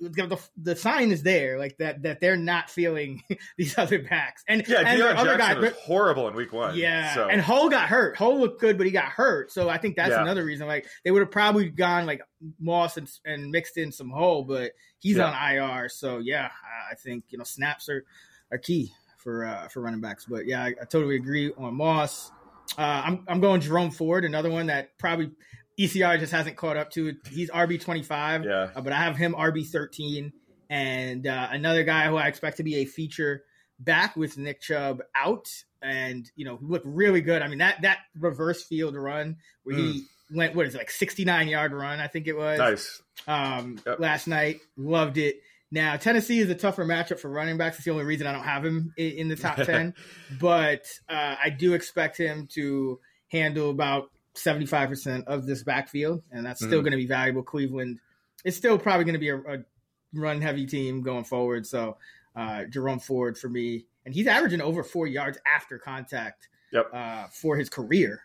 the, 0.00 0.40
the 0.56 0.76
sign 0.76 1.10
is 1.12 1.22
there, 1.22 1.58
like 1.58 1.76
that 1.78 2.02
that 2.02 2.20
they're 2.20 2.36
not 2.36 2.70
feeling 2.70 3.22
these 3.58 3.76
other 3.78 3.98
backs. 4.00 4.42
And 4.48 4.66
Yeah, 4.66 4.78
and 4.86 5.00
Deon 5.00 5.16
other 5.16 5.36
guy, 5.36 5.54
was 5.58 5.72
horrible 5.82 6.28
in 6.28 6.34
week 6.34 6.52
one. 6.52 6.76
yeah, 6.76 7.14
so. 7.14 7.28
and 7.28 7.40
Hull 7.40 7.68
got 7.68 7.88
hurt. 7.88 8.16
Hull 8.16 8.38
looked 8.40 8.60
good, 8.60 8.76
but 8.76 8.86
he 8.86 8.92
got 8.92 9.06
hurt. 9.06 9.50
So 9.52 9.68
I 9.68 9.78
think 9.78 9.96
that's 9.96 10.10
Yeah. 10.10 10.22
another 10.22 10.44
reason. 10.44 10.66
Like 10.66 10.86
they 11.04 11.10
would 11.10 11.20
have 11.20 11.30
probably 11.30 11.68
gone 11.70 12.06
like 12.06 12.20
Moss 12.60 12.96
and, 12.96 13.10
and 13.24 13.50
mixed 13.50 13.76
in 13.76 13.90
some 13.92 14.10
Hull, 14.10 14.44
but 14.44 14.72
he's 14.98 15.16
Yeah. 15.16 15.26
on 15.30 15.52
IR. 15.54 15.88
So 15.88 16.18
yeah, 16.18 16.46
I- 16.64 16.92
I 16.92 16.94
think 16.96 17.24
you 17.28 17.38
know 17.38 17.44
snaps 17.44 17.88
are 17.88 18.04
are 18.52 18.58
key 18.58 18.92
for 19.16 19.44
uh, 19.46 19.68
for 19.68 19.80
running 19.80 20.00
backs. 20.00 20.26
But 20.26 20.46
yeah, 20.46 20.62
I, 20.62 20.68
I 20.68 20.84
totally 20.84 21.16
agree 21.16 21.52
on 21.56 21.74
Moss. 21.74 22.30
Uh, 22.78 23.02
I'm 23.04 23.24
I'm 23.28 23.40
going 23.40 23.60
Jerome 23.60 23.90
Ford, 23.90 24.24
another 24.24 24.50
one 24.50 24.66
that 24.66 24.96
probably 24.98 25.30
ECR 25.78 26.18
just 26.18 26.32
hasn't 26.32 26.56
caught 26.56 26.76
up 26.76 26.90
to. 26.92 27.08
It. 27.08 27.16
He's 27.30 27.50
RB 27.50 27.80
twenty 27.80 28.02
five, 28.02 28.44
Yeah. 28.44 28.70
uh, 28.74 28.80
but 28.80 28.92
I 28.92 28.96
have 29.02 29.16
him 29.16 29.34
RB 29.34 29.66
thirteen, 29.66 30.32
and 30.70 31.26
uh, 31.26 31.48
another 31.50 31.84
guy 31.84 32.06
who 32.08 32.16
I 32.16 32.28
expect 32.28 32.58
to 32.58 32.62
be 32.62 32.76
a 32.76 32.84
feature 32.84 33.42
back 33.80 34.16
with 34.16 34.38
Nick 34.38 34.60
Chubb 34.60 35.02
out, 35.16 35.48
and 35.82 36.30
you 36.36 36.44
know 36.44 36.56
he 36.58 36.66
looked 36.66 36.86
really 36.86 37.20
good. 37.20 37.42
I 37.42 37.48
mean 37.48 37.58
that 37.58 37.82
that 37.82 37.98
reverse 38.18 38.62
field 38.62 38.94
run 38.94 39.36
where 39.64 39.76
he 39.76 40.04
went 40.32 40.54
what 40.54 40.66
is 40.66 40.74
it 40.74 40.78
like 40.78 40.90
sixty 40.90 41.24
nine 41.24 41.48
yard 41.48 41.72
run, 41.72 41.98
I 42.00 42.06
think 42.06 42.26
it 42.28 42.36
was 42.36 42.58
nice. 42.58 43.02
um, 43.26 43.78
Yep. 43.86 43.98
last 44.00 44.26
night. 44.28 44.60
Loved 44.76 45.18
it. 45.18 45.40
Now 45.72 45.96
Tennessee 45.96 46.38
is 46.38 46.48
a 46.50 46.54
tougher 46.54 46.84
matchup 46.84 47.18
for 47.18 47.28
running 47.28 47.56
backs. 47.58 47.76
It's 47.76 47.84
the 47.84 47.90
only 47.90 48.04
reason 48.04 48.28
I 48.28 48.32
don't 48.32 48.44
have 48.44 48.64
him 48.64 48.94
in, 48.96 49.10
in 49.12 49.28
the 49.28 49.34
top 49.36 49.56
ten, 49.64 49.94
but 50.40 50.86
uh, 51.08 51.34
I 51.42 51.50
do 51.50 51.74
expect 51.74 52.16
him 52.16 52.46
to 52.52 53.00
handle 53.28 53.70
about 53.70 54.10
seventy 54.34 54.66
five 54.66 54.88
percent 54.88 55.26
of 55.28 55.46
this 55.46 55.62
backfield, 55.62 56.22
and 56.30 56.44
that's 56.44 56.60
still 56.60 56.80
Mhm. 56.80 56.84
going 56.84 56.90
to 56.92 56.96
be 56.98 57.06
valuable. 57.06 57.42
Cleveland 57.42 58.00
is 58.44 58.56
still 58.56 58.78
probably 58.78 59.04
going 59.04 59.14
to 59.14 59.18
be 59.20 59.28
a, 59.30 59.36
a 59.38 59.64
run 60.12 60.40
heavy 60.40 60.66
team 60.66 61.02
going 61.02 61.24
forward. 61.24 61.66
So 61.66 61.96
uh, 62.36 62.64
Jerome 62.64 62.98
Ford 63.00 63.38
for 63.38 63.48
me, 63.48 63.86
and 64.04 64.14
he's 64.14 64.26
averaging 64.26 64.60
over 64.60 64.82
four 64.82 65.06
yards 65.06 65.38
after 65.46 65.78
contact 65.78 66.48
Yep. 66.72 66.90
uh, 66.92 67.26
for 67.28 67.56
his 67.56 67.68
career. 67.70 68.22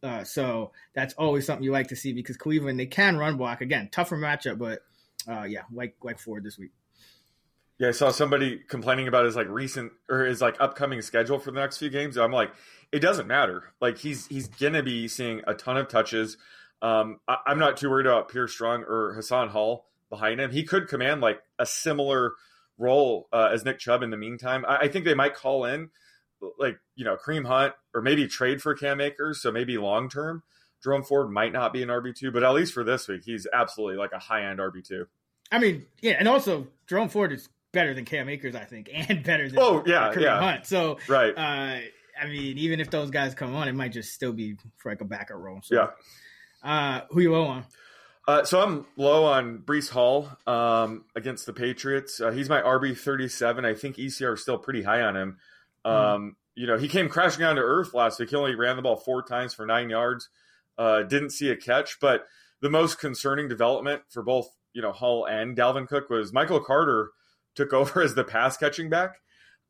Uh, 0.00 0.22
so 0.22 0.70
that's 0.94 1.14
always 1.14 1.44
something 1.44 1.64
you 1.64 1.72
like 1.72 1.88
to 1.88 1.96
see 1.96 2.12
because 2.12 2.36
Cleveland 2.36 2.78
they 2.78 2.86
can 2.86 3.16
run 3.16 3.36
block 3.36 3.60
again, 3.60 3.88
tougher 3.90 4.16
matchup, 4.16 4.56
but 4.58 4.82
uh, 5.26 5.42
yeah, 5.42 5.62
like 5.72 5.96
like 6.02 6.20
Ford 6.20 6.44
this 6.44 6.56
week. 6.56 6.70
Yeah, 7.78 7.88
I 7.88 7.90
saw 7.92 8.10
somebody 8.10 8.58
complaining 8.68 9.06
about 9.08 9.24
his 9.24 9.34
like 9.36 9.48
recent 9.48 9.92
or 10.08 10.24
his 10.24 10.40
like 10.40 10.56
upcoming 10.60 11.02
schedule 11.02 11.38
for 11.40 11.50
the 11.50 11.60
next 11.60 11.78
few 11.78 11.90
games. 11.90 12.16
I'm 12.16 12.32
like, 12.32 12.52
it 12.92 13.00
doesn't 13.00 13.26
matter. 13.26 13.64
Like 13.80 13.98
he's 13.98 14.26
he's 14.26 14.48
gonna 14.48 14.82
be 14.82 15.08
seeing 15.08 15.42
a 15.46 15.54
ton 15.54 15.76
of 15.76 15.88
touches. 15.88 16.36
Um, 16.80 17.18
I, 17.26 17.36
I'm 17.46 17.58
not 17.58 17.76
too 17.76 17.90
worried 17.90 18.06
about 18.06 18.28
Pierre 18.30 18.48
Strong 18.48 18.84
or 18.84 19.12
Hassan 19.14 19.48
Hall 19.48 19.86
behind 20.10 20.40
him. 20.40 20.50
He 20.50 20.64
could 20.64 20.88
command 20.88 21.20
like 21.20 21.40
a 21.58 21.66
similar 21.66 22.32
role 22.78 23.28
uh, 23.32 23.50
as 23.52 23.64
Nick 23.64 23.78
Chubb 23.78 24.02
in 24.02 24.10
the 24.10 24.16
meantime. 24.16 24.64
I, 24.66 24.76
I 24.78 24.88
think 24.88 25.04
they 25.04 25.14
might 25.14 25.34
call 25.34 25.64
in 25.64 25.90
like 26.58 26.78
you 26.94 27.04
know 27.04 27.16
Kareem 27.16 27.46
Hunt 27.46 27.74
or 27.94 28.00
maybe 28.00 28.26
trade 28.28 28.62
for 28.62 28.74
Cam 28.74 29.00
Akers. 29.00 29.42
So 29.42 29.50
maybe 29.50 29.76
long 29.76 30.08
term, 30.08 30.42
Jerome 30.82 31.02
Ford 31.02 31.30
might 31.30 31.52
not 31.52 31.72
be 31.72 31.82
an 31.82 31.88
RB 31.88 32.14
two, 32.14 32.30
but 32.30 32.42
at 32.44 32.50
least 32.54 32.72
for 32.72 32.84
this 32.84 33.08
week, 33.08 33.22
he's 33.24 33.46
absolutely 33.52 33.96
like 33.96 34.12
a 34.12 34.18
high 34.18 34.44
end 34.48 34.60
RB 34.60 34.86
two. 34.86 35.06
I 35.50 35.58
mean, 35.58 35.86
yeah, 36.00 36.16
and 36.18 36.28
also 36.28 36.68
Jerome 36.86 37.08
Ford 37.08 37.32
is 37.32 37.48
better 37.72 37.92
than 37.94 38.04
Cam 38.04 38.28
Akers, 38.28 38.54
I 38.54 38.64
think, 38.64 38.88
and 38.92 39.22
better 39.24 39.48
than 39.48 39.58
Oh, 39.58 39.82
yeah, 39.86 40.12
Kareem 40.14 40.22
yeah. 40.22 40.38
Hunt. 40.40 40.66
So 40.66 40.98
Right. 41.08 41.36
uh, 41.36 41.80
I 42.20 42.26
mean, 42.26 42.58
even 42.58 42.80
if 42.80 42.90
those 42.90 43.10
guys 43.10 43.34
come 43.34 43.54
on, 43.54 43.68
it 43.68 43.74
might 43.74 43.92
just 43.92 44.12
still 44.12 44.32
be 44.32 44.56
for 44.76 44.90
like 44.90 45.00
a 45.00 45.04
backup 45.04 45.38
role. 45.38 45.60
So, 45.62 45.74
Yeah. 45.74 45.88
Uh, 46.62 47.02
who 47.10 47.20
you 47.20 47.32
low 47.32 47.44
on? 47.44 47.64
Uh, 48.26 48.44
so 48.44 48.60
I'm 48.60 48.84
low 48.96 49.24
on 49.24 49.58
Breece 49.60 49.88
Hall 49.88 50.28
um, 50.46 51.04
against 51.16 51.46
the 51.46 51.52
Patriots. 51.52 52.20
Uh, 52.20 52.30
he's 52.30 52.48
my 52.48 52.60
RB 52.60 52.98
37. 52.98 53.64
I 53.64 53.74
think 53.74 53.96
ECR 53.96 54.34
is 54.34 54.42
still 54.42 54.58
pretty 54.58 54.82
high 54.82 55.00
on 55.00 55.16
him. 55.16 55.38
Um, 55.84 56.36
you 56.54 56.66
know, 56.66 56.76
he 56.76 56.88
came 56.88 57.08
crashing 57.08 57.40
down 57.40 57.56
to 57.56 57.62
earth 57.62 57.94
last 57.94 58.18
week. 58.18 58.30
He 58.30 58.36
only 58.36 58.54
ran 58.54 58.76
the 58.76 58.82
ball 58.82 58.96
four 58.96 59.22
times 59.22 59.54
for 59.54 59.64
nine 59.64 59.88
yards. 59.88 60.28
Uh, 60.76 61.04
didn't 61.04 61.30
see 61.30 61.48
a 61.50 61.56
catch, 61.56 62.00
but 62.00 62.26
the 62.60 62.68
most 62.68 62.98
concerning 62.98 63.48
development 63.48 64.02
for 64.10 64.22
both 64.22 64.48
you 64.72 64.82
know 64.82 64.92
Hall 64.92 65.24
and 65.24 65.56
Dalvin 65.56 65.88
Cook 65.88 66.10
was 66.10 66.32
Michael 66.32 66.60
Carter 66.60 67.10
took 67.54 67.72
over 67.72 68.02
as 68.02 68.14
the 68.14 68.24
pass 68.24 68.56
catching 68.56 68.90
back. 68.90 69.20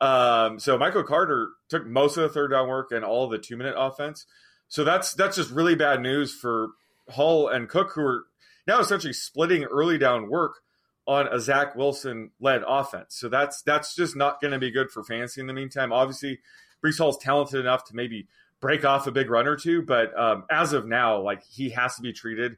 Um, 0.01 0.59
so 0.59 0.79
Michael 0.79 1.03
Carter 1.03 1.51
took 1.69 1.87
most 1.87 2.17
of 2.17 2.23
the 2.23 2.29
third 2.29 2.53
down 2.53 2.69
work 2.69 2.93
and 2.93 3.05
all 3.05 3.29
the 3.29 3.39
two 3.39 3.57
minute 3.57 3.75
offense. 3.77 4.27
So 4.69 4.85
that's 4.85 5.15
that's 5.15 5.37
just 5.37 5.51
really 5.51 5.75
bad 5.75 6.01
news 6.01 6.33
for 6.33 6.69
Hall 7.09 7.49
and 7.49 7.69
Cook, 7.69 7.93
who 7.95 8.03
are 8.03 8.25
now 8.67 8.81
essentially 8.81 9.13
splitting 9.13 9.65
early 9.65 9.99
down 9.99 10.29
work 10.29 10.61
on 11.07 11.27
a 11.29 11.41
Zach 11.41 11.75
Wilson 11.75 12.31
led 12.39 12.63
offense. 12.67 13.17
So 13.17 13.29
that's 13.29 13.63
that's 13.63 13.97
just 13.97 14.15
not 14.15 14.41
going 14.41 14.53
to 14.53 14.59
be 14.59 14.71
good 14.71 14.91
for 14.91 15.03
fantasy 15.03 15.41
in 15.41 15.47
the 15.47 15.55
meantime. 15.55 15.93
Obviously, 15.93 16.41
Breece 16.85 16.99
Hall's 16.99 17.19
talented 17.19 17.61
enough 17.61 17.85
to 17.87 17.97
maybe 17.97 18.29
break 18.61 18.85
off 18.85 19.07
a 19.07 19.13
big 19.13 19.31
run 19.31 19.47
or 19.47 19.57
two, 19.57 19.83
but 19.83 20.17
um, 20.19 20.45
as 20.51 20.73
of 20.73 20.87
now, 20.87 21.21
like 21.21 21.43
he 21.45 21.71
has 21.71 21.97
to 21.97 22.03
be 22.03 22.13
treated 22.13 22.57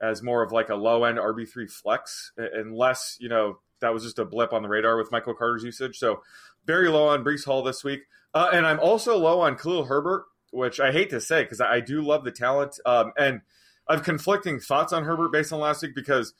as 0.00 0.22
more 0.22 0.42
of 0.42 0.52
like 0.52 0.68
a 0.68 0.74
low 0.74 1.04
end 1.04 1.18
RB 1.18 1.48
three 1.48 1.66
flex, 1.66 2.32
unless 2.36 3.16
you 3.18 3.30
know 3.30 3.58
that 3.80 3.94
was 3.94 4.02
just 4.02 4.18
a 4.18 4.24
blip 4.24 4.52
on 4.52 4.62
the 4.62 4.68
radar 4.68 4.96
with 4.98 5.10
Michael 5.10 5.34
Carter's 5.34 5.64
usage. 5.64 5.98
So 5.98 6.22
very 6.66 6.88
low 6.88 7.08
on 7.08 7.24
Breece 7.24 7.44
Hall 7.44 7.62
this 7.62 7.84
week, 7.84 8.02
uh, 8.34 8.50
and 8.52 8.66
I'm 8.66 8.80
also 8.80 9.16
low 9.16 9.40
on 9.40 9.56
Khalil 9.56 9.84
Herbert, 9.84 10.24
which 10.50 10.80
I 10.80 10.92
hate 10.92 11.10
to 11.10 11.20
say 11.20 11.42
because 11.42 11.60
I, 11.60 11.80
do 11.80 12.02
love 12.02 12.24
the 12.24 12.30
talent, 12.30 12.78
um, 12.84 13.12
and 13.16 13.40
I've 13.88 14.02
conflicting 14.02 14.58
thoughts 14.58 14.92
on 14.92 15.04
Herbert 15.04 15.32
based 15.32 15.52
on 15.52 15.60
last 15.60 15.82
week 15.82 15.94
because 15.94 16.34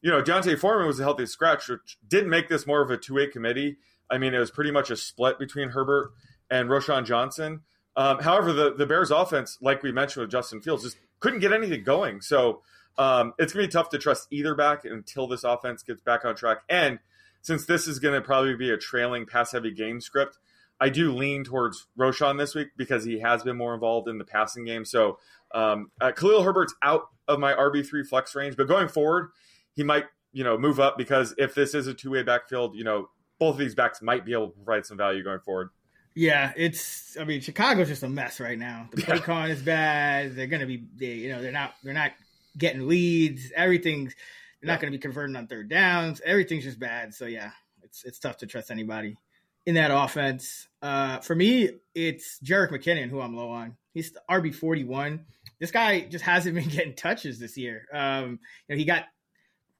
you 0.00 0.10
know 0.10 0.22
D'Onta 0.22 0.58
Foreman 0.58 0.86
was 0.86 1.00
a 1.00 1.02
healthy 1.02 1.26
scratch, 1.26 1.68
which 1.68 1.98
didn't 2.06 2.30
make 2.30 2.48
this 2.48 2.66
more 2.66 2.82
of 2.82 2.90
a 2.90 2.96
two 2.96 3.14
way 3.14 3.26
committee. 3.26 3.78
I 4.10 4.18
mean, 4.18 4.34
it 4.34 4.38
was 4.38 4.50
pretty 4.50 4.70
much 4.70 4.90
a 4.90 4.96
split 4.96 5.38
between 5.38 5.70
Herbert 5.70 6.12
and 6.50 6.68
Roschon 6.68 7.04
Johnson. 7.04 7.60
Um, 7.96 8.20
however, 8.20 8.52
the 8.52 8.74
the 8.74 8.86
Bears 8.86 9.10
offense, 9.10 9.58
like 9.60 9.82
we 9.82 9.92
mentioned 9.92 10.22
with 10.22 10.30
Justin 10.30 10.60
Fields, 10.60 10.84
just 10.84 10.96
couldn't 11.20 11.40
get 11.40 11.52
anything 11.52 11.84
going. 11.84 12.20
So 12.20 12.62
um, 12.98 13.32
it's 13.38 13.52
going 13.52 13.64
to 13.64 13.68
be 13.68 13.72
tough 13.72 13.90
to 13.90 13.98
trust 13.98 14.28
either 14.30 14.54
back 14.54 14.84
until 14.84 15.26
this 15.26 15.44
offense 15.44 15.82
gets 15.82 16.02
back 16.02 16.24
on 16.24 16.34
track. 16.34 16.58
And 16.68 16.98
since 17.42 17.66
this 17.66 17.86
is 17.86 17.98
going 17.98 18.14
to 18.14 18.20
probably 18.20 18.56
be 18.56 18.70
a 18.70 18.78
trailing 18.78 19.26
pass 19.26 19.52
heavy 19.52 19.72
game 19.72 20.00
script, 20.00 20.38
I 20.80 20.88
do 20.88 21.12
lean 21.12 21.44
towards 21.44 21.86
Roschon 21.98 22.38
this 22.38 22.54
week 22.54 22.68
because 22.76 23.04
he 23.04 23.20
has 23.20 23.42
been 23.42 23.56
more 23.56 23.74
involved 23.74 24.08
in 24.08 24.18
the 24.18 24.24
passing 24.24 24.64
game. 24.64 24.84
So 24.84 25.18
um, 25.54 25.90
uh, 26.00 26.12
Khalil 26.12 26.42
Herbert's 26.42 26.74
out 26.82 27.02
of 27.28 27.38
my 27.38 27.52
RB 27.52 27.86
three 27.86 28.04
flex 28.04 28.34
range, 28.34 28.56
but 28.56 28.66
going 28.66 28.88
forward, 28.88 29.30
he 29.74 29.82
might 29.82 30.06
you 30.32 30.42
know 30.42 30.56
move 30.56 30.80
up 30.80 30.96
because 30.96 31.34
if 31.38 31.54
this 31.54 31.74
is 31.74 31.86
a 31.86 31.94
two 31.94 32.10
way 32.10 32.22
backfield, 32.22 32.74
you 32.74 32.84
know 32.84 33.10
both 33.38 33.54
of 33.54 33.58
these 33.58 33.74
backs 33.74 34.00
might 34.00 34.24
be 34.24 34.32
able 34.32 34.48
to 34.48 34.54
provide 34.54 34.86
some 34.86 34.96
value 34.96 35.22
going 35.22 35.40
forward. 35.40 35.70
Yeah, 36.14 36.52
it's. 36.56 37.16
I 37.18 37.24
mean, 37.24 37.40
Chicago's 37.40 37.88
just 37.88 38.02
a 38.02 38.08
mess 38.08 38.38
right 38.38 38.58
now. 38.58 38.88
The 38.92 39.02
play 39.02 39.18
con 39.18 39.50
is 39.50 39.62
bad. 39.62 40.36
They're 40.36 40.46
going 40.46 40.60
to 40.60 40.66
be. 40.66 40.84
They, 40.96 41.14
you 41.14 41.32
know, 41.32 41.40
they're 41.40 41.52
not. 41.52 41.74
They're 41.82 41.94
not 41.94 42.12
getting 42.56 42.86
leads. 42.86 43.50
Everything's 43.56 44.14
they're 44.62 44.72
not 44.72 44.80
going 44.80 44.92
to 44.92 44.96
be 44.96 45.02
converting 45.02 45.34
on 45.34 45.48
third 45.48 45.68
downs. 45.68 46.20
Everything's 46.24 46.64
just 46.64 46.78
bad. 46.78 47.14
So 47.14 47.26
yeah, 47.26 47.50
it's 47.82 48.04
it's 48.04 48.18
tough 48.18 48.38
to 48.38 48.46
trust 48.46 48.70
anybody 48.70 49.16
in 49.66 49.74
that 49.74 49.90
offense. 49.90 50.68
Uh, 50.80 51.18
for 51.18 51.34
me, 51.34 51.70
it's 51.94 52.38
Jerick 52.44 52.70
McKinnon 52.70 53.10
who 53.10 53.20
I'm 53.20 53.36
low 53.36 53.50
on. 53.50 53.76
He's 53.92 54.12
RB 54.30 54.54
41. 54.54 55.24
This 55.58 55.70
guy 55.70 56.00
just 56.00 56.24
hasn't 56.24 56.54
been 56.56 56.68
getting 56.68 56.94
touches 56.94 57.38
this 57.38 57.56
year. 57.56 57.86
Um, 57.92 58.38
you 58.68 58.74
know, 58.74 58.76
he 58.76 58.84
got 58.84 59.04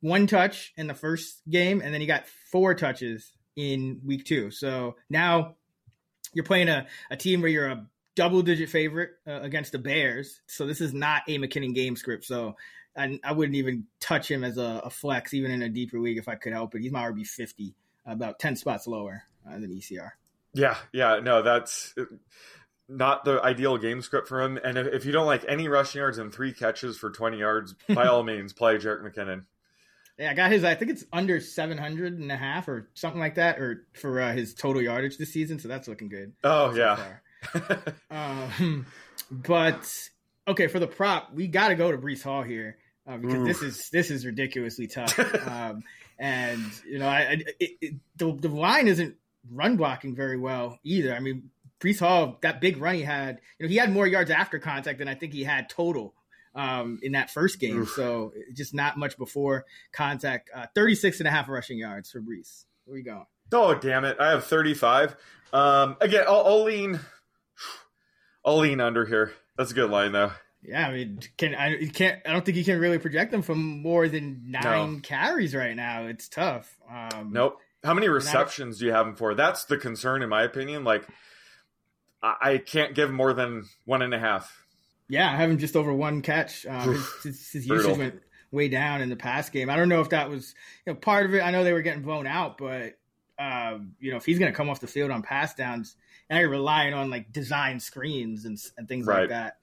one 0.00 0.26
touch 0.26 0.72
in 0.76 0.88
the 0.88 0.94
first 0.94 1.42
game, 1.48 1.80
and 1.80 1.94
then 1.94 2.00
he 2.00 2.06
got 2.06 2.26
four 2.50 2.74
touches 2.74 3.32
in 3.54 4.00
week 4.04 4.24
two. 4.24 4.50
So 4.50 4.96
now 5.08 5.54
you're 6.34 6.44
playing 6.44 6.68
a, 6.68 6.86
a 7.10 7.16
team 7.16 7.40
where 7.40 7.50
you're 7.50 7.68
a 7.68 7.86
double 8.14 8.42
digit 8.42 8.68
favorite 8.68 9.10
uh, 9.26 9.40
against 9.42 9.72
the 9.72 9.78
Bears. 9.78 10.40
So 10.46 10.66
this 10.66 10.80
is 10.80 10.92
not 10.92 11.22
a 11.28 11.38
McKinnon 11.38 11.74
game 11.74 11.96
script. 11.96 12.24
So 12.24 12.56
I, 12.96 13.18
I 13.24 13.32
wouldn't 13.32 13.56
even 13.56 13.86
touch 14.00 14.30
him 14.30 14.44
as 14.44 14.58
a, 14.58 14.82
a, 14.84 14.90
flex, 14.90 15.32
even 15.34 15.50
in 15.50 15.62
a 15.62 15.68
deeper 15.68 15.98
league 15.98 16.18
if 16.18 16.28
I 16.28 16.34
could 16.34 16.52
help 16.52 16.74
it. 16.74 16.82
He's 16.82 16.92
my 16.92 17.04
RB 17.10 17.26
50, 17.26 17.74
about 18.06 18.38
10 18.38 18.56
spots 18.56 18.86
lower 18.86 19.22
uh, 19.48 19.58
than 19.58 19.70
ECR. 19.70 20.10
Yeah, 20.54 20.76
yeah, 20.92 21.20
no, 21.22 21.42
that's 21.42 21.94
not 22.88 23.24
the 23.24 23.40
ideal 23.42 23.78
game 23.78 24.02
script 24.02 24.28
for 24.28 24.42
him. 24.42 24.58
And 24.62 24.76
if, 24.76 24.86
if 24.88 25.04
you 25.06 25.12
don't 25.12 25.26
like 25.26 25.44
any 25.48 25.68
rushing 25.68 26.00
yards 26.00 26.18
and 26.18 26.32
three 26.32 26.52
catches 26.52 26.98
for 26.98 27.10
20 27.10 27.38
yards, 27.38 27.74
by 27.94 28.06
all 28.06 28.22
means, 28.22 28.52
play 28.52 28.76
Jerick 28.76 29.02
McKinnon. 29.02 29.44
Yeah, 30.18 30.30
I 30.30 30.34
got 30.34 30.52
his. 30.52 30.62
I 30.62 30.74
think 30.74 30.90
it's 30.90 31.04
under 31.10 31.40
700 31.40 32.18
and 32.18 32.30
a 32.30 32.36
half 32.36 32.68
or 32.68 32.90
something 32.92 33.18
like 33.18 33.36
that, 33.36 33.58
or 33.58 33.86
for 33.94 34.20
uh, 34.20 34.34
his 34.34 34.52
total 34.52 34.82
yardage 34.82 35.16
this 35.16 35.32
season. 35.32 35.58
So 35.58 35.68
that's 35.68 35.88
looking 35.88 36.10
good. 36.10 36.34
Oh 36.44 36.70
so 36.74 36.76
yeah, 36.76 37.86
um, 38.10 38.86
but 39.30 40.10
okay, 40.46 40.66
for 40.66 40.78
the 40.78 40.86
prop, 40.86 41.32
we 41.32 41.48
got 41.48 41.68
to 41.68 41.74
go 41.74 41.90
to 41.90 41.96
Breece 41.96 42.22
Hall 42.22 42.42
here 42.42 42.76
uh, 43.06 43.16
because 43.16 43.38
Oof. 43.38 43.46
this 43.46 43.62
is 43.62 43.90
this 43.90 44.10
is 44.10 44.26
ridiculously 44.26 44.86
tough. 44.86 45.18
um, 45.48 45.82
and 46.18 46.62
you 46.86 46.98
know, 46.98 47.08
I, 47.08 47.18
I 47.18 47.32
it, 47.58 47.70
it, 47.80 47.94
the 48.16 48.32
the 48.32 48.48
line 48.48 48.88
isn't 48.88 49.16
run 49.50 49.76
blocking 49.76 50.14
very 50.14 50.36
well 50.36 50.78
either. 50.84 51.14
I 51.14 51.20
mean, 51.20 51.50
Breece 51.80 51.98
Hall, 51.98 52.38
that 52.42 52.60
big 52.60 52.76
run 52.76 52.94
he 52.94 53.02
had, 53.02 53.40
you 53.58 53.66
know, 53.66 53.70
he 53.70 53.76
had 53.76 53.92
more 53.92 54.06
yards 54.06 54.30
after 54.30 54.58
contact 54.58 54.98
than 54.98 55.08
I 55.08 55.14
think 55.14 55.32
he 55.32 55.42
had 55.42 55.68
total 55.68 56.14
um, 56.54 57.00
in 57.02 57.12
that 57.12 57.30
first 57.30 57.58
game. 57.58 57.82
Oof. 57.82 57.90
So 57.90 58.32
just 58.52 58.72
not 58.72 58.96
much 58.96 59.18
before 59.18 59.66
contact. 59.92 60.50
Uh, 60.54 60.66
36 60.74 61.18
and 61.20 61.28
a 61.28 61.30
half 61.30 61.48
rushing 61.48 61.78
yards 61.78 62.10
for 62.10 62.20
Breece. 62.20 62.64
Where 62.84 62.98
you 62.98 63.04
going? 63.04 63.26
Oh, 63.52 63.74
damn 63.74 64.04
it. 64.04 64.16
I 64.20 64.30
have 64.30 64.44
35. 64.44 65.16
Um, 65.52 65.96
again, 66.00 66.24
I'll, 66.26 66.46
I'll 66.46 66.64
lean 66.64 67.00
I'll 68.44 68.58
lean 68.58 68.80
under 68.80 69.04
here. 69.04 69.32
That's 69.56 69.72
a 69.72 69.74
good 69.74 69.90
line 69.90 70.12
though. 70.12 70.32
Yeah, 70.62 70.88
I 70.88 70.92
mean, 70.92 71.20
can 71.36 71.54
I 71.54 71.76
you 71.76 71.90
can't 71.90 72.20
I 72.24 72.32
don't 72.32 72.44
think 72.44 72.56
you 72.56 72.64
can 72.64 72.78
really 72.78 72.98
project 72.98 73.32
them 73.32 73.42
from 73.42 73.82
more 73.82 74.08
than 74.08 74.42
nine 74.46 74.94
no. 74.94 75.00
carries 75.02 75.54
right 75.54 75.74
now. 75.74 76.04
It's 76.06 76.28
tough. 76.28 76.78
Um, 76.90 77.30
nope. 77.32 77.58
How 77.82 77.94
many 77.94 78.08
receptions 78.08 78.78
do 78.78 78.86
you 78.86 78.92
have 78.92 79.08
him 79.08 79.16
for? 79.16 79.34
That's 79.34 79.64
the 79.64 79.76
concern, 79.76 80.22
in 80.22 80.28
my 80.28 80.44
opinion. 80.44 80.84
Like, 80.84 81.04
I, 82.22 82.34
I 82.40 82.58
can't 82.58 82.94
give 82.94 83.10
more 83.10 83.32
than 83.32 83.64
one 83.86 84.02
and 84.02 84.14
a 84.14 84.20
half. 84.20 84.64
Yeah, 85.08 85.28
I 85.28 85.34
have 85.34 85.50
him 85.50 85.58
just 85.58 85.74
over 85.74 85.92
one 85.92 86.22
catch. 86.22 86.64
Um, 86.64 86.92
his, 86.92 87.12
his, 87.24 87.50
his 87.50 87.66
usage 87.66 87.98
went 87.98 88.22
way 88.52 88.68
down 88.68 89.00
in 89.00 89.08
the 89.08 89.16
past 89.16 89.50
game. 89.50 89.68
I 89.68 89.74
don't 89.74 89.88
know 89.88 90.00
if 90.00 90.10
that 90.10 90.30
was 90.30 90.54
you 90.86 90.92
know 90.92 90.98
part 90.98 91.26
of 91.26 91.34
it. 91.34 91.40
I 91.40 91.50
know 91.50 91.64
they 91.64 91.72
were 91.72 91.82
getting 91.82 92.02
blown 92.02 92.28
out, 92.28 92.56
but 92.56 92.94
um, 93.38 93.94
you 93.98 94.12
know, 94.12 94.16
if 94.16 94.24
he's 94.24 94.38
going 94.38 94.52
to 94.52 94.56
come 94.56 94.70
off 94.70 94.80
the 94.80 94.86
field 94.86 95.10
on 95.10 95.22
pass 95.22 95.54
downs, 95.54 95.96
and 96.30 96.38
you're 96.38 96.48
relying 96.48 96.94
on 96.94 97.10
like 97.10 97.32
design 97.32 97.80
screens 97.80 98.44
and, 98.44 98.58
and 98.78 98.86
things 98.86 99.06
right. 99.06 99.20
like 99.20 99.28
that. 99.30 99.56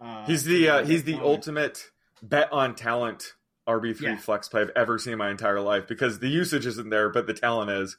Uh, 0.00 0.24
he's 0.26 0.44
the 0.44 0.68
uh, 0.68 0.84
he's 0.84 1.04
the 1.04 1.18
ultimate 1.20 1.90
bet 2.22 2.52
on 2.52 2.74
talent 2.74 3.34
RB 3.68 3.96
three 3.96 4.08
yeah. 4.08 4.16
flex 4.16 4.48
play 4.48 4.62
I've 4.62 4.70
ever 4.76 4.98
seen 4.98 5.12
in 5.14 5.18
my 5.18 5.30
entire 5.30 5.60
life 5.60 5.86
because 5.86 6.18
the 6.18 6.28
usage 6.28 6.66
isn't 6.66 6.90
there, 6.90 7.08
but 7.10 7.26
the 7.26 7.34
talent 7.34 7.70
is. 7.70 7.96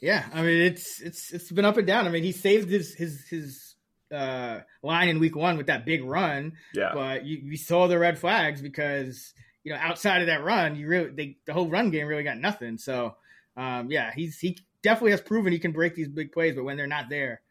Yeah, 0.00 0.24
I 0.32 0.42
mean 0.42 0.62
it's 0.62 1.00
it's 1.00 1.32
it's 1.32 1.50
been 1.50 1.64
up 1.64 1.76
and 1.76 1.86
down. 1.86 2.06
I 2.06 2.10
mean 2.10 2.22
he 2.22 2.32
saved 2.32 2.70
his 2.70 2.94
his 2.94 3.24
his 3.28 3.74
uh, 4.12 4.60
line 4.82 5.08
in 5.08 5.20
week 5.20 5.36
one 5.36 5.56
with 5.56 5.66
that 5.66 5.84
big 5.84 6.04
run. 6.04 6.54
Yeah, 6.72 6.92
but 6.94 7.26
you, 7.26 7.38
you 7.38 7.56
saw 7.56 7.86
the 7.86 7.98
red 7.98 8.18
flags 8.18 8.62
because 8.62 9.34
you 9.62 9.72
know 9.72 9.78
outside 9.78 10.22
of 10.22 10.28
that 10.28 10.42
run, 10.42 10.76
you 10.76 10.88
really 10.88 11.10
they, 11.10 11.36
the 11.44 11.52
whole 11.52 11.68
run 11.68 11.90
game 11.90 12.06
really 12.06 12.22
got 12.22 12.38
nothing. 12.38 12.78
So 12.78 13.16
um, 13.56 13.90
yeah, 13.90 14.12
he's 14.14 14.38
he 14.38 14.58
definitely 14.82 15.10
has 15.10 15.20
proven 15.20 15.52
he 15.52 15.58
can 15.58 15.72
break 15.72 15.94
these 15.94 16.08
big 16.08 16.32
plays, 16.32 16.54
but 16.54 16.64
when 16.64 16.76
they're 16.76 16.86
not 16.86 17.10
there, 17.10 17.42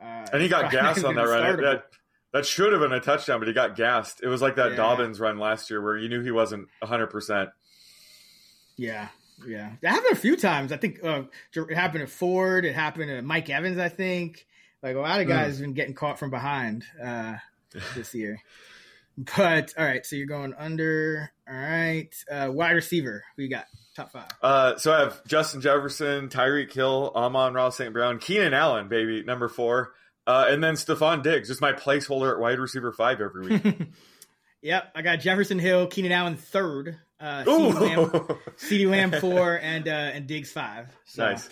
uh, 0.00 0.26
and 0.32 0.42
he 0.42 0.48
got 0.48 0.70
gas 0.72 1.02
on 1.02 1.16
that 1.16 1.26
run. 1.26 1.60
That, 1.60 1.86
that 2.32 2.46
should 2.46 2.72
have 2.72 2.80
been 2.80 2.92
a 2.92 3.00
touchdown, 3.00 3.38
but 3.38 3.48
he 3.48 3.54
got 3.54 3.76
gassed. 3.76 4.22
It 4.22 4.28
was 4.28 4.42
like 4.42 4.56
that 4.56 4.72
yeah. 4.72 4.76
Dobbins 4.76 5.20
run 5.20 5.38
last 5.38 5.70
year 5.70 5.82
where 5.82 5.96
you 5.96 6.08
knew 6.08 6.22
he 6.22 6.30
wasn't 6.30 6.68
hundred 6.82 7.08
percent. 7.08 7.50
Yeah, 8.76 9.08
yeah, 9.46 9.72
it 9.80 9.88
happened 9.88 10.12
a 10.12 10.16
few 10.16 10.36
times. 10.36 10.72
I 10.72 10.76
think 10.76 11.02
uh, 11.02 11.22
it 11.54 11.74
happened 11.74 12.06
to 12.06 12.12
Ford. 12.12 12.64
It 12.64 12.74
happened 12.74 13.08
to 13.08 13.22
Mike 13.22 13.48
Evans. 13.50 13.78
I 13.78 13.88
think 13.88 14.46
like 14.82 14.96
a 14.96 15.00
lot 15.00 15.20
of 15.20 15.28
guys 15.28 15.46
mm. 15.46 15.50
have 15.50 15.60
been 15.60 15.72
getting 15.74 15.94
caught 15.94 16.18
from 16.18 16.30
behind 16.30 16.84
uh, 17.02 17.36
this 17.94 18.14
year. 18.14 18.40
But 19.18 19.72
all 19.78 19.84
right, 19.84 20.04
so 20.04 20.16
you're 20.16 20.26
going 20.26 20.54
under. 20.58 21.30
All 21.48 21.54
right, 21.54 22.14
uh, 22.30 22.50
wide 22.52 22.72
receiver. 22.72 23.24
Who 23.36 23.44
you 23.44 23.48
got? 23.48 23.64
Top 23.94 24.12
five. 24.12 24.28
Uh, 24.42 24.76
so 24.76 24.92
I 24.92 25.00
have 25.00 25.24
Justin 25.24 25.62
Jefferson, 25.62 26.28
Tyreek 26.28 26.70
Hill, 26.70 27.12
Amon-Ra 27.14 27.70
St. 27.70 27.94
Brown, 27.94 28.18
Keenan 28.18 28.52
Allen, 28.52 28.88
baby, 28.88 29.22
number 29.22 29.48
four. 29.48 29.94
Uh, 30.26 30.46
and 30.48 30.62
then 30.62 30.74
Stefon 30.74 31.22
Diggs, 31.22 31.48
just 31.48 31.60
my 31.60 31.72
placeholder 31.72 32.32
at 32.32 32.40
wide 32.40 32.58
receiver 32.58 32.92
five 32.92 33.20
every 33.20 33.48
week. 33.48 33.88
yep, 34.62 34.90
I 34.94 35.02
got 35.02 35.20
Jefferson 35.20 35.58
Hill, 35.58 35.86
Keenan 35.86 36.12
Allen 36.12 36.36
third, 36.36 36.98
uh, 37.20 37.44
CeeDee 37.44 38.90
Lamb, 38.90 39.10
Lamb 39.12 39.20
four, 39.20 39.58
and 39.60 39.86
uh, 39.86 39.90
and 39.90 40.26
Diggs 40.26 40.50
five. 40.50 40.88
So, 41.04 41.26
nice. 41.26 41.48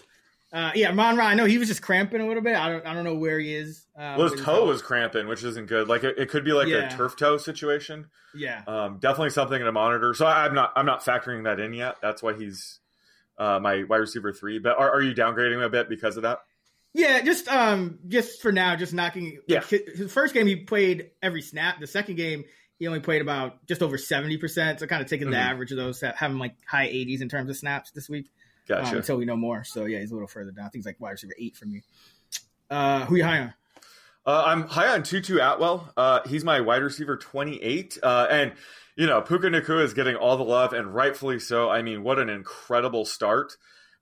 Uh, 0.53 0.71
yeah, 0.75 0.93
Mon 0.93 1.19
I 1.19 1.35
know 1.35 1.47
he 1.47 1.59
was 1.59 1.67
just 1.67 1.83
cramping 1.83 2.21
a 2.21 2.29
little 2.29 2.43
bit. 2.43 2.55
I 2.55 2.69
don't, 2.69 2.87
I 2.87 2.95
don't 2.95 3.03
know 3.03 3.17
where 3.17 3.41
he 3.41 3.55
is. 3.55 3.87
Um, 3.97 4.19
well, 4.19 4.29
his 4.29 4.41
toe 4.41 4.67
was 4.67 4.83
cramping, 4.83 5.27
which 5.27 5.43
isn't 5.43 5.67
good. 5.67 5.89
Like 5.89 6.05
it, 6.05 6.17
it 6.17 6.29
could 6.29 6.45
be 6.45 6.53
like 6.53 6.69
yeah. 6.69 6.93
a 6.93 6.97
turf 6.97 7.17
toe 7.17 7.39
situation. 7.39 8.07
Yeah, 8.35 8.63
um, 8.67 8.99
definitely 8.99 9.31
something 9.31 9.59
to 9.59 9.73
monitor. 9.73 10.15
So 10.15 10.27
I'm 10.27 10.55
not, 10.55 10.73
I'm 10.77 10.87
not 10.87 11.05
factoring 11.05 11.45
that 11.45 11.61
in 11.61 11.73
yet. 11.73 11.97
That's 12.03 12.23
why 12.23 12.35
he's 12.35 12.81
uh, 13.39 13.59
my 13.61 13.85
wide 13.85 13.97
receiver 13.97 14.33
three. 14.33 14.59
But 14.59 14.79
are, 14.79 14.91
are 14.93 15.03
you 15.03 15.15
downgrading 15.15 15.55
him 15.55 15.63
a 15.63 15.69
bit 15.69 15.89
because 15.89 16.17
of 16.17 16.25
that? 16.25 16.39
Yeah, 16.95 17.21
just 17.23 17.49
um, 17.49 17.99
just 18.07 18.41
for 18.41 18.53
now, 18.53 18.77
just 18.77 18.93
knocking. 18.95 19.41
Yeah. 19.49 19.63
His 19.63 20.13
first 20.13 20.33
game 20.33 20.47
he 20.47 20.57
played 20.57 21.11
every 21.21 21.43
snap. 21.43 21.81
The 21.81 21.87
second 21.89 22.15
game 22.15 22.45
he 22.79 22.87
only 22.87 23.01
played 23.01 23.21
about 23.21 23.67
just 23.67 23.83
over 23.83 23.99
seventy 23.99 24.37
percent. 24.39 24.79
So 24.81 24.87
kind 24.87 25.03
of 25.03 25.09
taking 25.09 25.29
the 25.31 25.37
Mhm. 25.37 25.51
average 25.51 25.71
of 25.73 25.77
those, 25.77 26.01
having 26.01 26.39
like 26.39 26.55
high 26.67 26.87
eighties 26.87 27.21
in 27.21 27.29
terms 27.29 27.51
of 27.51 27.57
snaps 27.57 27.91
this 27.91 28.09
week. 28.09 28.31
Gotcha. 28.69 28.91
Um, 28.93 28.97
until 28.99 29.17
we 29.17 29.25
know 29.25 29.37
more. 29.37 29.65
So 29.65 29.85
yeah, 29.87 29.99
he's 29.99 30.11
a 30.11 30.15
little 30.15 30.29
further 30.29 30.53
down. 30.53 30.67
I 30.67 30.69
think 30.69 30.77
he's 30.77 30.87
like 30.87 31.01
wide 31.01 31.11
receiver 31.11 31.35
eight 31.39 31.57
for 31.57 31.67
me. 31.67 31.83
Uh, 32.71 33.05
who 33.07 33.17
you 33.17 33.25
high 33.25 33.41
on? 33.41 33.55
Uh, 34.27 34.43
I'm 34.47 34.63
high 34.63 34.89
on 34.89 35.03
Tutu 35.03 35.39
Atwell. 35.39 35.93
Uh, 35.97 36.21
he's 36.27 36.45
my 36.45 36.61
wide 36.63 36.83
receiver 36.83 37.19
28. 37.19 37.99
Uh, 38.03 38.27
and, 38.31 38.53
you 38.97 39.07
know, 39.07 39.21
Puka 39.21 39.49
Nacua 39.49 39.83
is 39.85 39.93
getting 39.93 40.17
all 40.17 40.39
the 40.39 40.45
love, 40.45 40.73
and 40.73 40.95
rightfully 40.95 41.39
so. 41.41 41.69
I 41.69 41.83
mean, 41.83 42.03
what 42.03 42.19
an 42.19 42.31
incredible 42.31 43.05
start. 43.05 43.59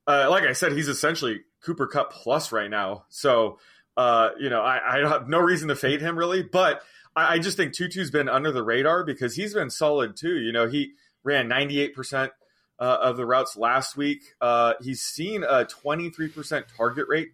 Uh, 0.06 0.28
like 0.30 0.44
I 0.44 0.52
said, 0.52 0.72
he's 0.72 0.86
essentially 0.86 1.40
Cooper 1.62 1.86
Kupp 1.86 2.12
plus 2.12 2.52
right 2.52 2.70
now. 2.70 3.04
So, 3.08 3.58
uh, 3.96 4.30
you 4.38 4.50
know, 4.50 4.60
I, 4.62 4.98
I 5.04 5.08
have 5.08 5.28
no 5.28 5.38
reason 5.38 5.68
to 5.68 5.76
fade 5.76 6.00
him 6.00 6.18
really, 6.18 6.42
but 6.42 6.82
I, 7.16 7.34
I 7.34 7.38
just 7.38 7.56
think 7.56 7.72
Tutu's 7.72 8.10
been 8.10 8.28
under 8.28 8.52
the 8.52 8.62
radar 8.62 9.04
because 9.04 9.34
he's 9.36 9.54
been 9.54 9.70
solid 9.70 10.16
too. 10.16 10.36
You 10.38 10.52
know, 10.52 10.66
he 10.68 10.92
ran 11.24 11.48
98% 11.48 12.30
uh, 12.78 12.82
of 13.00 13.16
the 13.16 13.24
routes 13.26 13.56
last 13.56 13.96
week. 13.96 14.22
Uh, 14.40 14.74
he's 14.82 15.00
seen 15.02 15.44
a 15.44 15.64
23% 15.66 16.64
target 16.76 17.06
rate 17.08 17.28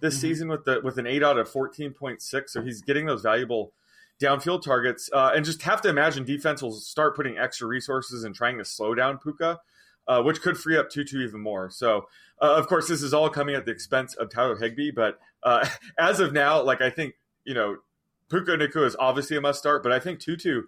this 0.00 0.16
Mhm. 0.16 0.20
season 0.20 0.48
with 0.48 0.64
the 0.64 0.80
with 0.82 0.98
an 0.98 1.06
aDOT 1.06 1.38
of 1.40 1.48
14.6. 1.50 2.50
So 2.50 2.62
he's 2.62 2.82
getting 2.82 3.06
those 3.06 3.22
valuable 3.22 3.72
downfield 4.20 4.62
targets. 4.62 5.08
Uh, 5.12 5.32
and 5.34 5.44
just 5.44 5.62
have 5.62 5.80
to 5.82 5.88
imagine 5.88 6.24
defense 6.24 6.62
will 6.62 6.72
start 6.72 7.14
putting 7.14 7.38
extra 7.38 7.68
resources 7.68 8.24
and 8.24 8.34
trying 8.34 8.58
to 8.58 8.64
slow 8.64 8.94
down 8.94 9.18
Puka, 9.18 9.60
uh, 10.08 10.22
which 10.22 10.40
could 10.40 10.58
free 10.58 10.76
up 10.76 10.90
Tutu 10.90 11.20
even 11.24 11.40
more. 11.40 11.70
So 11.70 12.08
uh, 12.40 12.54
of 12.56 12.66
course, 12.66 12.88
this 12.88 13.02
is 13.02 13.14
all 13.14 13.28
coming 13.30 13.54
at 13.54 13.64
the 13.64 13.72
expense 13.72 14.14
of 14.14 14.30
Tyler 14.30 14.56
Higbee. 14.56 14.90
But 14.90 15.18
uh, 15.42 15.68
as 15.98 16.20
of 16.20 16.32
now, 16.32 16.62
like 16.62 16.80
I 16.80 16.90
think 16.90 17.14
you 17.44 17.54
know, 17.54 17.78
Puka 18.30 18.52
Nacua 18.52 18.86
is 18.86 18.96
obviously 18.98 19.36
a 19.36 19.40
must 19.40 19.58
start, 19.58 19.82
but 19.82 19.90
I 19.92 19.98
think 19.98 20.20
Tutu 20.20 20.62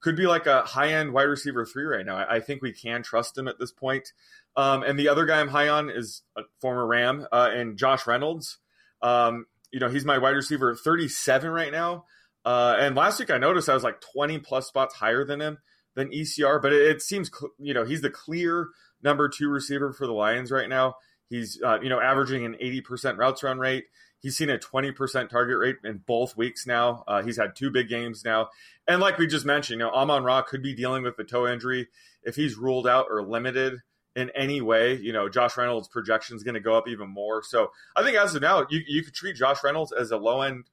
could 0.00 0.16
be 0.16 0.26
like 0.26 0.46
a 0.46 0.62
high 0.62 0.92
end 0.92 1.12
wide 1.12 1.22
receiver 1.22 1.64
three 1.64 1.84
right 1.84 2.04
now. 2.04 2.16
I, 2.16 2.36
I 2.36 2.40
think 2.40 2.62
we 2.62 2.72
can 2.72 3.02
trust 3.02 3.36
him 3.36 3.48
at 3.48 3.58
this 3.58 3.72
point. 3.72 4.12
Um, 4.56 4.82
and 4.82 4.98
the 4.98 5.08
other 5.08 5.26
guy 5.26 5.40
I'm 5.40 5.48
high 5.48 5.68
on 5.68 5.90
is 5.90 6.22
a 6.36 6.42
former 6.60 6.86
Ram 6.86 7.26
uh, 7.32 7.50
and 7.52 7.76
Josh 7.76 8.06
Reynolds. 8.06 8.58
Um, 9.02 9.46
you 9.70 9.80
know, 9.80 9.88
he's 9.88 10.04
my 10.04 10.18
wide 10.18 10.30
receiver 10.30 10.74
37 10.74 11.50
right 11.50 11.72
now. 11.72 12.04
Uh, 12.44 12.76
and 12.78 12.94
last 12.94 13.18
week 13.18 13.30
I 13.30 13.38
noticed 13.38 13.68
I 13.68 13.74
was 13.74 13.82
like 13.82 14.00
20 14.14 14.38
plus 14.38 14.68
spots 14.68 14.94
higher 14.94 15.24
than 15.24 15.40
him 15.40 15.58
than 15.94 16.10
ECR, 16.10 16.60
but 16.62 16.72
it, 16.72 16.82
it 16.82 17.02
seems, 17.02 17.30
cl- 17.34 17.52
you 17.58 17.74
know, 17.74 17.84
he's 17.84 18.02
the 18.02 18.10
clear 18.10 18.68
number 19.02 19.28
two 19.28 19.48
receiver 19.48 19.92
for 19.92 20.06
the 20.06 20.12
Lions 20.12 20.50
right 20.50 20.68
now. 20.68 20.94
He's, 21.28 21.60
uh, 21.62 21.80
you 21.80 21.88
know, 21.88 22.00
averaging 22.00 22.44
an 22.44 22.56
80% 22.62 23.18
routes 23.18 23.42
run 23.42 23.58
rate. 23.58 23.86
He's 24.18 24.36
seen 24.36 24.50
a 24.50 24.58
20% 24.58 25.28
target 25.28 25.58
rate 25.58 25.76
in 25.84 25.98
both 26.06 26.36
weeks 26.36 26.66
now. 26.66 27.04
Uh, 27.06 27.22
he's 27.22 27.36
had 27.36 27.54
two 27.54 27.70
big 27.70 27.88
games 27.88 28.24
now. 28.24 28.48
And 28.88 29.00
like 29.00 29.18
we 29.18 29.26
just 29.26 29.44
mentioned, 29.44 29.80
you 29.80 29.86
know, 29.86 29.92
Amon 29.92 30.24
Ra 30.24 30.42
could 30.42 30.62
be 30.62 30.74
dealing 30.74 31.02
with 31.02 31.16
the 31.16 31.24
toe 31.24 31.46
injury. 31.46 31.88
If 32.22 32.36
he's 32.36 32.56
ruled 32.56 32.86
out 32.86 33.06
or 33.10 33.22
limited 33.22 33.82
in 34.14 34.30
any 34.30 34.60
way, 34.60 34.94
you 34.94 35.12
know, 35.12 35.28
Josh 35.28 35.56
Reynolds' 35.56 35.88
projection 35.88 36.36
is 36.36 36.42
going 36.42 36.54
to 36.54 36.60
go 36.60 36.76
up 36.76 36.88
even 36.88 37.08
more. 37.10 37.42
So 37.42 37.70
I 37.94 38.02
think 38.02 38.16
as 38.16 38.34
of 38.34 38.42
now, 38.42 38.66
you, 38.70 38.80
you 38.86 39.02
could 39.02 39.14
treat 39.14 39.36
Josh 39.36 39.62
Reynolds 39.62 39.92
as 39.92 40.10
a 40.10 40.16
low 40.16 40.40
end 40.40 40.64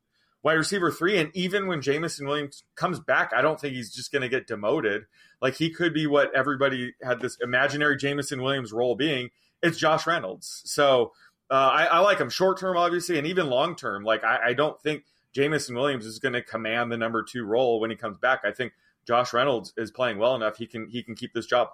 wide 0.44 0.54
receiver 0.54 0.92
three. 0.92 1.18
And 1.18 1.30
even 1.36 1.68
when 1.68 1.82
Jameson 1.82 2.28
Williams 2.28 2.64
comes 2.76 3.00
back, 3.00 3.32
I 3.36 3.42
don't 3.42 3.60
think 3.60 3.76
he's 3.76 3.94
just 3.94 4.12
going 4.12 4.22
to 4.22 4.30
get 4.30 4.48
demoted. 4.48 5.04
Like 5.42 5.56
he 5.56 5.70
could 5.70 5.94
be 5.94 6.08
what 6.08 6.34
everybody 6.36 6.94
had 7.02 7.20
this 7.20 7.38
imaginary 7.42 7.98
Jameson 7.98 8.42
Williams 8.42 8.72
role 8.72 8.96
being. 8.96 9.30
It's 9.64 9.78
Josh 9.78 10.06
Reynolds. 10.06 10.62
So 10.66 11.14
uh, 11.50 11.54
I, 11.54 11.86
I 11.86 12.00
like 12.00 12.20
him 12.20 12.30
short 12.30 12.60
term, 12.60 12.78
obviously, 12.78 13.18
and 13.18 13.26
even 13.26 13.48
long 13.50 13.76
term. 13.76 14.04
Like 14.04 14.24
I, 14.24 14.50
I 14.50 14.54
don't 14.54 14.80
think 14.82 15.06
Jameson 15.34 15.76
Williams 15.76 16.06
is 16.06 16.20
going 16.20 16.34
to 16.34 16.42
command 16.42 16.92
the 16.92 16.98
number 16.98 17.24
two 17.24 17.46
role 17.46 17.80
when 17.80 17.90
he 17.90 17.96
comes 17.96 18.18
back. 18.18 18.42
I 18.44 18.52
think 18.52 18.74
Josh 19.08 19.34
Reynolds 19.34 19.74
is 19.78 19.90
playing 19.90 20.18
well 20.20 20.36
enough. 20.36 20.58
He 20.58 20.68
can 20.68 20.88
he 20.88 21.02
can 21.02 21.16
keep 21.16 21.34
this 21.34 21.46
job. 21.46 21.70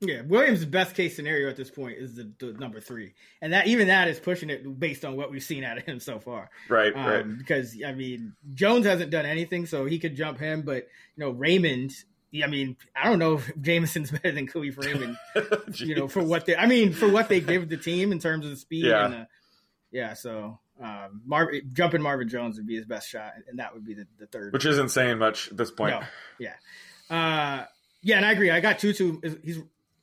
Yeah, 0.00 0.22
Williams' 0.22 0.64
best 0.64 0.94
case 0.96 1.16
scenario 1.16 1.48
at 1.48 1.56
this 1.56 1.70
point 1.70 1.96
is 1.98 2.16
the, 2.16 2.30
the 2.38 2.52
number 2.54 2.80
three, 2.80 3.14
and 3.40 3.52
that 3.52 3.68
even 3.68 3.88
that 3.88 4.08
is 4.08 4.18
pushing 4.18 4.50
it 4.50 4.78
based 4.78 5.04
on 5.04 5.16
what 5.16 5.30
we've 5.30 5.42
seen 5.42 5.64
out 5.64 5.78
of 5.78 5.84
him 5.84 6.00
so 6.00 6.18
far. 6.18 6.50
Right, 6.68 6.94
Um, 6.94 7.06
right. 7.06 7.38
Because 7.38 7.80
I 7.86 7.92
mean, 7.92 8.34
Jones 8.54 8.86
hasn't 8.86 9.10
done 9.10 9.24
anything, 9.24 9.66
so 9.66 9.86
he 9.86 9.98
could 9.98 10.16
jump 10.16 10.38
him. 10.38 10.62
But 10.62 10.88
you 11.16 11.24
know, 11.24 11.30
Raymond. 11.30 11.92
I 12.42 12.46
mean, 12.46 12.76
I 12.96 13.08
don't 13.08 13.18
know 13.18 13.34
if 13.34 13.52
Jameson's 13.60 14.10
better 14.12 14.32
than 14.32 14.46
Kalif 14.48 14.76
Raymond. 14.84 15.16
you 15.80 15.94
know, 15.94 16.08
for 16.08 16.22
what 16.22 16.46
they. 16.46 16.56
I 16.56 16.66
mean, 16.66 16.92
for 16.92 17.08
what 17.08 17.28
they 17.28 17.40
give 17.40 17.68
the 17.68 17.76
team 17.76 18.10
in 18.12 18.18
terms 18.18 18.44
of 18.44 18.50
the 18.50 18.56
speed. 18.56 18.86
Yeah. 18.86 19.04
And 19.04 19.14
the, 19.14 19.26
yeah. 19.92 20.14
So 20.14 20.58
um, 20.82 21.22
Mar- 21.24 21.52
jumping 21.72 22.02
Marvin 22.02 22.28
Jones 22.28 22.56
would 22.56 22.66
be 22.66 22.74
his 22.76 22.86
best 22.86 23.08
shot, 23.08 23.32
and 23.48 23.58
that 23.60 23.74
would 23.74 23.84
be 23.84 23.94
the, 23.94 24.06
the 24.18 24.26
third. 24.26 24.52
which 24.52 24.66
isn't 24.66 24.88
saying 24.90 25.18
much 25.18 25.50
at 25.50 25.56
this 25.56 25.70
point. 25.70 25.92
No, 25.92 26.00
yeah, 26.40 26.54
uh, 27.10 27.64
yeah, 28.02 28.16
and 28.16 28.26
I 28.26 28.32
agree. 28.32 28.50
I 28.50 28.60
got 28.60 28.78
Tutu. 28.80 29.20
He's 29.44 29.58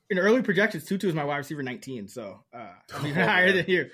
in 0.08 0.18
early 0.18 0.42
projections. 0.42 0.84
Tutu 0.84 1.08
is 1.08 1.14
my 1.14 1.24
wide 1.24 1.38
receiver 1.38 1.62
nineteen, 1.62 2.08
so 2.08 2.44
uh, 2.54 2.68
I'm 2.94 3.06
even 3.06 3.22
Oh, 3.22 3.26
higher 3.26 3.46
man. 3.48 3.56
than 3.56 3.64
you. 3.68 3.90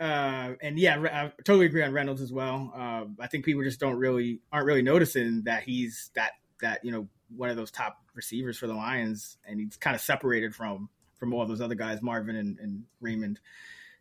Uh, 0.00 0.54
and 0.62 0.78
yeah, 0.78 0.98
I 1.00 1.32
totally 1.44 1.66
agree 1.66 1.82
on 1.82 1.92
Reynolds 1.92 2.20
as 2.20 2.32
well. 2.32 2.72
Uh, 2.74 3.04
I 3.22 3.26
think 3.28 3.44
people 3.44 3.62
just 3.62 3.78
don't 3.78 3.96
really 3.96 4.40
aren't 4.50 4.66
really 4.66 4.82
noticing 4.82 5.42
that 5.44 5.62
he's 5.62 6.10
that 6.14 6.32
that 6.62 6.84
you 6.84 6.90
know 6.90 7.08
one 7.34 7.50
of 7.50 7.56
those 7.56 7.70
top 7.70 7.98
receivers 8.14 8.58
for 8.58 8.66
the 8.66 8.74
Lions, 8.74 9.36
and 9.46 9.60
he's 9.60 9.76
kind 9.76 9.94
of 9.94 10.00
separated 10.00 10.54
from 10.54 10.88
from 11.18 11.32
all 11.32 11.46
those 11.46 11.60
other 11.60 11.74
guys, 11.76 12.02
Marvin 12.02 12.36
and, 12.36 12.58
and 12.58 12.84
Raymond 13.00 13.38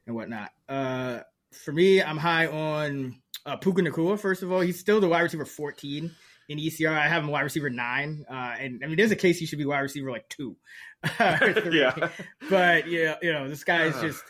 and 0.08 0.16
whatnot. 0.16 0.52
Uh, 0.68 1.20
for 1.52 1.72
me, 1.72 2.02
I'm 2.02 2.18
high 2.18 2.48
on 2.48 3.16
uh, 3.46 3.56
Puka 3.58 3.82
Nacua. 3.84 4.20
First 4.20 4.42
of 4.44 4.52
all, 4.52 4.62
he's 4.62 4.80
still 4.80 5.00
the 5.00 5.08
wide 5.08 5.22
receiver 5.22 5.46
14 5.46 6.12
in 6.50 6.58
ECR. 6.58 6.90
I 6.92 7.08
have 7.08 7.24
him 7.24 7.30
wide 7.30 7.42
receiver 7.42 7.70
nine, 7.70 8.26
uh, 8.30 8.34
and 8.60 8.82
I 8.84 8.88
mean, 8.88 8.98
there's 8.98 9.12
a 9.12 9.16
case 9.16 9.40
he 9.40 9.46
should 9.46 9.60
be 9.60 9.66
wide 9.66 9.80
receiver 9.80 10.12
like 10.12 10.28
two. 10.30 10.56
Yeah. 11.20 12.10
but 12.50 12.88
yeah, 12.88 13.16
you 13.22 13.32
know, 13.34 13.48
this 13.50 13.64
guy 13.64 13.84
is 13.86 13.96
Uh. 13.96 14.02
just. 14.02 14.24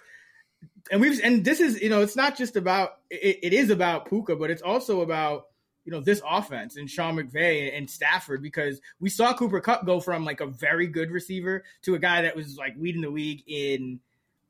And 0.91 0.99
we've 1.01 1.19
and 1.23 1.45
this 1.45 1.59
is 1.61 1.81
you 1.81 1.89
know 1.89 2.01
it's 2.01 2.15
not 2.17 2.37
just 2.37 2.55
about 2.57 2.97
it, 3.09 3.39
it 3.41 3.53
is 3.53 3.69
about 3.69 4.07
Puka, 4.09 4.35
but 4.35 4.49
it's 4.51 4.61
also 4.61 4.99
about 5.01 5.45
you 5.85 5.91
know 5.91 5.99
this 5.99 6.21
offense 6.27 6.77
and 6.77 6.89
Sean 6.89 7.15
McVay 7.17 7.77
and 7.77 7.89
Stafford 7.89 8.41
because 8.41 8.79
we 8.99 9.09
saw 9.09 9.33
Cooper 9.33 9.59
Kupp 9.59 9.85
go 9.85 9.99
from 9.99 10.23
like 10.25 10.39
a 10.41 10.47
very 10.47 10.87
good 10.87 11.11
receiver 11.11 11.63
to 11.83 11.95
a 11.95 11.99
guy 11.99 12.21
that 12.21 12.35
was 12.35 12.57
like 12.57 12.75
leading 12.77 13.01
the 13.01 13.09
league 13.09 13.43
in 13.47 13.99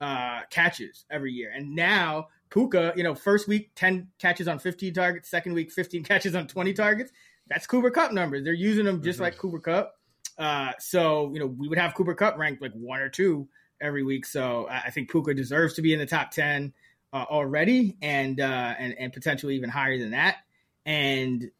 uh, 0.01 0.41
catches 0.49 1.05
every 1.09 1.31
year, 1.31 1.51
and 1.55 1.75
now 1.75 2.27
Puka, 2.49 2.93
you 2.95 3.03
know, 3.03 3.15
first 3.15 3.47
week 3.47 3.71
ten 3.75 4.07
catches 4.19 4.47
on 4.47 4.59
fifteen 4.59 4.93
targets, 4.93 5.29
second 5.29 5.53
week 5.53 5.71
fifteen 5.71 6.03
catches 6.11 6.35
on 6.35 6.47
twenty 6.47 6.73
targets. 6.73 7.11
That's 7.47 7.65
Cooper 7.67 7.89
Kupp 7.91 8.11
numbers. 8.11 8.43
They're 8.43 8.53
using 8.53 8.85
them 8.85 9.01
just 9.01 9.19
Mhm. 9.19 9.23
like 9.23 9.37
Cooper 9.37 9.59
Kupp. 9.59 9.95
Uh, 10.37 10.71
so 10.79 11.31
you 11.33 11.39
know 11.39 11.47
we 11.47 11.67
would 11.67 11.77
have 11.77 11.93
Cooper 11.95 12.13
Kupp 12.15 12.37
ranked 12.37 12.61
like 12.61 12.73
one 12.73 12.99
or 12.99 13.09
two 13.09 13.47
every 13.81 14.03
week. 14.03 14.25
So 14.25 14.67
I 14.67 14.83
I 14.85 14.89
think 14.91 15.09
Puka 15.09 15.33
deserves 15.33 15.73
to 15.75 15.81
be 15.81 15.93
in 15.93 15.99
the 15.99 16.05
top 16.05 16.31
ten 16.31 16.73
uh, 17.11 17.25
already, 17.29 17.97
and 18.01 18.39
uh, 18.39 18.75
and 18.77 18.93
and 18.99 19.13
potentially 19.13 19.55
even 19.55 19.69
higher 19.69 19.97
than 19.97 20.11
that. 20.11 20.37
And 20.85 21.51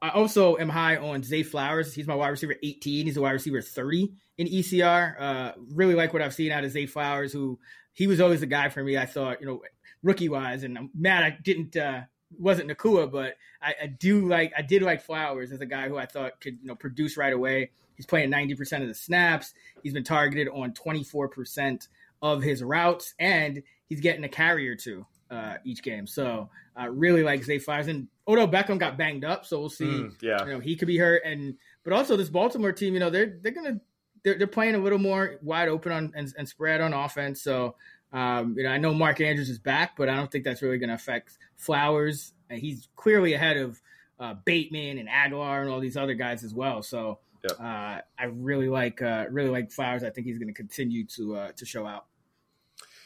I 0.00 0.10
also 0.10 0.56
am 0.56 0.68
high 0.68 0.96
on 0.96 1.22
Zay 1.22 1.42
Flowers. 1.42 1.92
He's 1.92 2.06
my 2.06 2.14
wide 2.14 2.28
receiver 2.28 2.54
18. 2.62 3.06
He's 3.06 3.16
a 3.16 3.20
wide 3.20 3.32
receiver 3.32 3.60
30 3.60 4.12
in 4.38 4.46
ECR. 4.46 5.20
Uh, 5.20 5.52
really 5.72 5.94
like 5.94 6.12
what 6.12 6.22
I've 6.22 6.34
seen 6.34 6.52
out 6.52 6.64
of 6.64 6.70
Zay 6.70 6.86
Flowers, 6.86 7.32
who 7.32 7.58
he 7.92 8.06
was 8.06 8.20
always 8.20 8.42
a 8.42 8.46
guy 8.46 8.68
for 8.68 8.82
me. 8.82 8.96
I 8.96 9.06
thought, 9.06 9.40
you 9.40 9.46
know, 9.46 9.62
rookie 10.02 10.28
wise, 10.28 10.62
and 10.62 10.78
I'm 10.78 10.90
mad 10.94 11.24
I 11.24 11.36
didn't 11.42 11.76
uh, 11.76 12.02
wasn't 12.38 12.70
Nacua, 12.70 13.10
but 13.10 13.36
I, 13.60 13.74
I 13.82 13.86
do 13.86 14.28
like 14.28 14.52
I 14.56 14.62
did 14.62 14.82
like 14.82 15.02
Flowers 15.02 15.50
as 15.50 15.60
a 15.60 15.66
guy 15.66 15.88
who 15.88 15.96
I 15.96 16.06
thought 16.06 16.40
could 16.40 16.58
you 16.60 16.68
know 16.68 16.76
produce 16.76 17.16
right 17.16 17.32
away. 17.32 17.70
He's 17.96 18.06
playing 18.06 18.30
90% 18.30 18.82
of 18.82 18.86
the 18.86 18.94
snaps. 18.94 19.54
He's 19.82 19.92
been 19.92 20.04
targeted 20.04 20.46
on 20.46 20.72
24% 20.72 21.88
of 22.22 22.42
his 22.42 22.62
routes, 22.62 23.14
and 23.18 23.64
he's 23.88 24.00
getting 24.00 24.22
a 24.22 24.28
carry 24.28 24.68
or 24.68 24.76
two 24.76 25.04
uh, 25.30 25.56
each 25.64 25.82
game. 25.82 26.06
So 26.06 26.50
I 26.76 26.86
really 26.86 27.22
like 27.22 27.44
Zay 27.44 27.58
Flowers. 27.58 27.88
And 27.88 28.08
Odell 28.26 28.48
Beckham 28.48 28.78
got 28.78 28.96
banged 28.96 29.24
up, 29.24 29.46
so 29.46 29.58
we'll 29.60 29.68
see. 29.68 29.84
Mm, 29.84 30.14
yeah. 30.22 30.44
You 30.44 30.52
know, 30.52 30.60
he 30.60 30.76
could 30.76 30.88
be 30.88 30.98
hurt, 30.98 31.22
and 31.24 31.54
but 31.84 31.92
also 31.92 32.16
this 32.16 32.28
Baltimore 32.28 32.72
team, 32.72 32.94
you 32.94 33.00
know, 33.00 33.10
they're 33.10 33.38
they're 33.42 33.52
gonna 33.52 33.80
they're, 34.24 34.36
they're 34.36 34.46
playing 34.46 34.74
a 34.74 34.78
little 34.78 34.98
more 34.98 35.38
wide 35.42 35.68
open 35.68 35.92
on 35.92 36.12
and, 36.16 36.32
and 36.36 36.48
spread 36.48 36.80
on 36.80 36.92
offense. 36.92 37.42
So 37.42 37.76
um, 38.12 38.54
you 38.56 38.64
know, 38.64 38.70
I 38.70 38.78
know 38.78 38.94
Mark 38.94 39.20
Andrews 39.20 39.50
is 39.50 39.58
back, 39.58 39.96
but 39.96 40.08
I 40.08 40.16
don't 40.16 40.30
think 40.30 40.44
that's 40.44 40.62
really 40.62 40.78
going 40.78 40.88
to 40.88 40.94
affect 40.94 41.36
Flowers. 41.56 42.32
And 42.48 42.58
he's 42.58 42.88
clearly 42.96 43.34
ahead 43.34 43.58
of 43.58 43.80
uh, 44.18 44.34
Bateman 44.44 44.98
and 44.98 45.08
Agholor 45.08 45.60
and 45.60 45.70
all 45.70 45.80
these 45.80 45.96
other 45.96 46.14
guys 46.14 46.42
as 46.42 46.54
well. 46.54 46.82
So 46.82 47.18
Yep. 47.44 47.60
uh, 47.60 48.00
I 48.18 48.24
really 48.32 48.68
like 48.68 49.00
uh, 49.00 49.26
really 49.30 49.50
like 49.50 49.70
Flowers. 49.70 50.02
I 50.02 50.10
think 50.10 50.26
he's 50.26 50.38
going 50.38 50.48
to 50.48 50.54
continue 50.54 51.04
to 51.06 51.36
uh, 51.36 51.52
to 51.52 51.64
show 51.64 51.86
out. 51.86 52.06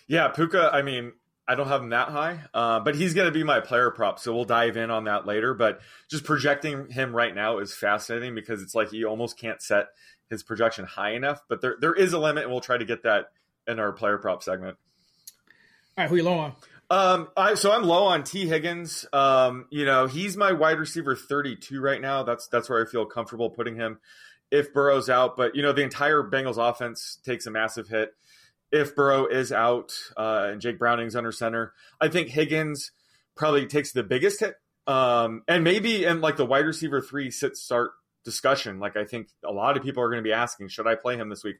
Yeah, 0.06 0.28
Puka, 0.28 0.70
I 0.72 0.82
mean, 0.82 1.12
I 1.46 1.55
don't 1.57 1.68
have 1.68 1.83
him 1.83 1.90
that 1.90 2.09
high, 2.09 2.40
uh, 2.55 2.81
but 2.81 2.94
he's 2.94 3.14
going 3.14 3.26
to 3.26 3.33
be 3.33 3.42
my 3.42 3.61
player 3.61 3.90
prop. 3.90 4.18
So 4.18 4.33
we'll 4.35 4.44
dive 4.44 4.76
in 4.76 4.90
on 4.90 5.05
that 5.05 5.26
later. 5.26 5.55
But 5.55 5.81
just 6.09 6.24
projecting 6.24 6.88
him 6.90 7.14
right 7.14 7.35
now 7.35 7.59
is 7.59 7.74
fascinating 7.74 8.35
because 8.35 8.62
it's 8.62 8.74
like 8.74 8.92
you 8.92 9.09
almost 9.09 9.38
can't 9.38 9.61
set 9.61 9.88
his 10.31 10.42
projection 10.42 10.85
high 10.85 11.12
enough. 11.12 11.42
But 11.48 11.61
there, 11.61 11.76
there 11.81 11.94
is 11.94 12.12
a 12.12 12.18
limit, 12.18 12.44
and 12.44 12.52
we'll 12.52 12.61
try 12.61 12.78
to 12.78 12.85
get 12.85 13.02
that 13.02 13.33
in 13.66 13.81
our 13.81 13.92
player 13.92 14.18
prop 14.18 14.42
segment. 14.42 14.76
All 15.98 16.05
right, 16.05 16.09
who 16.09 16.16
you 16.16 16.22
low 16.22 16.38
on? 16.38 16.52
Um, 16.90 17.28
I, 17.37 17.55
so 17.55 17.72
I'm 17.72 17.85
low 17.85 18.05
on 18.05 18.22
Tee 18.22 18.46
Higgins. 18.46 19.07
Um, 19.12 19.66
you 19.70 19.85
know, 19.85 20.07
he's 20.07 20.37
my 20.37 20.52
wide 20.52 20.78
receiver 20.78 21.16
32 21.16 21.81
right 21.81 22.00
now. 22.00 22.22
That's 22.22 22.48
that's 22.48 22.68
where 22.68 22.87
I 22.87 22.88
feel 22.88 23.07
comfortable 23.07 23.50
putting 23.50 23.76
him 23.76 23.98
if 24.50 24.72
Burrow's 24.72 25.09
out. 25.09 25.37
But 25.37 25.57
you 25.57 25.62
know, 25.62 25.72
the 25.72 25.83
entire 25.83 26.22
Bengals 26.22 26.59
offense 26.59 27.18
takes 27.24 27.46
a 27.46 27.50
massive 27.50 27.88
hit 27.88 28.14
if 28.72 28.96
Burrow 28.96 29.26
is 29.26 29.52
out 29.52 29.92
uh, 30.16 30.48
and 30.50 30.61
Jake 30.61 30.78
Browning's 30.78 31.14
under 31.14 31.30
center. 31.30 31.74
I 32.00 32.08
think 32.08 32.28
Higgins 32.28 32.90
probably 33.37 33.66
takes 33.66 33.92
the 33.92 34.02
biggest 34.02 34.40
hit. 34.40 34.56
Um, 34.87 35.42
and 35.46 35.62
maybe 35.62 36.04
in 36.04 36.20
like 36.20 36.37
the 36.37 36.46
wide 36.46 36.64
receiver 36.64 37.00
three 37.00 37.30
sit 37.30 37.56
start 37.56 37.92
discussion, 38.24 38.80
like 38.80 38.96
I 38.96 39.04
think 39.04 39.28
a 39.44 39.52
lot 39.52 39.76
of 39.76 39.82
people 39.82 40.02
are 40.02 40.08
going 40.08 40.22
to 40.22 40.28
be 40.28 40.32
asking, 40.32 40.68
should 40.68 40.87
I 40.87 40.96
play 40.96 41.16
him 41.16 41.28
this 41.28 41.44
week? 41.44 41.56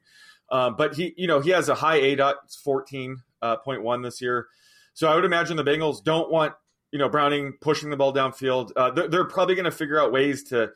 Um, 0.49 0.75
but 0.75 0.95
he, 0.95 1.13
you 1.15 1.27
know, 1.27 1.39
he 1.39 1.51
has 1.51 1.69
a 1.69 1.75
high 1.75 1.97
A 1.97 2.15
dot 2.15 2.49
14.1 2.65 3.19
uh, 3.41 4.01
this 4.01 4.21
year. 4.21 4.47
So 4.93 5.07
I 5.07 5.15
would 5.15 5.25
imagine 5.25 5.55
the 5.55 5.63
Bengals 5.63 6.03
don't 6.03 6.31
want, 6.31 6.53
you 6.91 6.99
know, 6.99 7.09
Browning 7.09 7.53
pushing 7.61 7.89
the 7.89 7.97
ball 7.97 8.13
downfield. 8.13 8.71
Uh, 8.75 8.91
they're, 8.91 9.07
they're, 9.07 9.25
probably 9.25 9.55
going 9.55 9.65
to 9.65 9.71
figure 9.71 9.99
out 9.99 10.11
ways 10.11 10.43
to 10.45 10.71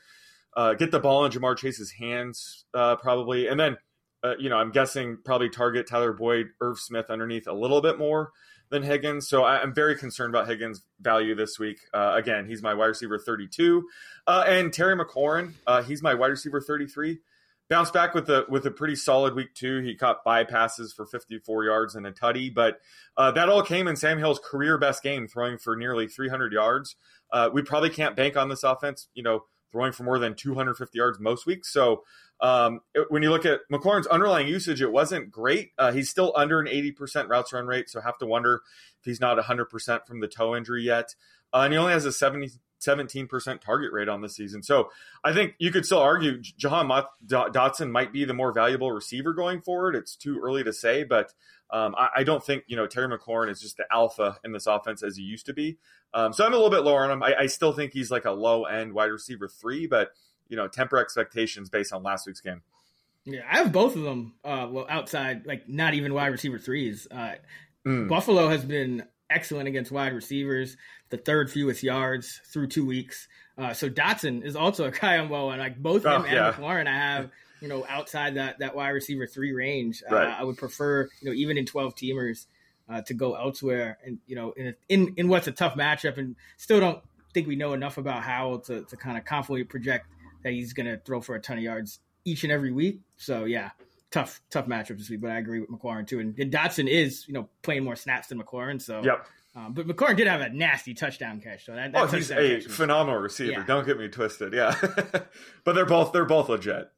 uh, 0.55 0.73
get 0.73 0.89
the 0.89 0.99
ball 0.99 1.25
in 1.25 1.31
Ja'Marr 1.31 1.57
Chase's 1.57 1.91
hands, 1.91 2.65
uh, 2.73 2.95
probably. 2.95 3.47
And 3.47 3.59
then, 3.59 3.77
uh, 4.23 4.35
you 4.39 4.49
know, 4.49 4.57
I'm 4.57 4.71
guessing 4.71 5.17
probably 5.23 5.49
target 5.49 5.87
Tyler 5.87 6.13
Boyd, 6.13 6.47
Irv 6.61 6.79
Smith 6.79 7.09
underneath 7.09 7.47
a 7.47 7.53
little 7.53 7.81
bit 7.81 7.97
more 7.97 8.31
than 8.69 8.83
Higgins. 8.83 9.29
So 9.29 9.43
I, 9.43 9.61
am 9.61 9.73
very 9.73 9.95
concerned 9.95 10.33
about 10.33 10.47
Higgins' 10.47 10.81
value 10.99 11.35
this 11.35 11.57
week. 11.57 11.79
Uh, 11.93 12.13
again, 12.15 12.47
he's 12.47 12.61
my 12.61 12.73
wide 12.73 12.87
receiver 12.87 13.17
32. 13.17 13.87
and 14.27 14.73
Terry 14.73 14.95
McLaurin, 14.97 15.53
he's 15.85 16.01
my 16.01 16.13
wide 16.13 16.27
receiver 16.27 16.59
33 16.59 17.19
bounced 17.69 17.93
back 17.93 18.13
with 18.13 18.29
a 18.29 18.45
with 18.49 18.65
a 18.65 18.71
pretty 18.71 18.95
solid 18.95 19.35
week 19.35 19.53
two. 19.53 19.81
He 19.81 19.95
caught 19.95 20.25
bypasses 20.25 20.93
for 20.93 21.05
54 21.05 21.65
yards 21.65 21.95
and 21.95 22.05
a 22.05 22.11
tutty, 22.11 22.53
but 22.53 22.79
uh, 23.15 23.31
that 23.31 23.49
all 23.49 23.61
came 23.61 23.87
in 23.87 23.95
Sam 23.95 24.19
Howell's 24.19 24.39
career 24.39 24.77
best 24.77 25.03
game, 25.03 25.27
throwing 25.27 25.57
for 25.57 25.75
nearly 25.75 26.07
300 26.07 26.53
yards. 26.53 26.95
Uh, 27.31 27.49
we 27.51 27.61
probably 27.61 27.89
can't 27.89 28.15
bank 28.15 28.37
on 28.37 28.49
this 28.49 28.63
offense, 28.63 29.09
you 29.13 29.23
know, 29.23 29.43
throwing 29.71 29.91
for 29.91 30.03
more 30.03 30.19
than 30.19 30.33
250 30.33 30.97
yards 30.97 31.19
most 31.19 31.45
weeks. 31.45 31.71
So 31.71 32.03
um, 32.39 32.81
it, 32.93 33.07
when 33.09 33.23
you 33.23 33.29
look 33.29 33.45
at 33.45 33.61
McLaurin's 33.71 34.07
underlying 34.07 34.47
usage, 34.47 34.81
it 34.81 34.91
wasn't 34.91 35.31
great. 35.31 35.71
Uh, 35.77 35.91
he's 35.91 36.09
still 36.09 36.33
under 36.35 36.59
an 36.59 36.67
80% 36.67 37.29
routes 37.29 37.53
run 37.53 37.67
rate, 37.67 37.89
so 37.89 38.01
have 38.01 38.17
to 38.19 38.25
wonder 38.25 38.61
if 38.99 39.05
he's 39.05 39.21
not 39.21 39.37
100% 39.37 40.05
from 40.05 40.19
the 40.19 40.27
toe 40.27 40.55
injury 40.55 40.83
yet. 40.83 41.15
Uh, 41.53 41.61
and 41.61 41.73
he 41.73 41.77
only 41.77 41.93
has 41.93 42.05
a 42.05 42.11
70 42.11 42.51
17% 42.85 43.61
target 43.61 43.91
rate 43.91 44.09
on 44.09 44.21
the 44.21 44.29
season. 44.29 44.61
So 44.61 44.89
I 45.23 45.33
think 45.33 45.55
you 45.57 45.71
could 45.71 45.85
still 45.85 45.99
argue 45.99 46.39
Jahan 46.41 46.87
Dotson 47.25 47.89
might 47.89 48.13
be 48.13 48.25
the 48.25 48.33
more 48.33 48.51
valuable 48.51 48.91
receiver 48.91 49.33
going 49.33 49.61
forward. 49.61 49.95
It's 49.95 50.15
too 50.15 50.39
early 50.39 50.63
to 50.63 50.73
say, 50.73 51.03
but 51.03 51.33
um, 51.69 51.95
I, 51.97 52.09
I, 52.17 52.23
don't 52.23 52.43
think, 52.43 52.63
you 52.67 52.77
know, 52.77 52.87
Terry 52.87 53.07
McLaurin 53.07 53.49
is 53.49 53.59
just 53.59 53.77
the 53.77 53.85
alpha 53.91 54.37
in 54.45 54.53
this 54.53 54.67
offense 54.67 55.03
as 55.03 55.17
he 55.17 55.23
used 55.23 55.47
to 55.47 55.53
be. 55.53 55.77
Um, 56.13 56.31
so 56.31 56.45
I'm 56.45 56.53
a 56.53 56.55
little 56.55 56.71
bit 56.71 56.83
lower 56.83 57.03
on 57.03 57.11
him. 57.11 57.23
I, 57.23 57.35
I, 57.39 57.45
still 57.47 57.73
think 57.73 57.91
he's 57.91 58.09
like 58.09 58.23
a 58.23 58.31
low 58.31 58.63
end 58.65 58.93
wide 58.93 59.11
receiver 59.11 59.49
three, 59.49 59.85
but, 59.87 60.11
you 60.49 60.57
know, 60.57 60.67
temper 60.67 60.97
expectations 60.97 61.69
based 61.69 61.93
on 61.93 62.03
last 62.03 62.27
week's 62.27 62.41
game. 62.41 62.61
Yeah, 63.25 63.41
I 63.49 63.57
have 63.57 63.71
both 63.73 63.95
of 63.95 64.03
them. 64.03 64.33
Uh, 64.43 64.67
well, 64.71 64.85
outside, 64.89 65.45
like 65.45 65.67
not 65.67 65.93
even 65.93 66.13
wide 66.13 66.27
receiver 66.27 66.57
threes. 66.57 67.07
Uh, 67.11 67.33
mm. 67.85 68.07
Buffalo 68.07 68.47
has 68.47 68.63
been 68.63 69.03
excellent 69.29 69.67
against 69.67 69.91
wide 69.91 70.13
receivers, 70.13 70.77
the 71.09 71.17
third 71.17 71.51
fewest 71.51 71.83
yards 71.83 72.41
through 72.51 72.67
two 72.67 72.85
weeks. 72.85 73.27
Uh, 73.57 73.73
so 73.73 73.89
Dotson 73.89 74.45
is 74.45 74.55
also 74.55 74.85
a 74.85 74.91
guy 74.91 75.17
I'm 75.17 75.29
well 75.29 75.49
on. 75.49 75.59
Like 75.59 75.77
both 75.77 76.05
him 76.05 76.11
oh, 76.11 76.23
and 76.23 76.33
yeah. 76.33 76.53
McLaurin, 76.53 76.87
I 76.87 76.95
have 76.95 77.29
you 77.61 77.67
know 77.67 77.85
outside 77.89 78.35
that 78.35 78.59
that 78.59 78.75
wide 78.75 78.89
receiver 78.89 79.27
three 79.27 79.51
range. 79.51 80.03
Uh, 80.09 80.15
right. 80.15 80.39
I 80.39 80.43
would 80.43 80.57
prefer 80.57 81.09
you 81.21 81.29
know 81.29 81.33
even 81.33 81.57
in 81.57 81.65
12 81.65 81.95
teamers 81.95 82.45
uh, 82.89 83.01
to 83.01 83.13
go 83.13 83.35
elsewhere, 83.35 83.97
and 84.05 84.19
you 84.25 84.35
know 84.35 84.51
in, 84.51 84.67
a, 84.67 84.73
in 84.89 85.13
in 85.17 85.27
what's 85.27 85.47
a 85.47 85.51
tough 85.51 85.75
matchup, 85.75 86.17
and 86.17 86.35
still 86.57 86.79
don't 86.79 87.03
think 87.33 87.47
we 87.47 87.55
know 87.55 87.73
enough 87.73 87.97
about 87.97 88.23
Howell 88.23 88.59
to 88.59 88.83
to 88.83 88.97
kind 88.97 89.17
of 89.17 89.25
confidently 89.25 89.65
project 89.65 90.07
that 90.43 90.53
he's 90.53 90.73
going 90.73 90.87
to 90.87 90.97
throw 90.97 91.21
for 91.21 91.35
a 91.35 91.39
ton 91.39 91.57
of 91.57 91.63
yards 91.63 91.99
each 92.25 92.43
and 92.43 92.51
every 92.51 92.71
week. 92.71 93.01
So 93.17 93.45
yeah, 93.45 93.71
tough 94.11 94.41
tough 94.49 94.67
matchup 94.67 94.97
this 94.97 95.09
week, 95.09 95.21
but 95.21 95.31
I 95.31 95.37
agree 95.37 95.59
with 95.59 95.69
McLaurin 95.69 96.07
too. 96.07 96.19
And, 96.19 96.37
and 96.39 96.51
Dotson 96.51 96.87
is 96.87 97.27
you 97.27 97.33
know 97.33 97.49
playing 97.61 97.83
more 97.83 97.95
snaps 97.95 98.27
than 98.27 98.41
McLaurin, 98.41 98.81
so 98.81 99.01
yep. 99.03 99.27
Um, 99.55 99.73
but 99.73 99.87
McLaurin 99.87 100.15
did 100.17 100.27
have 100.27 100.41
a 100.41 100.49
nasty 100.49 100.93
touchdown 100.93 101.41
catch, 101.41 101.65
so 101.65 101.73
that, 101.73 101.91
that 101.91 102.03
oh, 102.03 102.05
he's 102.05 102.29
a 102.29 102.61
phenomenal 102.61 103.19
receiver. 103.19 103.53
Yeah. 103.53 103.63
Don't 103.65 103.87
get 103.87 103.97
me 103.97 104.07
twisted, 104.07 104.53
yeah. 104.53 104.75
but 105.63 105.73
they're 105.73 105.85
both 105.85 106.11
they're 106.11 106.25
both 106.25 106.49
legit. 106.49 106.91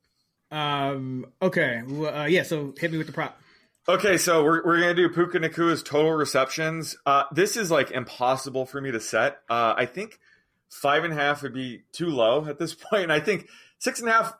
Um. 0.51 1.27
Okay. 1.41 1.81
Well, 1.87 2.13
uh, 2.13 2.25
yeah. 2.25 2.43
So 2.43 2.73
hit 2.77 2.91
me 2.91 2.97
with 2.97 3.07
the 3.07 3.13
prop. 3.13 3.39
Okay, 3.87 4.17
so 4.17 4.43
we're, 4.43 4.63
we're 4.65 4.79
gonna 4.79 4.93
do 4.93 5.09
Puka 5.09 5.39
Nacua's 5.39 5.81
total 5.81 6.11
receptions. 6.11 6.97
Uh, 7.05 7.23
this 7.31 7.55
is 7.55 7.71
like 7.71 7.91
impossible 7.91 8.65
for 8.65 8.81
me 8.81 8.91
to 8.91 8.99
set. 8.99 9.39
Uh, 9.49 9.73
I 9.77 9.85
think 9.85 10.19
five 10.69 11.03
and 11.03 11.13
a 11.13 11.15
half 11.15 11.43
would 11.43 11.53
be 11.53 11.81
too 11.91 12.07
low 12.07 12.45
at 12.45 12.59
this 12.59 12.73
point, 12.91 13.03
and 13.03 13.13
I 13.13 13.19
think 13.19 13.47
six 13.79 13.99
and 13.99 14.09
a 14.09 14.13
half 14.13 14.33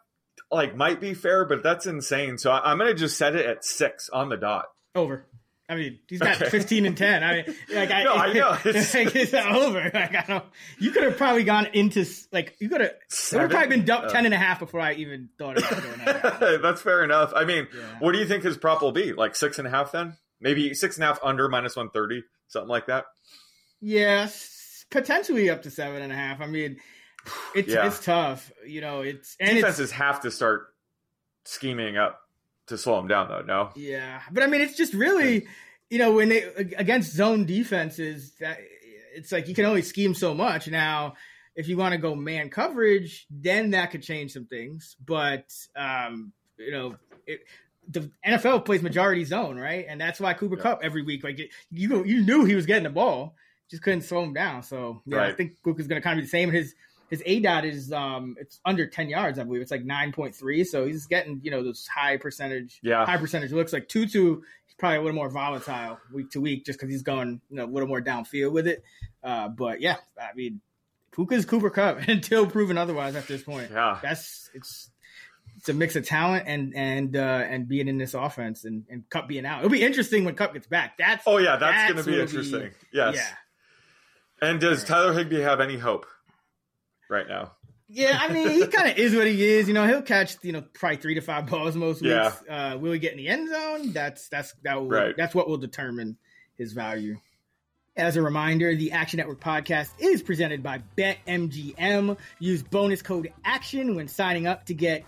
like 0.51 0.75
might 0.75 0.99
be 0.99 1.13
fair, 1.13 1.45
but 1.45 1.63
that's 1.63 1.85
insane. 1.85 2.37
So 2.37 2.51
I, 2.51 2.71
am 2.71 2.77
gonna 2.77 2.93
just 2.93 3.17
set 3.17 3.35
it 3.35 3.45
at 3.45 3.63
six 3.63 4.09
on 4.09 4.29
the 4.29 4.37
dot. 4.37 4.65
Over. 4.95 5.25
I 5.69 5.75
mean, 5.75 5.99
he's 6.07 6.19
got 6.19 6.41
okay. 6.41 6.49
15 6.49 6.87
and 6.87 6.97
10. 6.97 7.23
I 7.23 7.35
mean, 7.35 7.55
like, 7.75 7.91
I, 7.91 8.03
no, 8.03 8.15
I 8.15 8.33
know. 8.33 8.57
It's, 8.65 8.91
like, 8.95 9.15
it's 9.15 9.35
over. 9.35 9.91
Like, 9.93 10.15
I 10.15 10.25
don't, 10.27 10.45
you 10.79 10.89
could 10.89 11.03
have 11.03 11.15
probably 11.15 11.43
gone 11.43 11.67
into, 11.73 12.07
like, 12.31 12.55
you 12.59 12.69
could 12.69 12.81
have, 12.81 12.89
it 12.89 13.33
would 13.33 13.41
have 13.41 13.51
probably 13.51 13.77
been 13.77 13.89
uh, 13.91 14.09
10 14.09 14.25
and 14.25 14.33
a 14.33 14.37
half 14.37 14.57
before 14.57 14.79
I 14.79 14.93
even 14.93 15.29
thought 15.37 15.59
about 15.59 15.83
doing 15.83 15.99
that. 16.05 16.61
That's 16.63 16.81
fair 16.81 17.03
enough. 17.03 17.33
I 17.35 17.45
mean, 17.45 17.67
yeah. 17.71 17.83
what 17.99 18.13
do 18.13 18.17
you 18.17 18.25
think 18.25 18.43
his 18.43 18.57
prop 18.57 18.81
will 18.81 18.91
be? 18.91 19.13
Like 19.13 19.35
six 19.35 19.59
and 19.59 19.67
a 19.67 19.69
half 19.69 19.91
then? 19.91 20.17
Maybe 20.41 20.73
six 20.73 20.95
and 20.95 21.03
a 21.03 21.07
half 21.07 21.19
under 21.21 21.47
minus 21.47 21.75
130, 21.75 22.23
something 22.47 22.67
like 22.67 22.87
that? 22.87 23.05
Yes, 23.79 24.58
potentially 24.89 25.49
up 25.49 25.63
to 25.63 25.71
seven 25.71 26.01
and 26.01 26.11
a 26.11 26.15
half. 26.15 26.41
I 26.41 26.47
mean, 26.47 26.77
it's 27.55 27.69
yeah. 27.69 27.87
it's 27.87 28.03
tough. 28.03 28.51
You 28.65 28.81
know, 28.81 29.01
it's 29.01 29.35
and 29.39 29.55
defenses 29.55 29.85
it's, 29.85 29.91
have 29.93 30.21
to 30.21 30.31
start 30.31 30.73
scheming 31.45 31.97
up 31.97 32.21
to 32.67 32.77
slow 32.77 32.97
them 32.97 33.07
down, 33.07 33.27
though. 33.27 33.41
No. 33.41 33.69
Yeah, 33.75 34.21
but 34.31 34.43
I 34.43 34.47
mean, 34.47 34.61
it's 34.61 34.77
just 34.77 34.93
really, 34.93 35.47
you 35.89 35.97
know, 35.97 36.13
when 36.13 36.29
they 36.29 36.43
against 36.77 37.13
zone 37.13 37.45
defenses, 37.45 38.33
that 38.39 38.59
it's 39.13 39.31
like 39.31 39.47
you 39.47 39.55
can 39.55 39.65
only 39.65 39.81
scheme 39.81 40.13
so 40.13 40.33
much. 40.33 40.67
Now, 40.67 41.15
if 41.55 41.67
you 41.67 41.77
want 41.77 41.93
to 41.93 41.97
go 41.97 42.15
man 42.15 42.49
coverage, 42.49 43.27
then 43.29 43.71
that 43.71 43.91
could 43.91 44.03
change 44.03 44.31
some 44.31 44.45
things. 44.45 44.95
But 45.03 45.51
um, 45.75 46.31
you 46.57 46.71
know, 46.71 46.95
it, 47.25 47.41
the 47.87 48.11
NFL 48.25 48.65
plays 48.65 48.81
majority 48.81 49.25
zone, 49.25 49.57
right? 49.57 49.85
And 49.87 49.99
that's 49.99 50.19
why 50.19 50.33
Cooper 50.33 50.57
yeah. 50.57 50.63
Kupp 50.63 50.79
every 50.83 51.01
week, 51.01 51.23
like 51.23 51.39
you, 51.71 52.05
you 52.05 52.21
knew 52.21 52.45
he 52.45 52.55
was 52.55 52.65
getting 52.65 52.83
the 52.83 52.89
ball, 52.89 53.35
just 53.69 53.83
couldn't 53.83 54.01
slow 54.01 54.23
him 54.23 54.33
down. 54.33 54.63
So 54.63 55.01
yeah, 55.05 55.17
right. 55.17 55.33
I 55.33 55.35
think 55.35 55.53
Cooper's 55.63 55.87
going 55.87 56.01
to 56.01 56.03
kind 56.03 56.17
of 56.17 56.23
be 56.23 56.25
the 56.25 56.29
same. 56.29 56.51
His 56.51 56.75
his 57.09 57.23
aDOT 57.23 57.65
is 57.65 57.91
um 57.91 58.35
it's 58.39 58.59
under 58.65 58.87
ten 58.87 59.09
yards, 59.09 59.39
I 59.39 59.43
believe. 59.43 59.61
It's 59.61 59.71
like 59.71 59.83
nine 59.83 60.11
point 60.11 60.35
three, 60.35 60.63
so 60.63 60.85
he's 60.85 61.07
getting 61.07 61.39
you 61.43 61.51
know 61.51 61.63
those 61.63 61.87
high 61.87 62.17
percentage, 62.17 62.79
yeah, 62.83 63.05
high 63.05 63.17
percentage 63.17 63.51
looks. 63.51 63.73
Like 63.73 63.87
Tutu, 63.87 64.41
he's 64.65 64.75
probably 64.77 64.97
a 64.97 65.01
little 65.01 65.15
more 65.15 65.29
volatile 65.29 65.99
week 66.13 66.31
to 66.31 66.41
week, 66.41 66.65
just 66.65 66.79
because 66.79 66.91
he's 66.91 67.03
going 67.03 67.41
you 67.49 67.57
know 67.57 67.65
a 67.65 67.71
little 67.71 67.89
more 67.89 68.01
downfield 68.01 68.51
with 68.51 68.67
it. 68.67 68.83
Uh, 69.23 69.49
but 69.49 69.81
yeah, 69.81 69.97
I 70.19 70.33
mean, 70.35 70.61
Puka's 71.11 71.45
Cooper 71.45 71.69
Kupp 71.69 71.99
until 72.07 72.47
proven 72.47 72.77
otherwise 72.77 73.15
at 73.15 73.27
this 73.27 73.43
point. 73.43 73.71
Yeah, 73.71 73.99
that's 74.01 74.49
it's 74.53 74.91
it's 75.57 75.67
a 75.67 75.73
mix 75.73 75.95
of 75.95 76.05
talent 76.05 76.45
and 76.47 76.75
and 76.75 77.15
uh, 77.15 77.43
and 77.49 77.67
being 77.67 77.87
in 77.87 77.97
this 77.97 78.13
offense 78.13 78.65
and, 78.65 78.85
and 78.89 79.09
Kupp 79.09 79.27
being 79.27 79.45
out. 79.45 79.59
It'll 79.59 79.69
be 79.69 79.83
interesting 79.83 80.25
when 80.25 80.35
Cup 80.35 80.53
gets 80.53 80.67
back. 80.67 80.97
That's 80.97 81.23
oh 81.25 81.37
yeah, 81.37 81.57
that's, 81.57 81.75
that's 81.75 81.93
going 81.93 82.05
to 82.05 82.11
be 82.11 82.21
interesting. 82.21 82.61
Be, 82.69 82.75
yes. 82.93 83.15
Yeah. 83.15 83.27
And 84.41 84.59
does 84.59 84.83
Tyler 84.83 85.13
Higbee 85.13 85.41
have 85.41 85.59
any 85.59 85.77
hope? 85.77 86.05
right 87.09 87.27
now. 87.27 87.51
Yeah, 87.91 88.17
I 88.21 88.31
mean, 88.31 88.49
he 88.51 88.67
kind 88.67 88.91
of 88.91 88.97
is 88.99 89.15
what 89.15 89.25
he 89.25 89.43
is. 89.43 89.67
You 89.67 89.73
know, 89.73 89.87
he'll 89.87 90.03
catch 90.03 90.37
you 90.43 90.51
know 90.51 90.63
probably 90.73 90.97
three 90.97 91.15
to 91.15 91.21
five 91.21 91.47
balls 91.47 91.75
most 91.75 92.01
weeks. 92.01 92.13
Yeah. 92.47 92.73
Uh, 92.73 92.77
will 92.77 92.91
he 92.91 92.99
get 92.99 93.13
in 93.13 93.17
the 93.17 93.27
end 93.27 93.49
zone? 93.49 93.93
That's 93.93 94.29
that's 94.29 94.53
that 94.63 94.79
will, 94.79 94.89
right. 94.89 95.17
that's 95.17 95.33
what 95.33 95.49
will 95.49 95.57
determine 95.57 96.17
his 96.55 96.73
value. 96.73 97.17
As 97.99 98.15
a 98.15 98.21
reminder, 98.21 98.73
the 98.73 98.93
Action 98.93 99.17
Network 99.17 99.41
podcast 99.41 99.89
is 99.99 100.23
presented 100.23 100.63
by 100.63 100.81
BetMGM. 100.97 102.17
Use 102.39 102.63
bonus 102.63 103.01
code 103.01 103.33
ACTION 103.43 103.93
when 103.93 104.07
signing 104.07 104.47
up 104.47 104.67
to 104.67 104.73
get 104.73 105.03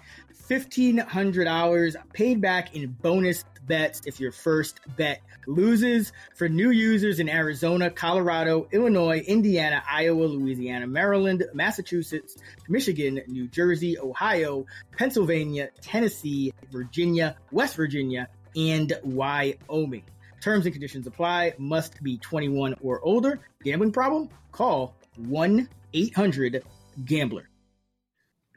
$1,500 0.49 1.95
paid 2.11 2.41
back 2.41 2.75
in 2.75 2.87
bonus 3.01 3.45
bets 3.65 4.01
if 4.05 4.19
your 4.19 4.33
first 4.33 4.81
bet 4.97 5.21
loses. 5.47 6.11
For 6.35 6.49
new 6.49 6.69
users 6.69 7.21
in 7.21 7.29
Arizona, 7.29 7.89
Colorado, 7.89 8.67
Illinois, 8.73 9.19
Indiana, 9.19 9.81
Iowa, 9.89 10.25
Louisiana, 10.25 10.85
Maryland, 10.85 11.45
Massachusetts, 11.53 12.35
Michigan, 12.67 13.21
New 13.25 13.47
Jersey, 13.47 13.97
Ohio, 13.99 14.65
Pennsylvania, 14.97 15.69
Tennessee, 15.79 16.51
Virginia, 16.69 17.37
West 17.53 17.77
Virginia, 17.77 18.27
and 18.53 18.91
Wyoming. 19.01 20.03
Terms 20.41 20.65
and 20.65 20.73
conditions 20.73 21.07
apply. 21.07 21.53
Must 21.57 22.01
be 22.03 22.17
21 22.17 22.75
or 22.81 22.99
older. 23.01 23.39
Gambling 23.63 23.91
problem? 23.91 24.29
Call 24.51 24.95
1 25.17 25.69
800 25.93 26.63
Gambler. 27.05 27.47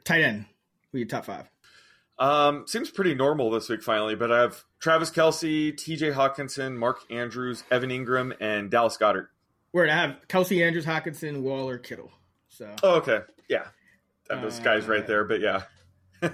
Tight 0.03 0.21
end. 0.23 0.45
Who 0.91 0.97
your 0.99 1.07
top 1.07 1.25
five? 1.25 1.49
Um, 2.17 2.65
seems 2.67 2.89
pretty 2.89 3.13
normal 3.13 3.51
this 3.51 3.67
week 3.69 3.83
finally, 3.83 4.15
but 4.15 4.31
I 4.31 4.41
have 4.41 4.63
Travis 4.79 5.11
Kelce, 5.11 5.73
TJ 5.73 6.13
Hockenson, 6.13 6.77
Mark 6.77 6.99
Andrews, 7.09 7.63
Evan 7.69 7.89
Engram, 7.89 8.33
and 8.39 8.71
Dallas 8.71 8.97
Goedert. 8.97 9.27
Where 9.71 9.85
to 9.85 9.91
have 9.91 10.15
Kelsey 10.29 10.63
Andrews, 10.63 10.85
Hawkinson, 10.85 11.43
Waller, 11.43 11.77
Kittle. 11.77 12.11
So 12.47 12.73
Oh, 12.81 12.95
okay. 12.95 13.19
Yeah. 13.49 13.65
Those 14.29 14.59
guys 14.59 14.85
right 14.87 15.03
Uh, 15.03 15.07
there, 15.07 15.23
but 15.25 15.41
yeah. 15.41 15.63
yeah, 16.23 16.29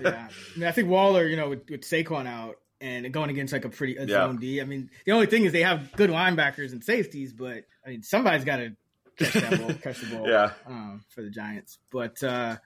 I, 0.56 0.58
mean, 0.60 0.68
I 0.68 0.72
think 0.72 0.88
Waller, 0.88 1.28
you 1.28 1.36
know, 1.36 1.50
with, 1.50 1.68
with 1.70 1.82
Saquon 1.82 2.28
out 2.28 2.58
and 2.82 3.12
going 3.14 3.30
against 3.30 3.54
like 3.54 3.64
a 3.66 3.70
pretty 3.70 3.96
a 3.98 4.02
Yeah. 4.06 4.26
zone 4.26 4.38
D. 4.38 4.60
I 4.60 4.66
mean, 4.66 4.90
the 5.06 5.12
only 5.14 5.28
thing 5.28 5.46
is 5.46 5.52
they 5.54 5.62
have 5.64 5.92
good 5.94 6.10
linebackers 6.10 6.72
and 6.72 6.84
safeties, 6.84 7.32
but 7.34 7.64
I 7.86 7.90
mean, 7.90 8.04
somebody's 8.04 8.44
got 8.44 8.58
to 8.58 8.76
catch 9.18 9.34
that 9.34 9.60
ball, 9.60 9.74
catch 9.76 10.02
the 10.02 10.16
ball, 10.16 10.28
Yeah. 10.28 10.52
um, 10.66 11.04
for 11.10 11.22
the 11.22 11.30
Giants. 11.30 11.78
But 11.92 12.22
uh, 12.24 12.58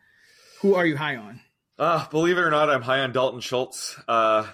who 0.61 0.75
are 0.75 0.85
you 0.85 0.95
high 0.97 1.17
on? 1.17 1.41
Uh, 1.77 2.07
believe 2.09 2.37
it 2.37 2.41
or 2.41 2.49
not, 2.51 2.69
I'm 2.69 2.81
high 2.81 2.99
on 3.01 3.11
Dalton 3.11 3.41
Schultz. 3.41 3.99
Uh, 4.07 4.47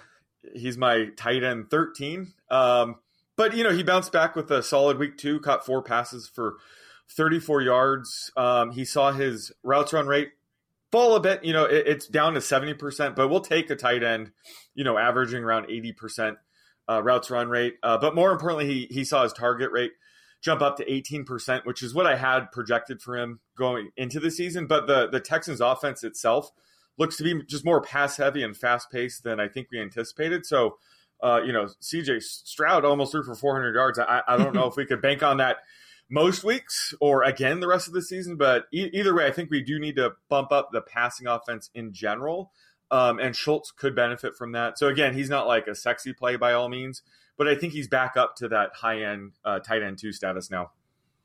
he's 0.54 0.76
my 0.76 1.06
tight 1.16 1.44
end 1.44 1.70
13. 1.70 2.32
Um, 2.50 2.96
but, 3.36 3.56
you 3.56 3.62
know, 3.64 3.70
he 3.70 3.82
bounced 3.84 4.10
back 4.12 4.34
with 4.36 4.50
a 4.50 4.62
solid 4.62 4.98
week 4.98 5.16
two, 5.16 5.38
caught 5.40 5.64
four 5.64 5.82
passes 5.82 6.28
for 6.28 6.56
34 7.10 7.62
yards. 7.62 8.30
Um, 8.36 8.72
he 8.72 8.84
saw 8.84 9.12
his 9.12 9.52
routes 9.62 9.92
run 9.92 10.06
rate 10.06 10.30
fall 10.92 11.16
a 11.16 11.20
bit. 11.20 11.42
You 11.44 11.54
know, 11.54 11.64
it, 11.64 11.88
it's 11.88 12.06
down 12.06 12.34
to 12.34 12.40
70%, 12.40 13.16
but 13.16 13.28
we'll 13.28 13.40
take 13.40 13.70
a 13.70 13.76
tight 13.76 14.04
end, 14.04 14.30
you 14.74 14.84
know, 14.84 14.98
averaging 14.98 15.42
around 15.42 15.66
80% 15.66 16.36
uh, 16.88 17.02
routes 17.02 17.30
run 17.30 17.48
rate. 17.48 17.74
Uh, 17.82 17.98
but 17.98 18.14
more 18.14 18.30
importantly, 18.30 18.66
he, 18.66 18.86
he 18.94 19.04
saw 19.04 19.24
his 19.24 19.32
target 19.32 19.72
rate 19.72 19.92
jump 20.42 20.60
up 20.60 20.76
to 20.76 20.84
18%, 20.84 21.64
which 21.64 21.82
is 21.82 21.94
what 21.94 22.06
I 22.06 22.16
had 22.16 22.52
projected 22.52 23.00
for 23.00 23.16
him 23.16 23.40
going 23.56 23.90
into 23.96 24.20
the 24.20 24.30
season. 24.30 24.66
But 24.66 24.86
the, 24.86 25.08
the 25.08 25.20
Texans 25.20 25.60
offense 25.60 26.04
itself 26.04 26.50
looks 26.98 27.16
to 27.16 27.24
be 27.24 27.42
just 27.44 27.64
more 27.64 27.80
pass 27.80 28.16
heavy 28.16 28.42
and 28.42 28.56
fast 28.56 28.90
paced 28.90 29.24
than 29.24 29.40
I 29.40 29.48
think 29.48 29.68
we 29.72 29.80
anticipated. 29.80 30.44
So, 30.44 30.76
uh, 31.22 31.40
you 31.44 31.52
know, 31.52 31.68
CJ 31.80 32.22
Stroud 32.22 32.84
almost 32.84 33.12
threw 33.12 33.22
for 33.22 33.34
400 33.34 33.74
yards. 33.74 33.98
I, 33.98 34.22
I 34.26 34.36
don't 34.36 34.54
know 34.54 34.66
if 34.68 34.76
we 34.76 34.84
could 34.84 35.00
bank 35.00 35.22
on 35.22 35.38
that 35.38 35.58
most 36.10 36.44
weeks 36.44 36.94
or 37.00 37.22
again 37.22 37.60
the 37.60 37.68
rest 37.68 37.88
of 37.88 37.94
the 37.94 38.02
season, 38.02 38.36
but 38.36 38.66
e- 38.72 38.90
either 38.92 39.14
way, 39.14 39.26
I 39.26 39.30
think 39.32 39.50
we 39.50 39.62
do 39.62 39.78
need 39.78 39.96
to 39.96 40.12
bump 40.28 40.52
up 40.52 40.70
the 40.72 40.80
passing 40.82 41.26
offense 41.26 41.70
in 41.74 41.92
general. 41.92 42.52
Um, 42.90 43.18
and 43.18 43.34
Schultz 43.34 43.70
could 43.70 43.96
benefit 43.96 44.36
from 44.36 44.52
that. 44.52 44.78
So 44.78 44.88
again, 44.88 45.14
he's 45.14 45.30
not 45.30 45.46
like 45.46 45.66
a 45.66 45.74
sexy 45.74 46.12
play 46.12 46.36
by 46.36 46.52
all 46.52 46.68
means, 46.68 47.00
but 47.38 47.48
I 47.48 47.54
think 47.54 47.72
he's 47.72 47.88
back 47.88 48.16
up 48.18 48.36
to 48.36 48.48
that 48.48 48.72
high 48.74 49.02
end 49.02 49.32
uh, 49.44 49.60
tight 49.60 49.82
end 49.82 49.98
two 49.98 50.12
status 50.12 50.50
now. 50.50 50.72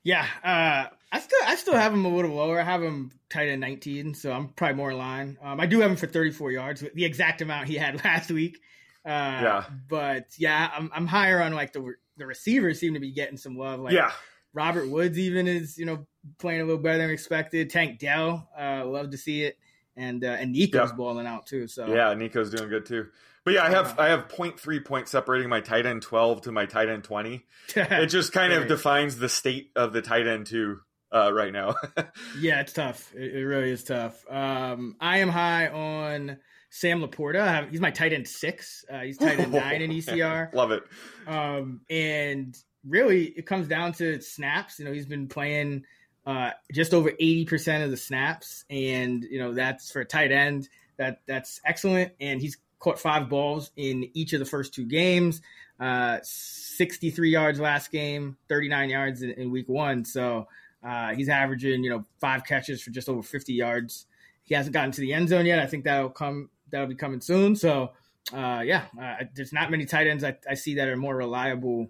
Yeah, 0.03 0.25
uh, 0.41 0.85
I 1.11 1.19
still 1.19 1.39
I 1.45 1.55
still 1.57 1.73
have 1.73 1.91
him 1.91 2.05
a 2.05 2.09
little 2.15 2.31
lower. 2.35 2.61
I 2.61 2.63
have 2.63 2.81
him 2.81 3.11
tight 3.29 3.49
end 3.49 3.59
19, 3.59 4.13
so 4.13 4.31
I'm 4.31 4.47
probably 4.49 4.77
more 4.77 4.91
in 4.91 4.97
line. 4.97 5.37
Um, 5.41 5.59
I 5.59 5.65
do 5.65 5.81
have 5.81 5.91
him 5.91 5.97
for 5.97 6.07
34 6.07 6.51
yards, 6.53 6.83
the 6.93 7.03
exact 7.03 7.41
amount 7.41 7.67
he 7.67 7.75
had 7.75 7.95
last 8.05 8.31
week. 8.31 8.57
Uh, 9.05 9.09
Yeah. 9.09 9.65
but 9.89 10.27
yeah, 10.37 10.71
I'm 10.73 10.89
I'm 10.95 11.07
higher 11.07 11.41
on 11.41 11.51
like 11.53 11.73
the 11.73 11.95
the 12.15 12.25
receivers 12.25 12.79
seem 12.79 12.93
to 12.93 13.01
be 13.01 13.11
getting 13.11 13.35
some 13.35 13.57
love. 13.57 13.81
Like 13.81 13.93
yeah, 13.93 14.13
Robert 14.53 14.89
Woods 14.89 15.17
even 15.19 15.47
is 15.47 15.77
you 15.77 15.85
know 15.85 16.07
playing 16.39 16.61
a 16.61 16.65
little 16.65 16.81
better 16.81 16.97
than 16.99 17.09
expected. 17.09 17.69
Tank 17.69 17.99
Dell, 17.99 18.49
uh, 18.59 18.85
love 18.85 19.11
to 19.11 19.17
see 19.17 19.43
it, 19.43 19.57
and 19.95 20.23
uh, 20.23 20.27
and 20.39 20.51
Nico's 20.51 20.89
Yeah. 20.89 20.95
balling 20.95 21.27
out 21.27 21.45
too. 21.45 21.67
So 21.67 21.87
yeah, 21.93 22.13
Nico's 22.13 22.49
doing 22.49 22.69
good 22.69 22.85
too. 22.85 23.07
But 23.43 23.53
yeah, 23.53 23.63
I 23.63 23.69
have 23.69 23.97
I 23.97 24.07
have 24.09 24.27
0.3 24.27 24.83
points 24.83 25.11
separating 25.11 25.47
my 25.47 25.61
tight 25.61 25.85
end 25.85 26.01
12 26.01 26.41
to 26.41 26.51
my 26.51 26.65
tight 26.65 26.89
end 26.89 27.03
20. 27.05 27.45
It 27.75 28.07
just 28.07 28.33
kind 28.33 28.51
of 28.51 28.67
defines 28.67 29.17
the 29.17 29.29
state 29.29 29.71
of 29.75 29.93
the 29.93 30.01
tight 30.01 30.27
end 30.27 30.47
two 30.47 30.79
uh, 31.13 31.31
right 31.33 31.53
now. 31.53 31.75
Yeah, 32.39 32.59
it's 32.59 32.73
tough. 32.73 33.13
It, 33.15 33.35
it 33.37 33.45
really 33.45 33.71
is 33.71 33.83
tough. 33.85 34.25
Um, 34.29 34.97
I 34.99 35.19
am 35.19 35.29
high 35.29 35.67
on 35.69 36.37
Sam 36.69 37.01
Laporta. 37.01 37.39
Have, 37.47 37.69
he's 37.69 37.79
my 37.79 37.91
tight 37.91 38.11
end 38.11 38.27
six. 38.27 38.83
Uh, 38.91 38.99
he's 39.01 39.17
tight 39.17 39.39
end 39.39 39.53
nine 39.53 39.81
in 39.81 39.91
ECR. 39.91 40.53
Love 40.53 40.71
it. 40.71 40.83
Um, 41.25 41.79
and 41.89 42.53
really, 42.87 43.25
it 43.25 43.45
comes 43.45 43.67
down 43.67 43.93
to 43.93 44.21
snaps. 44.21 44.79
You 44.79 44.85
know, 44.85 44.91
he's 44.91 45.05
been 45.05 45.27
playing 45.27 45.85
uh, 46.25 46.51
just 46.73 46.93
over 46.93 47.09
eighty 47.09 47.45
percent 47.45 47.83
of 47.83 47.91
the 47.91 47.97
snaps, 47.97 48.65
and 48.69 49.23
you 49.23 49.39
know 49.39 49.53
that's 49.53 49.91
for 49.91 50.01
a 50.01 50.05
tight 50.05 50.31
end. 50.31 50.69
That 50.97 51.21
that's 51.27 51.61
excellent. 51.65 52.13
And 52.19 52.41
he's 52.41 52.57
caught 52.79 52.99
five 52.99 53.29
balls 53.29 53.71
in 53.75 54.09
each 54.13 54.33
of 54.33 54.39
the 54.39 54.45
first 54.45 54.73
two 54.73 54.85
games. 54.85 55.41
Uh, 55.79 56.19
sixty-three 56.23 57.29
yards 57.29 57.59
last 57.59 57.91
game, 57.91 58.37
thirty-nine 58.49 58.89
yards 58.89 59.21
in, 59.21 59.31
in 59.31 59.51
week 59.51 59.69
one. 59.69 60.05
So 60.05 60.47
uh, 60.83 61.13
he's 61.13 61.29
averaging 61.29 61.83
you 61.83 61.89
know 61.89 62.05
five 62.19 62.43
catches 62.45 62.81
for 62.81 62.91
just 62.91 63.09
over 63.09 63.21
fifty 63.21 63.53
yards. 63.53 64.05
He 64.43 64.55
hasn't 64.55 64.73
gotten 64.73 64.91
to 64.91 65.01
the 65.01 65.13
end 65.13 65.29
zone 65.29 65.45
yet. 65.45 65.59
I 65.59 65.67
think 65.67 65.83
that'll 65.83 66.09
come. 66.09 66.49
That'll 66.69 66.87
be 66.87 66.95
coming 66.95 67.21
soon. 67.21 67.55
So 67.55 67.91
uh, 68.33 68.61
yeah, 68.65 68.85
uh, 69.01 69.23
there's 69.35 69.53
not 69.53 69.71
many 69.71 69.85
tight 69.85 70.07
ends 70.07 70.23
I, 70.23 70.37
I 70.49 70.55
see 70.55 70.75
that 70.75 70.87
are 70.87 70.97
more 70.97 71.15
reliable 71.15 71.89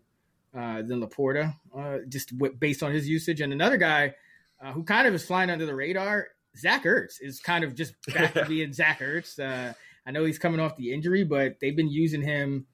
uh, 0.58 0.82
than 0.82 1.02
Laporta, 1.02 1.54
uh, 1.78 2.00
just 2.10 2.38
w- 2.38 2.56
based 2.56 2.82
on 2.82 2.92
his 2.92 3.08
usage. 3.08 3.42
And 3.42 3.54
another 3.54 3.78
guy 3.78 4.16
uh, 4.62 4.72
who 4.72 4.84
kind 4.84 5.08
of 5.08 5.14
is 5.14 5.26
flying 5.26 5.50
under 5.50 5.66
the 5.66 5.76
radar, 5.76 6.28
Zach 6.58 6.84
Ertz, 6.84 7.22
is 7.22 7.40
kind 7.40 7.64
of 7.64 7.76
just 7.76 7.94
back 8.14 8.34
to 8.34 8.46
being 8.50 8.74
Zach 8.74 9.00
Ertz. 9.00 9.40
Uh, 9.40 9.74
I 10.06 10.12
know 10.12 10.26
he's 10.26 10.40
coming 10.40 10.60
off 10.60 10.76
the 10.78 10.94
injury, 10.94 11.24
but 11.24 11.60
they've 11.60 11.76
been 11.76 11.90
using 11.90 12.22
him 12.22 12.66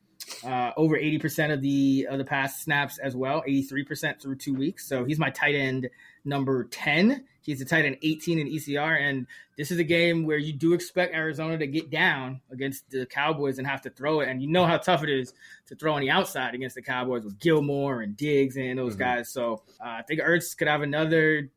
uh, 0.43 0.71
over 0.77 0.97
80% 0.97 1.53
of 1.53 1.61
the 1.61 2.07
of 2.09 2.17
the 2.17 2.25
pass 2.25 2.61
snaps 2.61 2.97
as 2.97 3.15
well, 3.15 3.43
83% 3.47 4.21
through 4.21 4.35
two 4.35 4.53
weeks. 4.53 4.87
So 4.87 5.03
he's 5.05 5.19
my 5.19 5.29
tight 5.29 5.55
end 5.55 5.89
number 6.25 6.63
10. 6.65 7.25
He's 7.41 7.59
a 7.61 7.65
tight 7.65 7.83
end 7.85 7.97
18 8.01 8.39
in 8.39 8.47
ECR. 8.47 8.99
And 9.01 9.27
this 9.57 9.69
is 9.69 9.77
a 9.79 9.83
game 9.83 10.25
where 10.25 10.37
you 10.37 10.53
do 10.53 10.73
expect 10.73 11.13
Arizona 11.13 11.57
to 11.57 11.67
get 11.67 11.89
down 11.89 12.39
against 12.51 12.89
the 12.89 13.05
Cowboys 13.05 13.57
and 13.57 13.67
have 13.67 13.81
to 13.81 13.89
throw 13.89 14.21
it. 14.21 14.29
And 14.29 14.41
you 14.41 14.47
know 14.47 14.65
how 14.65 14.77
tough 14.77 15.03
it 15.03 15.09
is 15.09 15.33
to 15.67 15.75
throw 15.75 15.93
on 15.93 16.01
the 16.01 16.09
outside 16.09 16.55
against 16.55 16.75
the 16.75 16.81
Cowboys 16.81 17.23
with 17.25 17.39
Gilmore 17.39 18.01
and 18.01 18.15
Diggs 18.15 18.55
and 18.55 18.79
those 18.79 18.95
Mhm. 18.95 18.99
guys. 18.99 19.29
So 19.29 19.63
uh, 19.81 19.87
I 19.87 20.01
think 20.03 20.21
Ertz 20.21 20.55
could 20.57 20.69
have 20.69 20.81
another 20.81 21.49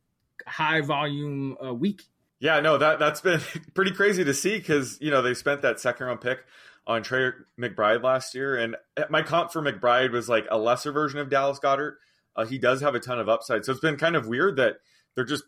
high 0.46 0.80
volume 0.80 1.56
uh, 1.64 1.72
week. 1.72 2.02
Yeah, 2.40 2.60
no, 2.60 2.76
that 2.78 2.98
that's 2.98 3.20
been 3.22 3.40
pretty 3.74 3.92
crazy 3.92 4.22
to 4.24 4.34
see 4.34 4.58
because 4.58 4.98
you 5.00 5.10
know 5.10 5.22
they 5.22 5.32
spent 5.34 5.62
that 5.62 5.80
second 5.80 6.06
round 6.06 6.20
pick 6.20 6.40
on 6.86 7.02
Trey 7.02 7.30
McBride 7.60 8.02
last 8.02 8.34
year, 8.34 8.56
and 8.56 8.76
my 9.10 9.22
comp 9.22 9.52
for 9.52 9.60
McBride 9.62 10.12
was 10.12 10.28
like 10.28 10.46
a 10.50 10.58
lesser 10.58 10.92
version 10.92 11.18
of 11.18 11.28
Dallas 11.28 11.58
Goedert. 11.58 11.94
Uh, 12.36 12.44
he 12.46 12.58
does 12.58 12.80
have 12.82 12.94
a 12.94 13.00
ton 13.00 13.18
of 13.18 13.28
upside, 13.28 13.64
so 13.64 13.72
it's 13.72 13.80
been 13.80 13.96
kind 13.96 14.14
of 14.14 14.26
weird 14.26 14.56
that 14.56 14.76
they're 15.14 15.24
just 15.24 15.44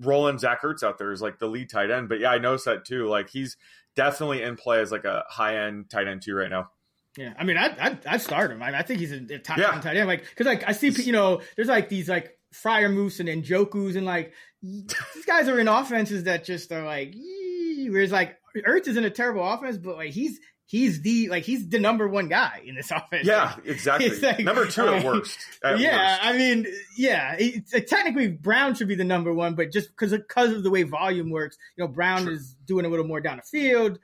rolling 0.00 0.38
Zach 0.38 0.62
Ertz 0.62 0.82
out 0.82 0.98
there 0.98 1.12
as 1.12 1.20
like 1.22 1.38
the 1.38 1.46
lead 1.46 1.68
tight 1.70 1.90
end. 1.90 2.08
But 2.08 2.18
yeah, 2.20 2.30
I 2.30 2.38
noticed 2.38 2.64
that 2.64 2.84
too. 2.84 3.06
Like 3.06 3.28
he's 3.30 3.56
definitely 3.94 4.42
in 4.42 4.56
play 4.56 4.80
as 4.80 4.90
like 4.90 5.04
a 5.04 5.24
high 5.28 5.58
end 5.66 5.90
tight 5.90 6.08
end 6.08 6.22
too 6.22 6.34
right 6.34 6.50
now. 6.50 6.70
Yeah, 7.16 7.34
I 7.38 7.44
mean, 7.44 7.56
I 7.58 7.66
I 7.78 7.98
I 8.06 8.16
start 8.16 8.50
him. 8.50 8.62
I, 8.62 8.78
I 8.78 8.82
think 8.82 9.00
he's 9.00 9.12
a, 9.12 9.16
a 9.34 9.38
top 9.38 9.58
Yeah. 9.58 9.78
tight 9.80 9.96
end. 9.96 10.08
Like, 10.08 10.22
because 10.28 10.46
like 10.46 10.66
I 10.68 10.72
see, 10.72 10.88
you 10.88 11.12
know, 11.12 11.42
there's 11.56 11.68
like 11.68 11.88
these 11.88 12.08
like 12.08 12.36
Freiermuth 12.54 13.20
and 13.20 13.28
Njoku's 13.44 13.96
and 13.96 14.06
like 14.06 14.32
these 14.62 14.86
guys 15.26 15.48
are 15.48 15.58
in 15.60 15.68
offenses 15.68 16.24
that 16.24 16.44
just 16.44 16.72
are 16.72 16.84
like, 16.84 17.14
"Yee," 17.14 17.88
whereas 17.90 18.12
like 18.12 18.38
Ertz 18.56 18.88
is 18.88 18.96
in 18.96 19.04
a 19.04 19.10
terrible 19.10 19.46
offense, 19.48 19.76
but 19.76 19.96
like 19.96 20.10
he's 20.12 20.40
he's 20.70 21.02
the 21.02 21.28
like 21.28 21.42
he's 21.42 21.68
the 21.68 21.80
number 21.80 22.06
one 22.06 22.28
guy 22.28 22.62
in 22.64 22.76
this 22.76 22.90
offense. 22.94 23.26
Yeah, 23.26 23.56
exactly. 23.64 24.08
Like- 24.20 24.38
Number 24.40 24.66
two 24.66 24.86
at 24.86 25.04
worst. 25.04 25.36
At 25.64 25.80
yeah, 25.80 26.12
worst. 26.12 26.24
I 26.24 26.38
mean, 26.38 26.66
yeah. 26.96 27.34
It's, 27.38 27.74
uh, 27.74 27.80
technically, 27.80 28.28
Brown 28.28 28.74
should 28.74 28.86
be 28.86 28.94
the 28.94 29.04
number 29.04 29.34
one, 29.34 29.56
but 29.56 29.72
just 29.72 29.88
because 29.88 30.12
because 30.12 30.52
of 30.52 30.62
the 30.62 30.70
way 30.70 30.84
volume 30.84 31.30
works, 31.30 31.58
you 31.76 31.82
know, 31.82 31.88
Brown 31.88 32.28
is 32.28 32.54
doing 32.66 32.86
a 32.86 32.88
little 32.88 33.06
more 33.06 33.20
down 33.20 33.38
the 33.38 33.42
field. 33.42 33.98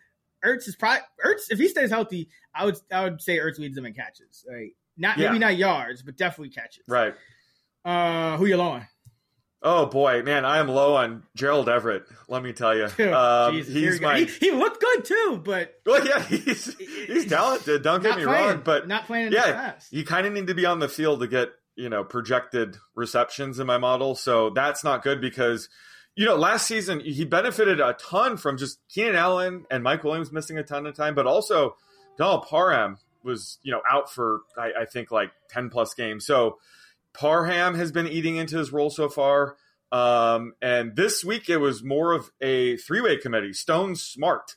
Ertz 0.44 0.66
is 0.68 0.74
probably 0.74 1.02
Ertz. 1.24 1.50
If 1.50 1.58
he 1.58 1.68
stays 1.68 1.90
healthy, 1.90 2.28
I 2.54 2.64
would 2.64 2.76
I 2.92 3.04
would 3.04 3.22
say 3.22 3.38
Ertz 3.38 3.58
leads 3.58 3.76
them 3.76 3.86
in 3.86 3.94
catches. 3.94 4.44
Right? 4.50 4.72
Not 4.96 5.18
maybe 5.18 5.38
not 5.38 5.56
yards, 5.56 6.02
but 6.02 6.16
definitely 6.16 6.50
catches. 6.50 6.84
Right. 6.88 7.14
Uh, 7.84 8.36
who 8.38 8.46
you 8.46 8.60
on? 8.60 8.86
Oh 9.62 9.86
boy, 9.86 10.22
man, 10.22 10.44
I 10.44 10.58
am 10.58 10.68
low 10.68 10.96
on 10.96 11.22
Gerald 11.34 11.68
Everett. 11.68 12.04
Let 12.28 12.42
me 12.42 12.52
tell 12.52 12.76
you, 12.76 12.84
um, 13.12 13.54
Jesus, 13.54 13.74
he's 13.74 14.00
my. 14.00 14.18
He, 14.20 14.26
he 14.26 14.50
looked 14.52 14.80
good 14.80 15.04
too, 15.04 15.42
but 15.44 15.74
Well, 15.86 16.06
yeah, 16.06 16.22
he's 16.22 16.76
he's 16.78 17.26
talented. 17.26 17.82
Don't 17.82 18.02
get 18.02 18.16
me 18.16 18.24
playing, 18.24 18.46
wrong, 18.46 18.62
but 18.64 18.86
not 18.86 19.06
playing 19.06 19.28
in 19.28 19.32
the 19.32 19.38
yeah, 19.38 19.52
past. 19.52 19.92
you 19.92 20.04
kind 20.04 20.26
of 20.26 20.32
need 20.32 20.46
to 20.48 20.54
be 20.54 20.66
on 20.66 20.78
the 20.78 20.88
field 20.88 21.20
to 21.20 21.26
get 21.26 21.50
you 21.74 21.88
know 21.88 22.04
projected 22.04 22.76
receptions 22.94 23.58
in 23.58 23.66
my 23.66 23.78
model. 23.78 24.14
So 24.14 24.50
that's 24.50 24.84
not 24.84 25.02
good 25.02 25.20
because 25.20 25.68
you 26.14 26.26
know 26.26 26.36
last 26.36 26.66
season 26.66 27.00
he 27.00 27.24
benefited 27.24 27.80
a 27.80 27.94
ton 27.94 28.36
from 28.36 28.58
just 28.58 28.78
Keenan 28.88 29.16
Allen 29.16 29.64
and 29.70 29.82
Mike 29.82 30.04
Williams 30.04 30.32
missing 30.32 30.58
a 30.58 30.62
ton 30.62 30.86
of 30.86 30.94
time, 30.94 31.14
but 31.14 31.26
also 31.26 31.76
Donald 32.18 32.46
Parham 32.46 32.98
was 33.22 33.58
you 33.62 33.72
know 33.72 33.80
out 33.90 34.12
for 34.12 34.42
I, 34.56 34.82
I 34.82 34.84
think 34.84 35.10
like 35.10 35.32
ten 35.48 35.70
plus 35.70 35.94
games. 35.94 36.26
So 36.26 36.58
Parham 37.18 37.74
has 37.74 37.92
been 37.92 38.06
eating 38.06 38.36
into 38.36 38.58
his 38.58 38.72
role 38.72 38.90
so 38.90 39.08
far. 39.08 39.56
Um, 39.92 40.54
and 40.60 40.96
this 40.96 41.24
week 41.24 41.48
it 41.48 41.58
was 41.58 41.82
more 41.82 42.12
of 42.12 42.30
a 42.40 42.76
three 42.76 43.00
way 43.00 43.16
committee. 43.16 43.52
Stone 43.52 43.94
Smartt 43.94 44.56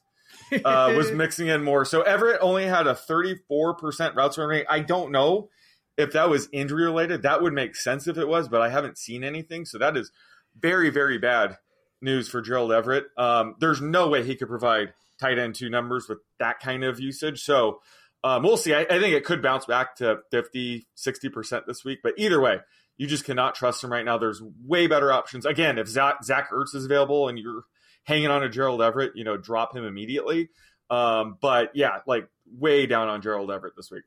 uh, 0.66 0.94
was 0.96 1.12
mixing 1.14 1.48
in 1.48 1.64
more. 1.64 1.86
So 1.86 2.02
Everett 2.02 2.40
only 2.42 2.66
had 2.66 2.88
a 2.88 2.94
34% 2.94 4.16
routes 4.16 4.38
run 4.38 4.50
rate. 4.50 4.66
I 4.70 4.80
don't 4.80 5.12
know 5.12 5.50
if 5.98 6.14
that 6.14 6.30
was 6.30 6.50
injury 6.52 6.86
related. 6.86 7.22
That 7.22 7.42
would 7.42 7.54
make 7.54 7.76
sense 7.76 8.08
if 8.08 8.18
it 8.18 8.28
was, 8.28 8.48
but 8.48 8.62
I 8.62 8.70
haven't 8.70 8.98
seen 8.98 9.24
anything. 9.24 9.66
So 9.66 9.78
that 9.78 9.96
is 9.96 10.12
very, 10.60 10.90
very 10.90 11.18
bad 11.18 11.58
news 12.02 12.30
for 12.30 12.42
Gerald 12.42 12.72
Everett. 12.72 13.08
Um, 13.18 13.56
there's 13.60 13.82
no 13.82 14.08
way 14.08 14.24
he 14.24 14.36
could 14.36 14.48
provide 14.48 14.94
tight 15.20 15.38
end 15.38 15.56
two 15.56 15.70
numbers 15.70 16.08
with 16.08 16.20
that 16.40 16.60
kind 16.60 16.84
of 16.84 17.00
usage. 17.00 17.44
So 17.44 17.82
um, 18.24 18.44
we'll 18.44 18.58
see. 18.58 18.74
I, 18.74 18.82
I 18.82 19.00
think 19.00 19.14
it 19.16 19.24
could 19.26 19.42
bounce 19.42 19.66
back 19.66 19.96
to 19.98 20.20
50, 20.32 20.88
60% 20.98 21.66
this 21.66 21.84
week. 21.86 22.00
But 22.04 22.14
either 22.18 22.40
way, 22.42 22.60
You 22.98 23.08
just 23.08 23.24
cannot 23.24 23.56
trust 23.56 23.82
him 23.84 23.92
right 23.92 24.04
now. 24.04 24.18
There's 24.18 24.42
way 24.66 24.88
better 24.88 25.12
options. 25.12 25.46
Again, 25.46 25.78
if 25.78 25.88
Zach, 25.88 26.22
Zach 26.24 26.52
Ertz 26.52 26.76
is 26.76 26.84
available 26.84 27.30
and 27.30 27.40
you're 27.40 27.64
hanging 28.04 28.28
on 28.28 28.42
to 28.42 28.50
Gerald 28.50 28.82
Everett, 28.82 29.14
you 29.16 29.24
know, 29.24 29.38
drop 29.38 29.74
him 29.76 29.86
immediately. 29.86 30.50
Um, 30.90 31.38
but 31.40 31.72
yeah, 31.76 32.00
like 32.08 32.28
way 32.52 32.88
down 32.88 33.08
on 33.08 33.22
Gerald 33.22 33.52
Everett 33.52 33.76
this 33.78 33.90
week. 33.90 34.04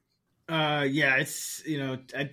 Uh, 0.49 0.85
yeah, 0.87 1.17
it's 1.17 1.63
you 1.65 1.79
know, 1.79 1.99
I, 2.15 2.31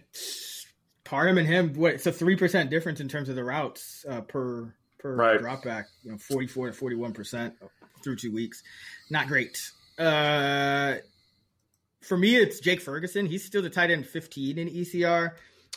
Parham 1.06 1.38
and 1.38 1.48
him. 1.48 1.74
What 1.76 1.94
it's 1.94 2.08
a 2.08 2.12
three 2.12 2.36
percent 2.36 2.70
difference 2.70 3.00
in 3.00 3.08
terms 3.08 3.30
of 3.30 3.36
the 3.36 3.44
routes 3.44 4.04
uh, 4.10 4.22
per 4.22 4.74
per 4.98 5.16
Right. 5.16 5.40
drop 5.40 5.64
back. 5.64 5.86
You 6.04 6.12
know, 6.12 6.18
forty 6.18 6.48
four 6.48 6.68
to 6.68 6.74
forty 6.74 6.96
one 6.98 7.14
percent 7.14 7.54
through 8.04 8.18
two 8.18 8.34
weeks. 8.34 8.64
Not 9.10 9.28
great. 9.28 9.58
Uh, 9.98 10.96
for 12.02 12.18
me, 12.18 12.36
it's 12.36 12.60
Jake 12.60 12.82
Ferguson. 12.82 13.26
He's 13.26 13.44
still 13.44 13.62
the 13.62 13.70
tight 13.70 13.92
end 13.92 14.08
fifteen 14.08 14.58
in 14.58 14.70
ECR, 14.70 15.32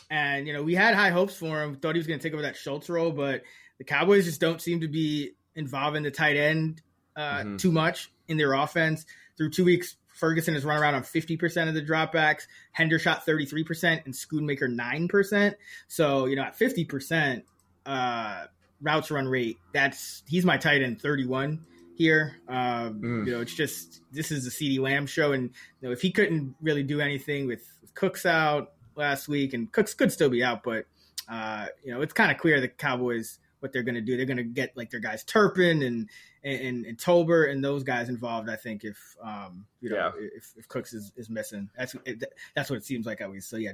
and 0.09 0.47
you 0.47 0.53
know 0.53 0.63
we 0.63 0.75
had 0.75 0.95
high 0.95 1.09
hopes 1.09 1.35
for 1.35 1.61
him. 1.61 1.75
Thought 1.75 1.95
he 1.95 1.99
was 1.99 2.07
going 2.07 2.19
to 2.19 2.23
take 2.23 2.33
over 2.33 2.43
that 2.43 2.55
Schultz 2.55 2.89
role, 2.89 3.11
but 3.11 3.41
the 3.77 3.83
Cowboys 3.83 4.25
just 4.25 4.39
don't 4.41 4.61
seem 4.61 4.81
to 4.81 4.87
be 4.87 5.31
involving 5.55 6.03
the 6.03 6.11
tight 6.11 6.37
end 6.37 6.81
uh, 7.15 7.39
Mhm. 7.43 7.59
too 7.59 7.71
much 7.71 8.11
in 8.27 8.37
their 8.37 8.53
offense. 8.53 9.05
Through 9.37 9.51
two 9.51 9.65
weeks, 9.65 9.97
Ferguson 10.15 10.53
has 10.55 10.63
run 10.65 10.81
around 10.81 10.95
on 10.95 11.03
50% 11.03 11.67
of 11.67 11.73
the 11.75 11.81
dropbacks, 11.81 12.47
Hendershot 12.77 13.23
33%, 13.23 14.05
and 14.05 14.13
Schoonmaker 14.13 14.67
9%. 14.69 15.55
So, 15.87 16.25
you 16.27 16.35
know, 16.35 16.43
at 16.43 16.57
50% 16.57 17.43
uh, 17.85 18.45
routes 18.81 19.11
run 19.11 19.27
rate, 19.27 19.57
that's 19.73 20.23
he's 20.27 20.45
my 20.45 20.57
tight 20.57 20.81
end 20.81 21.01
31 21.01 21.59
here. 21.95 22.37
Um, 22.47 23.01
Mm. 23.01 23.25
You 23.27 23.31
know, 23.33 23.41
it's 23.41 23.53
just 23.55 24.01
this 24.11 24.31
is 24.31 24.45
the 24.45 24.51
CeeDee 24.51 24.79
Lamb 24.79 25.05
show. 25.07 25.31
And, 25.33 25.51
you 25.81 25.87
know, 25.87 25.91
if 25.91 26.01
he 26.01 26.11
couldn't 26.11 26.55
really 26.61 26.83
do 26.83 27.01
anything 27.01 27.47
with, 27.47 27.65
with 27.81 27.93
Cooks 27.95 28.25
out 28.25 28.71
last 28.95 29.27
week, 29.27 29.53
and 29.53 29.71
Cooks 29.71 29.93
could 29.93 30.11
still 30.11 30.29
be 30.29 30.43
out, 30.43 30.63
but, 30.63 30.85
uh, 31.29 31.67
you 31.83 31.91
know, 31.93 32.01
it's 32.01 32.13
kind 32.13 32.31
of 32.31 32.37
clear 32.37 32.59
the 32.61 32.67
Cowboys 32.67 33.39
what 33.59 33.71
they're 33.71 33.83
going 33.83 33.95
to 33.95 34.01
do. 34.01 34.17
They're 34.17 34.25
going 34.25 34.37
to 34.37 34.43
get 34.43 34.75
like 34.75 34.89
their 34.91 34.99
guys 34.99 35.23
Turpin 35.23 35.83
and 35.83 36.09
and, 36.43 36.85
and 36.85 36.97
Tolbert 36.97 37.49
and 37.49 37.63
those 37.63 37.83
guys 37.83 38.09
involved. 38.09 38.49
I 38.49 38.57
think 38.57 38.83
if 38.83 38.97
um 39.23 39.65
you 39.79 39.89
know 39.89 39.95
Yeah. 39.95 40.11
if, 40.35 40.53
if 40.57 40.67
Cooks 40.67 40.93
is, 40.93 41.13
is 41.15 41.29
missing, 41.29 41.69
that's 41.77 41.95
it, 42.05 42.23
that's 42.55 42.69
what 42.69 42.75
it 42.75 42.83
seems 42.83 43.05
like 43.05 43.21
at 43.21 43.31
least. 43.31 43.49
So 43.49 43.55
yeah, 43.55 43.71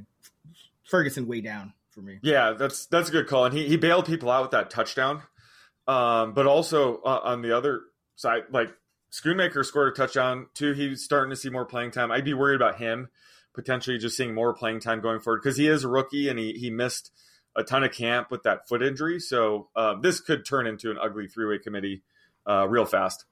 Ferguson 0.83 1.27
way 1.27 1.41
down 1.41 1.73
for 1.89 2.01
me. 2.01 2.19
Yeah, 2.21 2.51
that's 2.51 2.85
that's 2.85 3.09
a 3.09 3.11
good 3.11 3.27
call, 3.27 3.45
and 3.45 3.57
he 3.57 3.67
he 3.67 3.77
bailed 3.77 4.05
people 4.05 4.29
out 4.29 4.43
with 4.43 4.51
that 4.51 4.69
touchdown. 4.69 5.23
Um, 5.87 6.33
but 6.33 6.45
also 6.45 7.01
uh, 7.01 7.21
on 7.23 7.41
the 7.41 7.57
other 7.57 7.81
side, 8.19 8.43
like 8.51 8.69
Schoonmaker 9.11 9.65
scored 9.65 9.93
a 9.93 9.95
touchdown 9.95 10.47
too. 10.53 10.73
He's 10.73 11.03
starting 11.03 11.29
to 11.29 11.35
see 11.35 11.49
more 11.49 11.65
playing 11.65 11.91
time. 11.91 12.11
I'd 12.11 12.25
be 12.25 12.33
worried 12.33 12.55
about 12.55 12.77
him 12.77 13.09
potentially 13.53 13.97
just 13.97 14.15
seeing 14.15 14.33
more 14.33 14.53
playing 14.53 14.79
time 14.79 15.01
going 15.01 15.19
forward 15.19 15.41
because 15.41 15.57
he 15.57 15.67
is 15.67 15.83
a 15.83 15.87
rookie 15.87 16.29
and 16.29 16.37
he 16.37 16.53
he 16.53 16.69
missed 16.69 17.11
a 17.55 17.63
ton 17.63 17.83
of 17.83 17.91
camp 17.91 18.29
with 18.29 18.43
that 18.43 18.67
foot 18.67 18.83
injury. 18.83 19.19
So 19.19 19.69
um, 19.75 20.01
this 20.01 20.19
could 20.19 20.45
turn 20.45 20.67
into 20.67 20.91
an 20.91 20.97
ugly 21.01 21.27
three 21.27 21.45
way 21.45 21.57
committee 21.57 22.03
uh, 22.47 22.67
real 22.67 22.85
fast. 22.85 23.25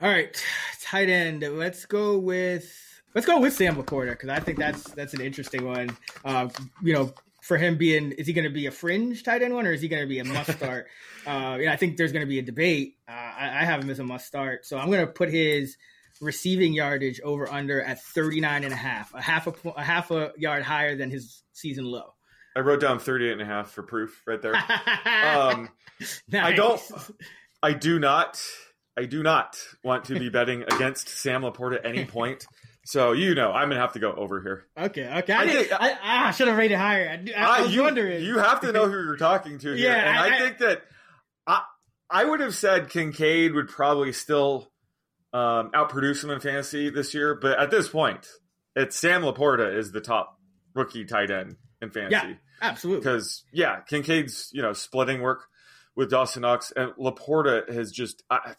All 0.00 0.08
right, 0.08 0.34
tight 0.82 1.10
end. 1.10 1.42
Let's 1.42 1.84
go 1.84 2.18
with 2.18 3.02
let's 3.14 3.26
go 3.26 3.38
with 3.38 3.52
Sam 3.52 3.76
Laporta 3.76 4.10
because 4.10 4.30
I 4.30 4.40
think 4.40 4.58
that's 4.58 4.82
that's 4.92 5.12
an 5.12 5.20
interesting 5.20 5.66
one. 5.66 5.96
Uh, 6.24 6.48
you 6.82 6.94
know, 6.94 7.12
for 7.50 7.56
him 7.56 7.76
being 7.76 8.12
is 8.12 8.28
he 8.28 8.32
going 8.32 8.44
to 8.44 8.54
be 8.54 8.66
a 8.66 8.70
fringe 8.70 9.24
tight 9.24 9.42
end 9.42 9.52
one 9.52 9.66
or 9.66 9.72
is 9.72 9.80
he 9.80 9.88
going 9.88 10.02
to 10.02 10.08
be 10.08 10.20
a 10.20 10.24
must 10.36 10.52
start? 10.52 10.86
uh, 11.26 11.58
yeah, 11.60 11.72
I 11.72 11.76
think 11.76 11.96
there's 11.96 12.12
going 12.12 12.24
to 12.24 12.28
be 12.28 12.38
a 12.38 12.42
debate. 12.42 12.94
Uh, 13.08 13.10
I, 13.10 13.62
I 13.62 13.64
have 13.64 13.82
him 13.82 13.90
as 13.90 13.98
a 13.98 14.04
must 14.04 14.24
start, 14.24 14.64
so 14.64 14.78
I'm 14.78 14.86
going 14.86 15.04
to 15.04 15.12
put 15.12 15.30
his 15.30 15.76
receiving 16.20 16.72
yardage 16.72 17.20
over 17.22 17.50
under 17.50 17.82
at 17.82 18.00
39 18.00 18.62
and 18.62 18.72
a 18.72 18.76
half, 18.76 19.12
a 19.14 19.20
half 19.20 19.48
a, 19.48 19.70
a 19.70 19.82
half 19.82 20.12
a 20.12 20.30
yard 20.36 20.62
higher 20.62 20.94
than 20.94 21.10
his 21.10 21.42
season 21.52 21.86
low. 21.86 22.14
I 22.54 22.60
wrote 22.60 22.80
down 22.80 23.00
38 23.00 23.32
and 23.32 23.42
a 23.42 23.46
half 23.46 23.72
for 23.72 23.82
proof 23.82 24.22
right 24.28 24.40
there. 24.40 24.54
Um, 24.54 25.70
I 26.32 26.52
don't. 26.52 26.80
I 27.64 27.72
do 27.72 27.98
not. 27.98 28.40
I 28.96 29.06
do 29.06 29.24
not 29.24 29.58
want 29.82 30.04
to 30.04 30.18
be 30.20 30.28
betting 30.28 30.62
against 30.62 31.08
Sam 31.08 31.42
Laporta 31.42 31.78
at 31.78 31.86
any 31.86 32.04
point. 32.18 32.46
So 32.90 33.12
you 33.12 33.36
know, 33.36 33.52
I'm 33.52 33.68
gonna 33.68 33.80
have 33.80 33.92
to 33.92 34.00
go 34.00 34.12
over 34.12 34.42
here. 34.42 34.66
Okay, 34.76 35.06
okay. 35.18 35.32
I, 35.32 35.42
I 35.42 35.46
did, 35.46 35.70
I, 35.72 35.98
I 36.02 36.30
should 36.32 36.48
have 36.48 36.56
rated 36.56 36.76
higher. 36.76 37.22
I, 37.36 37.62
was 37.62 37.72
you, 37.72 37.82
wondering. 37.82 38.24
you 38.24 38.38
have 38.38 38.62
to 38.62 38.72
know 38.72 38.86
who 38.86 38.94
you're 38.94 39.16
talking 39.16 39.60
to 39.60 39.68
here, 39.76 39.86
Yeah, 39.90 40.10
and 40.10 40.18
I- 40.18 40.38
think 40.40 40.58
that 40.58 40.82
I 41.46 41.62
I 42.10 42.24
would 42.24 42.40
have 42.40 42.52
said 42.52 42.88
Kincaid 42.90 43.54
would 43.54 43.68
probably 43.68 44.12
still 44.12 44.72
um, 45.32 45.70
outproduce 45.70 46.24
him 46.24 46.30
in 46.30 46.40
fantasy 46.40 46.90
this 46.90 47.14
year, 47.14 47.36
but 47.36 47.60
at 47.60 47.70
this 47.70 47.88
point, 47.88 48.26
it's 48.74 48.96
Sam 48.96 49.22
Laporta 49.22 49.72
is 49.76 49.92
the 49.92 50.00
top 50.00 50.36
rookie 50.74 51.04
tight 51.04 51.30
end 51.30 51.58
in 51.80 51.90
fantasy. 51.90 52.26
Yeah, 52.26 52.34
absolutely. 52.60 53.02
because 53.02 53.44
yeah, 53.52 53.82
Kincaid's 53.88 54.50
you 54.52 54.62
know 54.62 54.72
splitting 54.72 55.20
work 55.22 55.44
with 55.94 56.10
Dawson 56.10 56.42
Knox, 56.42 56.72
and 56.74 56.90
Laporta 56.98 57.72
has 57.72 57.92
just. 57.92 58.24
I, 58.28 58.54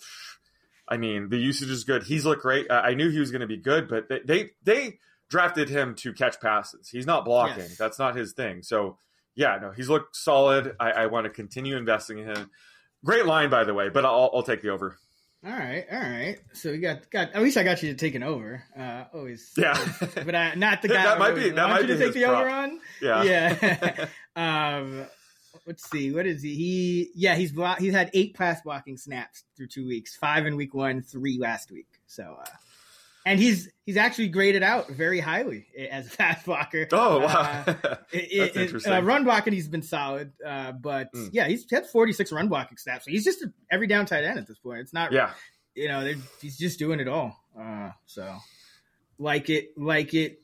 I 0.91 0.97
mean, 0.97 1.29
the 1.29 1.37
usage 1.37 1.69
is 1.69 1.85
good. 1.85 2.03
He's 2.03 2.25
looked 2.25 2.41
great. 2.41 2.69
I, 2.69 2.89
I 2.89 2.93
knew 2.95 3.09
he 3.09 3.19
was 3.19 3.31
going 3.31 3.41
to 3.41 3.47
be 3.47 3.57
good, 3.57 3.87
but 3.87 4.09
they, 4.09 4.19
they 4.25 4.49
they 4.63 4.99
drafted 5.29 5.69
him 5.69 5.95
to 5.95 6.11
catch 6.13 6.39
passes. 6.41 6.89
He's 6.89 7.07
not 7.07 7.23
blocking. 7.23 7.63
Yes. 7.63 7.77
That's 7.77 7.97
not 7.97 8.15
his 8.15 8.33
thing. 8.33 8.61
So 8.61 8.97
yeah, 9.33 9.57
no, 9.61 9.71
he's 9.71 9.87
looked 9.87 10.15
solid. 10.17 10.75
I, 10.79 10.91
I 10.91 11.05
want 11.05 11.23
to 11.23 11.29
continue 11.29 11.77
investing 11.77 12.17
in 12.19 12.27
him. 12.27 12.49
Great 13.05 13.25
line, 13.25 13.49
by 13.49 13.63
the 13.63 13.73
way, 13.73 13.87
but 13.87 14.05
I'll, 14.05 14.29
I'll 14.33 14.43
take 14.43 14.61
the 14.61 14.69
over. 14.69 14.97
All 15.43 15.51
right, 15.51 15.85
all 15.91 15.99
right. 15.99 16.37
So 16.53 16.69
we 16.69 16.77
got 16.79 17.09
got. 17.09 17.31
At 17.33 17.41
least 17.41 17.57
I 17.57 17.63
got 17.63 17.81
you 17.81 17.89
to 17.93 17.97
take 17.97 18.13
an 18.13 18.21
over. 18.21 18.63
Uh, 18.77 19.05
always. 19.13 19.51
Yeah. 19.57 19.73
but 20.13 20.35
I, 20.35 20.53
not 20.55 20.83
the 20.83 20.87
guy. 20.89 21.03
That 21.03 21.17
might 21.17 21.33
be- 21.33 21.49
that 21.49 21.69
might 21.69 21.81
you 21.81 21.87
to 21.87 21.97
take 21.97 22.13
the 22.13 22.25
over 22.25 22.47
on. 22.47 22.79
Yeah. 23.01 23.23
Yeah. 23.23 24.07
um, 24.35 25.05
let's 25.71 25.89
see. 25.89 26.11
What 26.11 26.25
is 26.27 26.41
he? 26.41 26.53
He 26.55 27.09
yeah. 27.15 27.35
He's 27.35 27.51
block. 27.53 27.79
He's 27.79 27.93
had 27.93 28.09
eight 28.13 28.33
pass 28.35 28.61
blocking 28.61 28.97
snaps 28.97 29.45
through 29.55 29.67
two 29.67 29.87
weeks. 29.87 30.15
Five 30.17 30.45
in 30.45 30.55
week 30.57 30.73
one, 30.73 31.01
three 31.01 31.37
last 31.39 31.71
week. 31.71 31.87
So. 32.07 32.37
Uh, 32.41 32.45
and 33.23 33.39
he's 33.39 33.69
he's 33.85 33.97
actually 33.97 34.29
graded 34.29 34.63
out 34.63 34.89
very 34.89 35.19
highly 35.19 35.67
as 35.91 36.11
a 36.11 36.17
pass 36.17 36.43
blocker. 36.43 36.87
Oh 36.91 37.19
wow, 37.19 37.63
Uh, 37.67 37.73
that's 37.83 37.99
it- 38.11 38.55
interesting. 38.55 38.91
Uh, 38.91 39.01
run 39.01 39.23
blocking, 39.23 39.53
he's 39.53 39.67
been 39.69 39.83
solid, 39.83 40.33
uh, 40.45 40.71
but 40.71 41.13
Mm. 41.13 41.29
yeah, 41.31 41.47
he's 41.47 41.69
had 41.69 41.85
46 41.85 42.31
run 42.31 42.47
blocking 42.47 42.77
snaps. 42.79 43.05
So 43.05 43.11
he's 43.11 43.23
just 43.23 43.43
a 43.43 43.53
every 43.71 43.85
down 43.85 44.07
tight 44.07 44.23
end 44.23 44.39
at 44.39 44.47
this 44.47 44.57
point. 44.57 44.79
It's 44.79 44.91
not, 44.93 45.11
yeah, 45.11 45.33
you 45.75 45.87
know, 45.87 46.13
he's 46.41 46.57
just 46.57 46.79
doing 46.79 46.99
it 46.99 47.07
all. 47.07 47.37
Uh, 47.55 47.91
so 48.07 48.37
like 49.19 49.51
it, 49.51 49.77
like 49.77 50.15
it. 50.15 50.39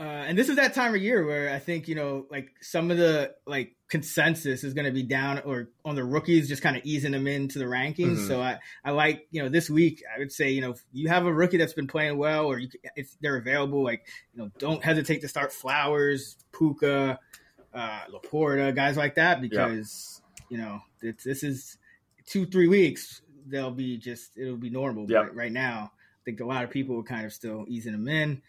Uh, 0.00 0.24
and 0.26 0.38
this 0.38 0.48
is 0.48 0.56
that 0.56 0.72
time 0.72 0.94
of 0.94 1.02
year 1.02 1.26
where 1.26 1.52
I 1.52 1.58
think 1.58 1.86
you 1.86 1.94
know, 1.94 2.24
like 2.30 2.54
some 2.62 2.90
of 2.90 2.96
the 2.96 3.34
like 3.46 3.76
consensus 3.90 4.64
is 4.64 4.72
going 4.72 4.86
to 4.86 4.92
be 4.92 5.02
down 5.02 5.40
or 5.40 5.68
on 5.84 5.94
the 5.94 6.02
rookies, 6.02 6.48
just 6.48 6.62
kind 6.62 6.74
of 6.74 6.82
easing 6.86 7.12
them 7.12 7.26
into 7.26 7.58
the 7.58 7.66
rankings. 7.66 8.16
Mhm. 8.16 8.26
So 8.26 8.40
I, 8.40 8.60
I 8.82 8.92
like 8.92 9.26
you 9.30 9.42
know 9.42 9.50
this 9.50 9.68
week 9.68 10.02
I 10.16 10.18
would 10.18 10.32
say 10.32 10.52
you 10.52 10.62
know 10.62 10.70
if 10.70 10.82
you 10.92 11.08
have 11.08 11.26
a 11.26 11.32
rookie 11.32 11.58
that's 11.58 11.74
been 11.74 11.86
playing 11.86 12.16
well 12.16 12.46
or 12.46 12.58
you, 12.58 12.70
if 12.96 13.14
they're 13.20 13.36
available, 13.36 13.84
like 13.84 14.06
you 14.32 14.42
know 14.42 14.50
don't 14.56 14.82
hesitate 14.82 15.20
to 15.20 15.28
start 15.28 15.52
Flowers, 15.52 16.38
Puka, 16.56 17.18
uh, 17.74 18.00
Laporta, 18.10 18.74
guys 18.74 18.96
like 18.96 19.16
that 19.16 19.42
because 19.42 20.22
you 20.48 20.56
know 20.56 20.80
it's, 21.02 21.24
this 21.24 21.42
is 21.42 21.76
two 22.24 22.46
three 22.46 22.68
weeks 22.68 23.20
they'll 23.46 23.70
be 23.70 23.98
just 23.98 24.38
it'll 24.38 24.56
be 24.56 24.70
normal. 24.70 25.10
Yep. 25.10 25.26
But 25.26 25.36
right 25.36 25.52
now, 25.52 25.92
I 25.94 26.20
think 26.24 26.40
a 26.40 26.46
lot 26.46 26.64
of 26.64 26.70
people 26.70 26.98
are 26.98 27.02
kind 27.02 27.26
of 27.26 27.34
still 27.34 27.66
easing 27.68 27.92
them 27.92 28.08
in. 28.08 28.40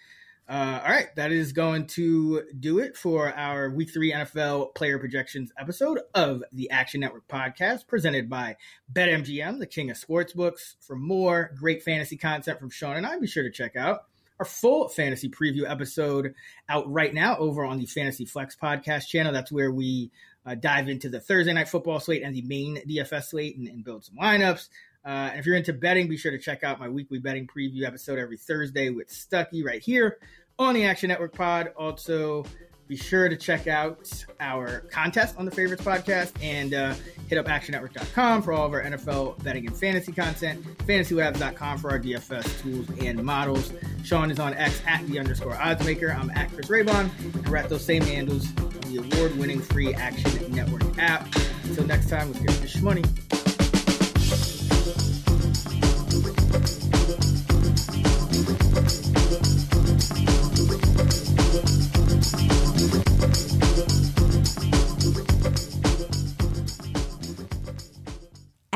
Uh, 0.52 0.82
all 0.84 0.92
right, 0.92 1.16
that 1.16 1.32
is 1.32 1.54
going 1.54 1.88
to 1.88 2.44
do 2.60 2.80
it 2.80 2.98
for 2.98 3.34
our 3.34 3.70
Week 3.70 3.90
Three 3.90 4.12
NFL 4.12 4.76
Player 4.76 5.00
Projections 5.00 5.50
episode 5.58 6.02
of 6.14 6.44
the 6.52 6.70
Action 6.72 7.00
Network 7.00 7.26
podcast, 7.30 7.88
presented 7.88 8.30
by 8.30 8.58
BetMGM, 8.92 9.60
the 9.60 9.66
king 9.66 9.90
of 9.92 9.96
sportsbooks. 9.96 10.76
For 10.82 10.98
more 10.98 11.52
great 11.58 11.84
fantasy 11.84 12.18
content 12.18 12.60
from 12.60 12.70
Sean 12.70 12.98
and 12.98 13.08
I, 13.08 13.18
be 13.18 13.28
sure 13.28 13.44
to 13.44 13.50
check 13.50 13.78
out 13.78 14.04
our 14.40 14.46
full 14.46 14.90
fantasy 14.90 15.30
preview 15.30 15.64
episode 15.66 16.36
out 16.68 16.92
right 16.92 17.14
now 17.14 17.38
over 17.38 17.64
on 17.64 17.78
the 17.78 17.86
Fantasy 17.86 18.26
Flex 18.26 18.54
podcast 18.62 19.08
channel. 19.08 19.32
That's 19.32 19.54
where 19.54 19.72
we 19.72 20.12
uh, 20.46 20.56
dive 20.56 20.90
into 20.90 21.08
the 21.08 21.22
Thursday 21.22 21.54
night 21.54 21.70
football 21.70 22.02
slate 22.02 22.24
and 22.24 22.36
the 22.36 22.42
main 22.42 22.76
DFS 22.86 23.30
slate 23.30 23.56
and, 23.56 23.70
and 23.70 23.86
build 23.86 24.04
some 24.04 24.18
lineups. 24.18 24.68
Uh, 25.04 25.30
and 25.32 25.40
if 25.40 25.48
you're 25.48 25.56
into 25.56 25.74
betting, 25.74 26.08
be 26.08 26.18
sure 26.18 26.32
to 26.32 26.38
check 26.38 26.64
out 26.64 26.80
my 26.80 26.88
weekly 26.88 27.18
betting 27.18 27.48
preview 27.48 27.88
episode 27.88 28.20
every 28.20 28.38
Thursday 28.38 28.90
with 28.90 29.08
Stuckey 29.08 29.66
right 29.66 29.82
here 29.82 30.20
on 30.60 30.74
the 30.74 30.86
Action 30.86 31.10
Network 31.10 31.34
Pod. 31.34 31.72
Also, 31.78 32.46
be 32.92 32.98
sure 32.98 33.30
to 33.30 33.38
check 33.38 33.68
out 33.68 34.12
our 34.42 34.82
contest 34.92 35.38
on 35.38 35.46
the 35.46 35.52
Favorites 35.52 35.82
Podcast 35.82 36.34
and 36.44 36.74
uh, 36.74 36.94
hit 37.30 37.38
up 37.38 37.46
actionnetwork.com 37.46 38.42
for 38.42 38.52
all 38.52 38.66
of 38.66 38.74
our 38.74 38.84
NFL 38.84 39.42
betting 39.44 39.66
and 39.66 39.78
fantasy 39.78 40.12
content, 40.12 40.62
fantasylabs.com 40.80 41.78
for 41.78 41.90
our 41.90 42.00
DFS 42.00 42.62
tools 42.62 42.90
and 43.00 43.24
models. 43.24 43.72
Sean 44.04 44.30
is 44.30 44.40
on 44.40 44.54
X 44.56 44.82
at 44.86 45.08
the 45.08 45.20
underscore 45.20 45.54
oddsmaker. 45.54 46.14
I'm 46.14 46.32
at 46.32 46.52
Chris 46.52 46.68
Raybon, 46.68 47.10
and 47.34 47.48
we're 47.48 47.56
at 47.56 47.70
those 47.70 47.86
same 47.86 48.02
handles 48.02 48.46
on 48.58 48.94
the 48.94 48.98
award 48.98 49.38
winning 49.38 49.62
free 49.62 49.94
Action 49.94 50.54
Network 50.54 50.84
app. 51.00 51.34
Until 51.64 51.86
next 51.86 52.10
time, 52.10 52.30
let's 52.34 52.44
get 52.44 52.62
this 52.62 52.82
money. 52.82 53.04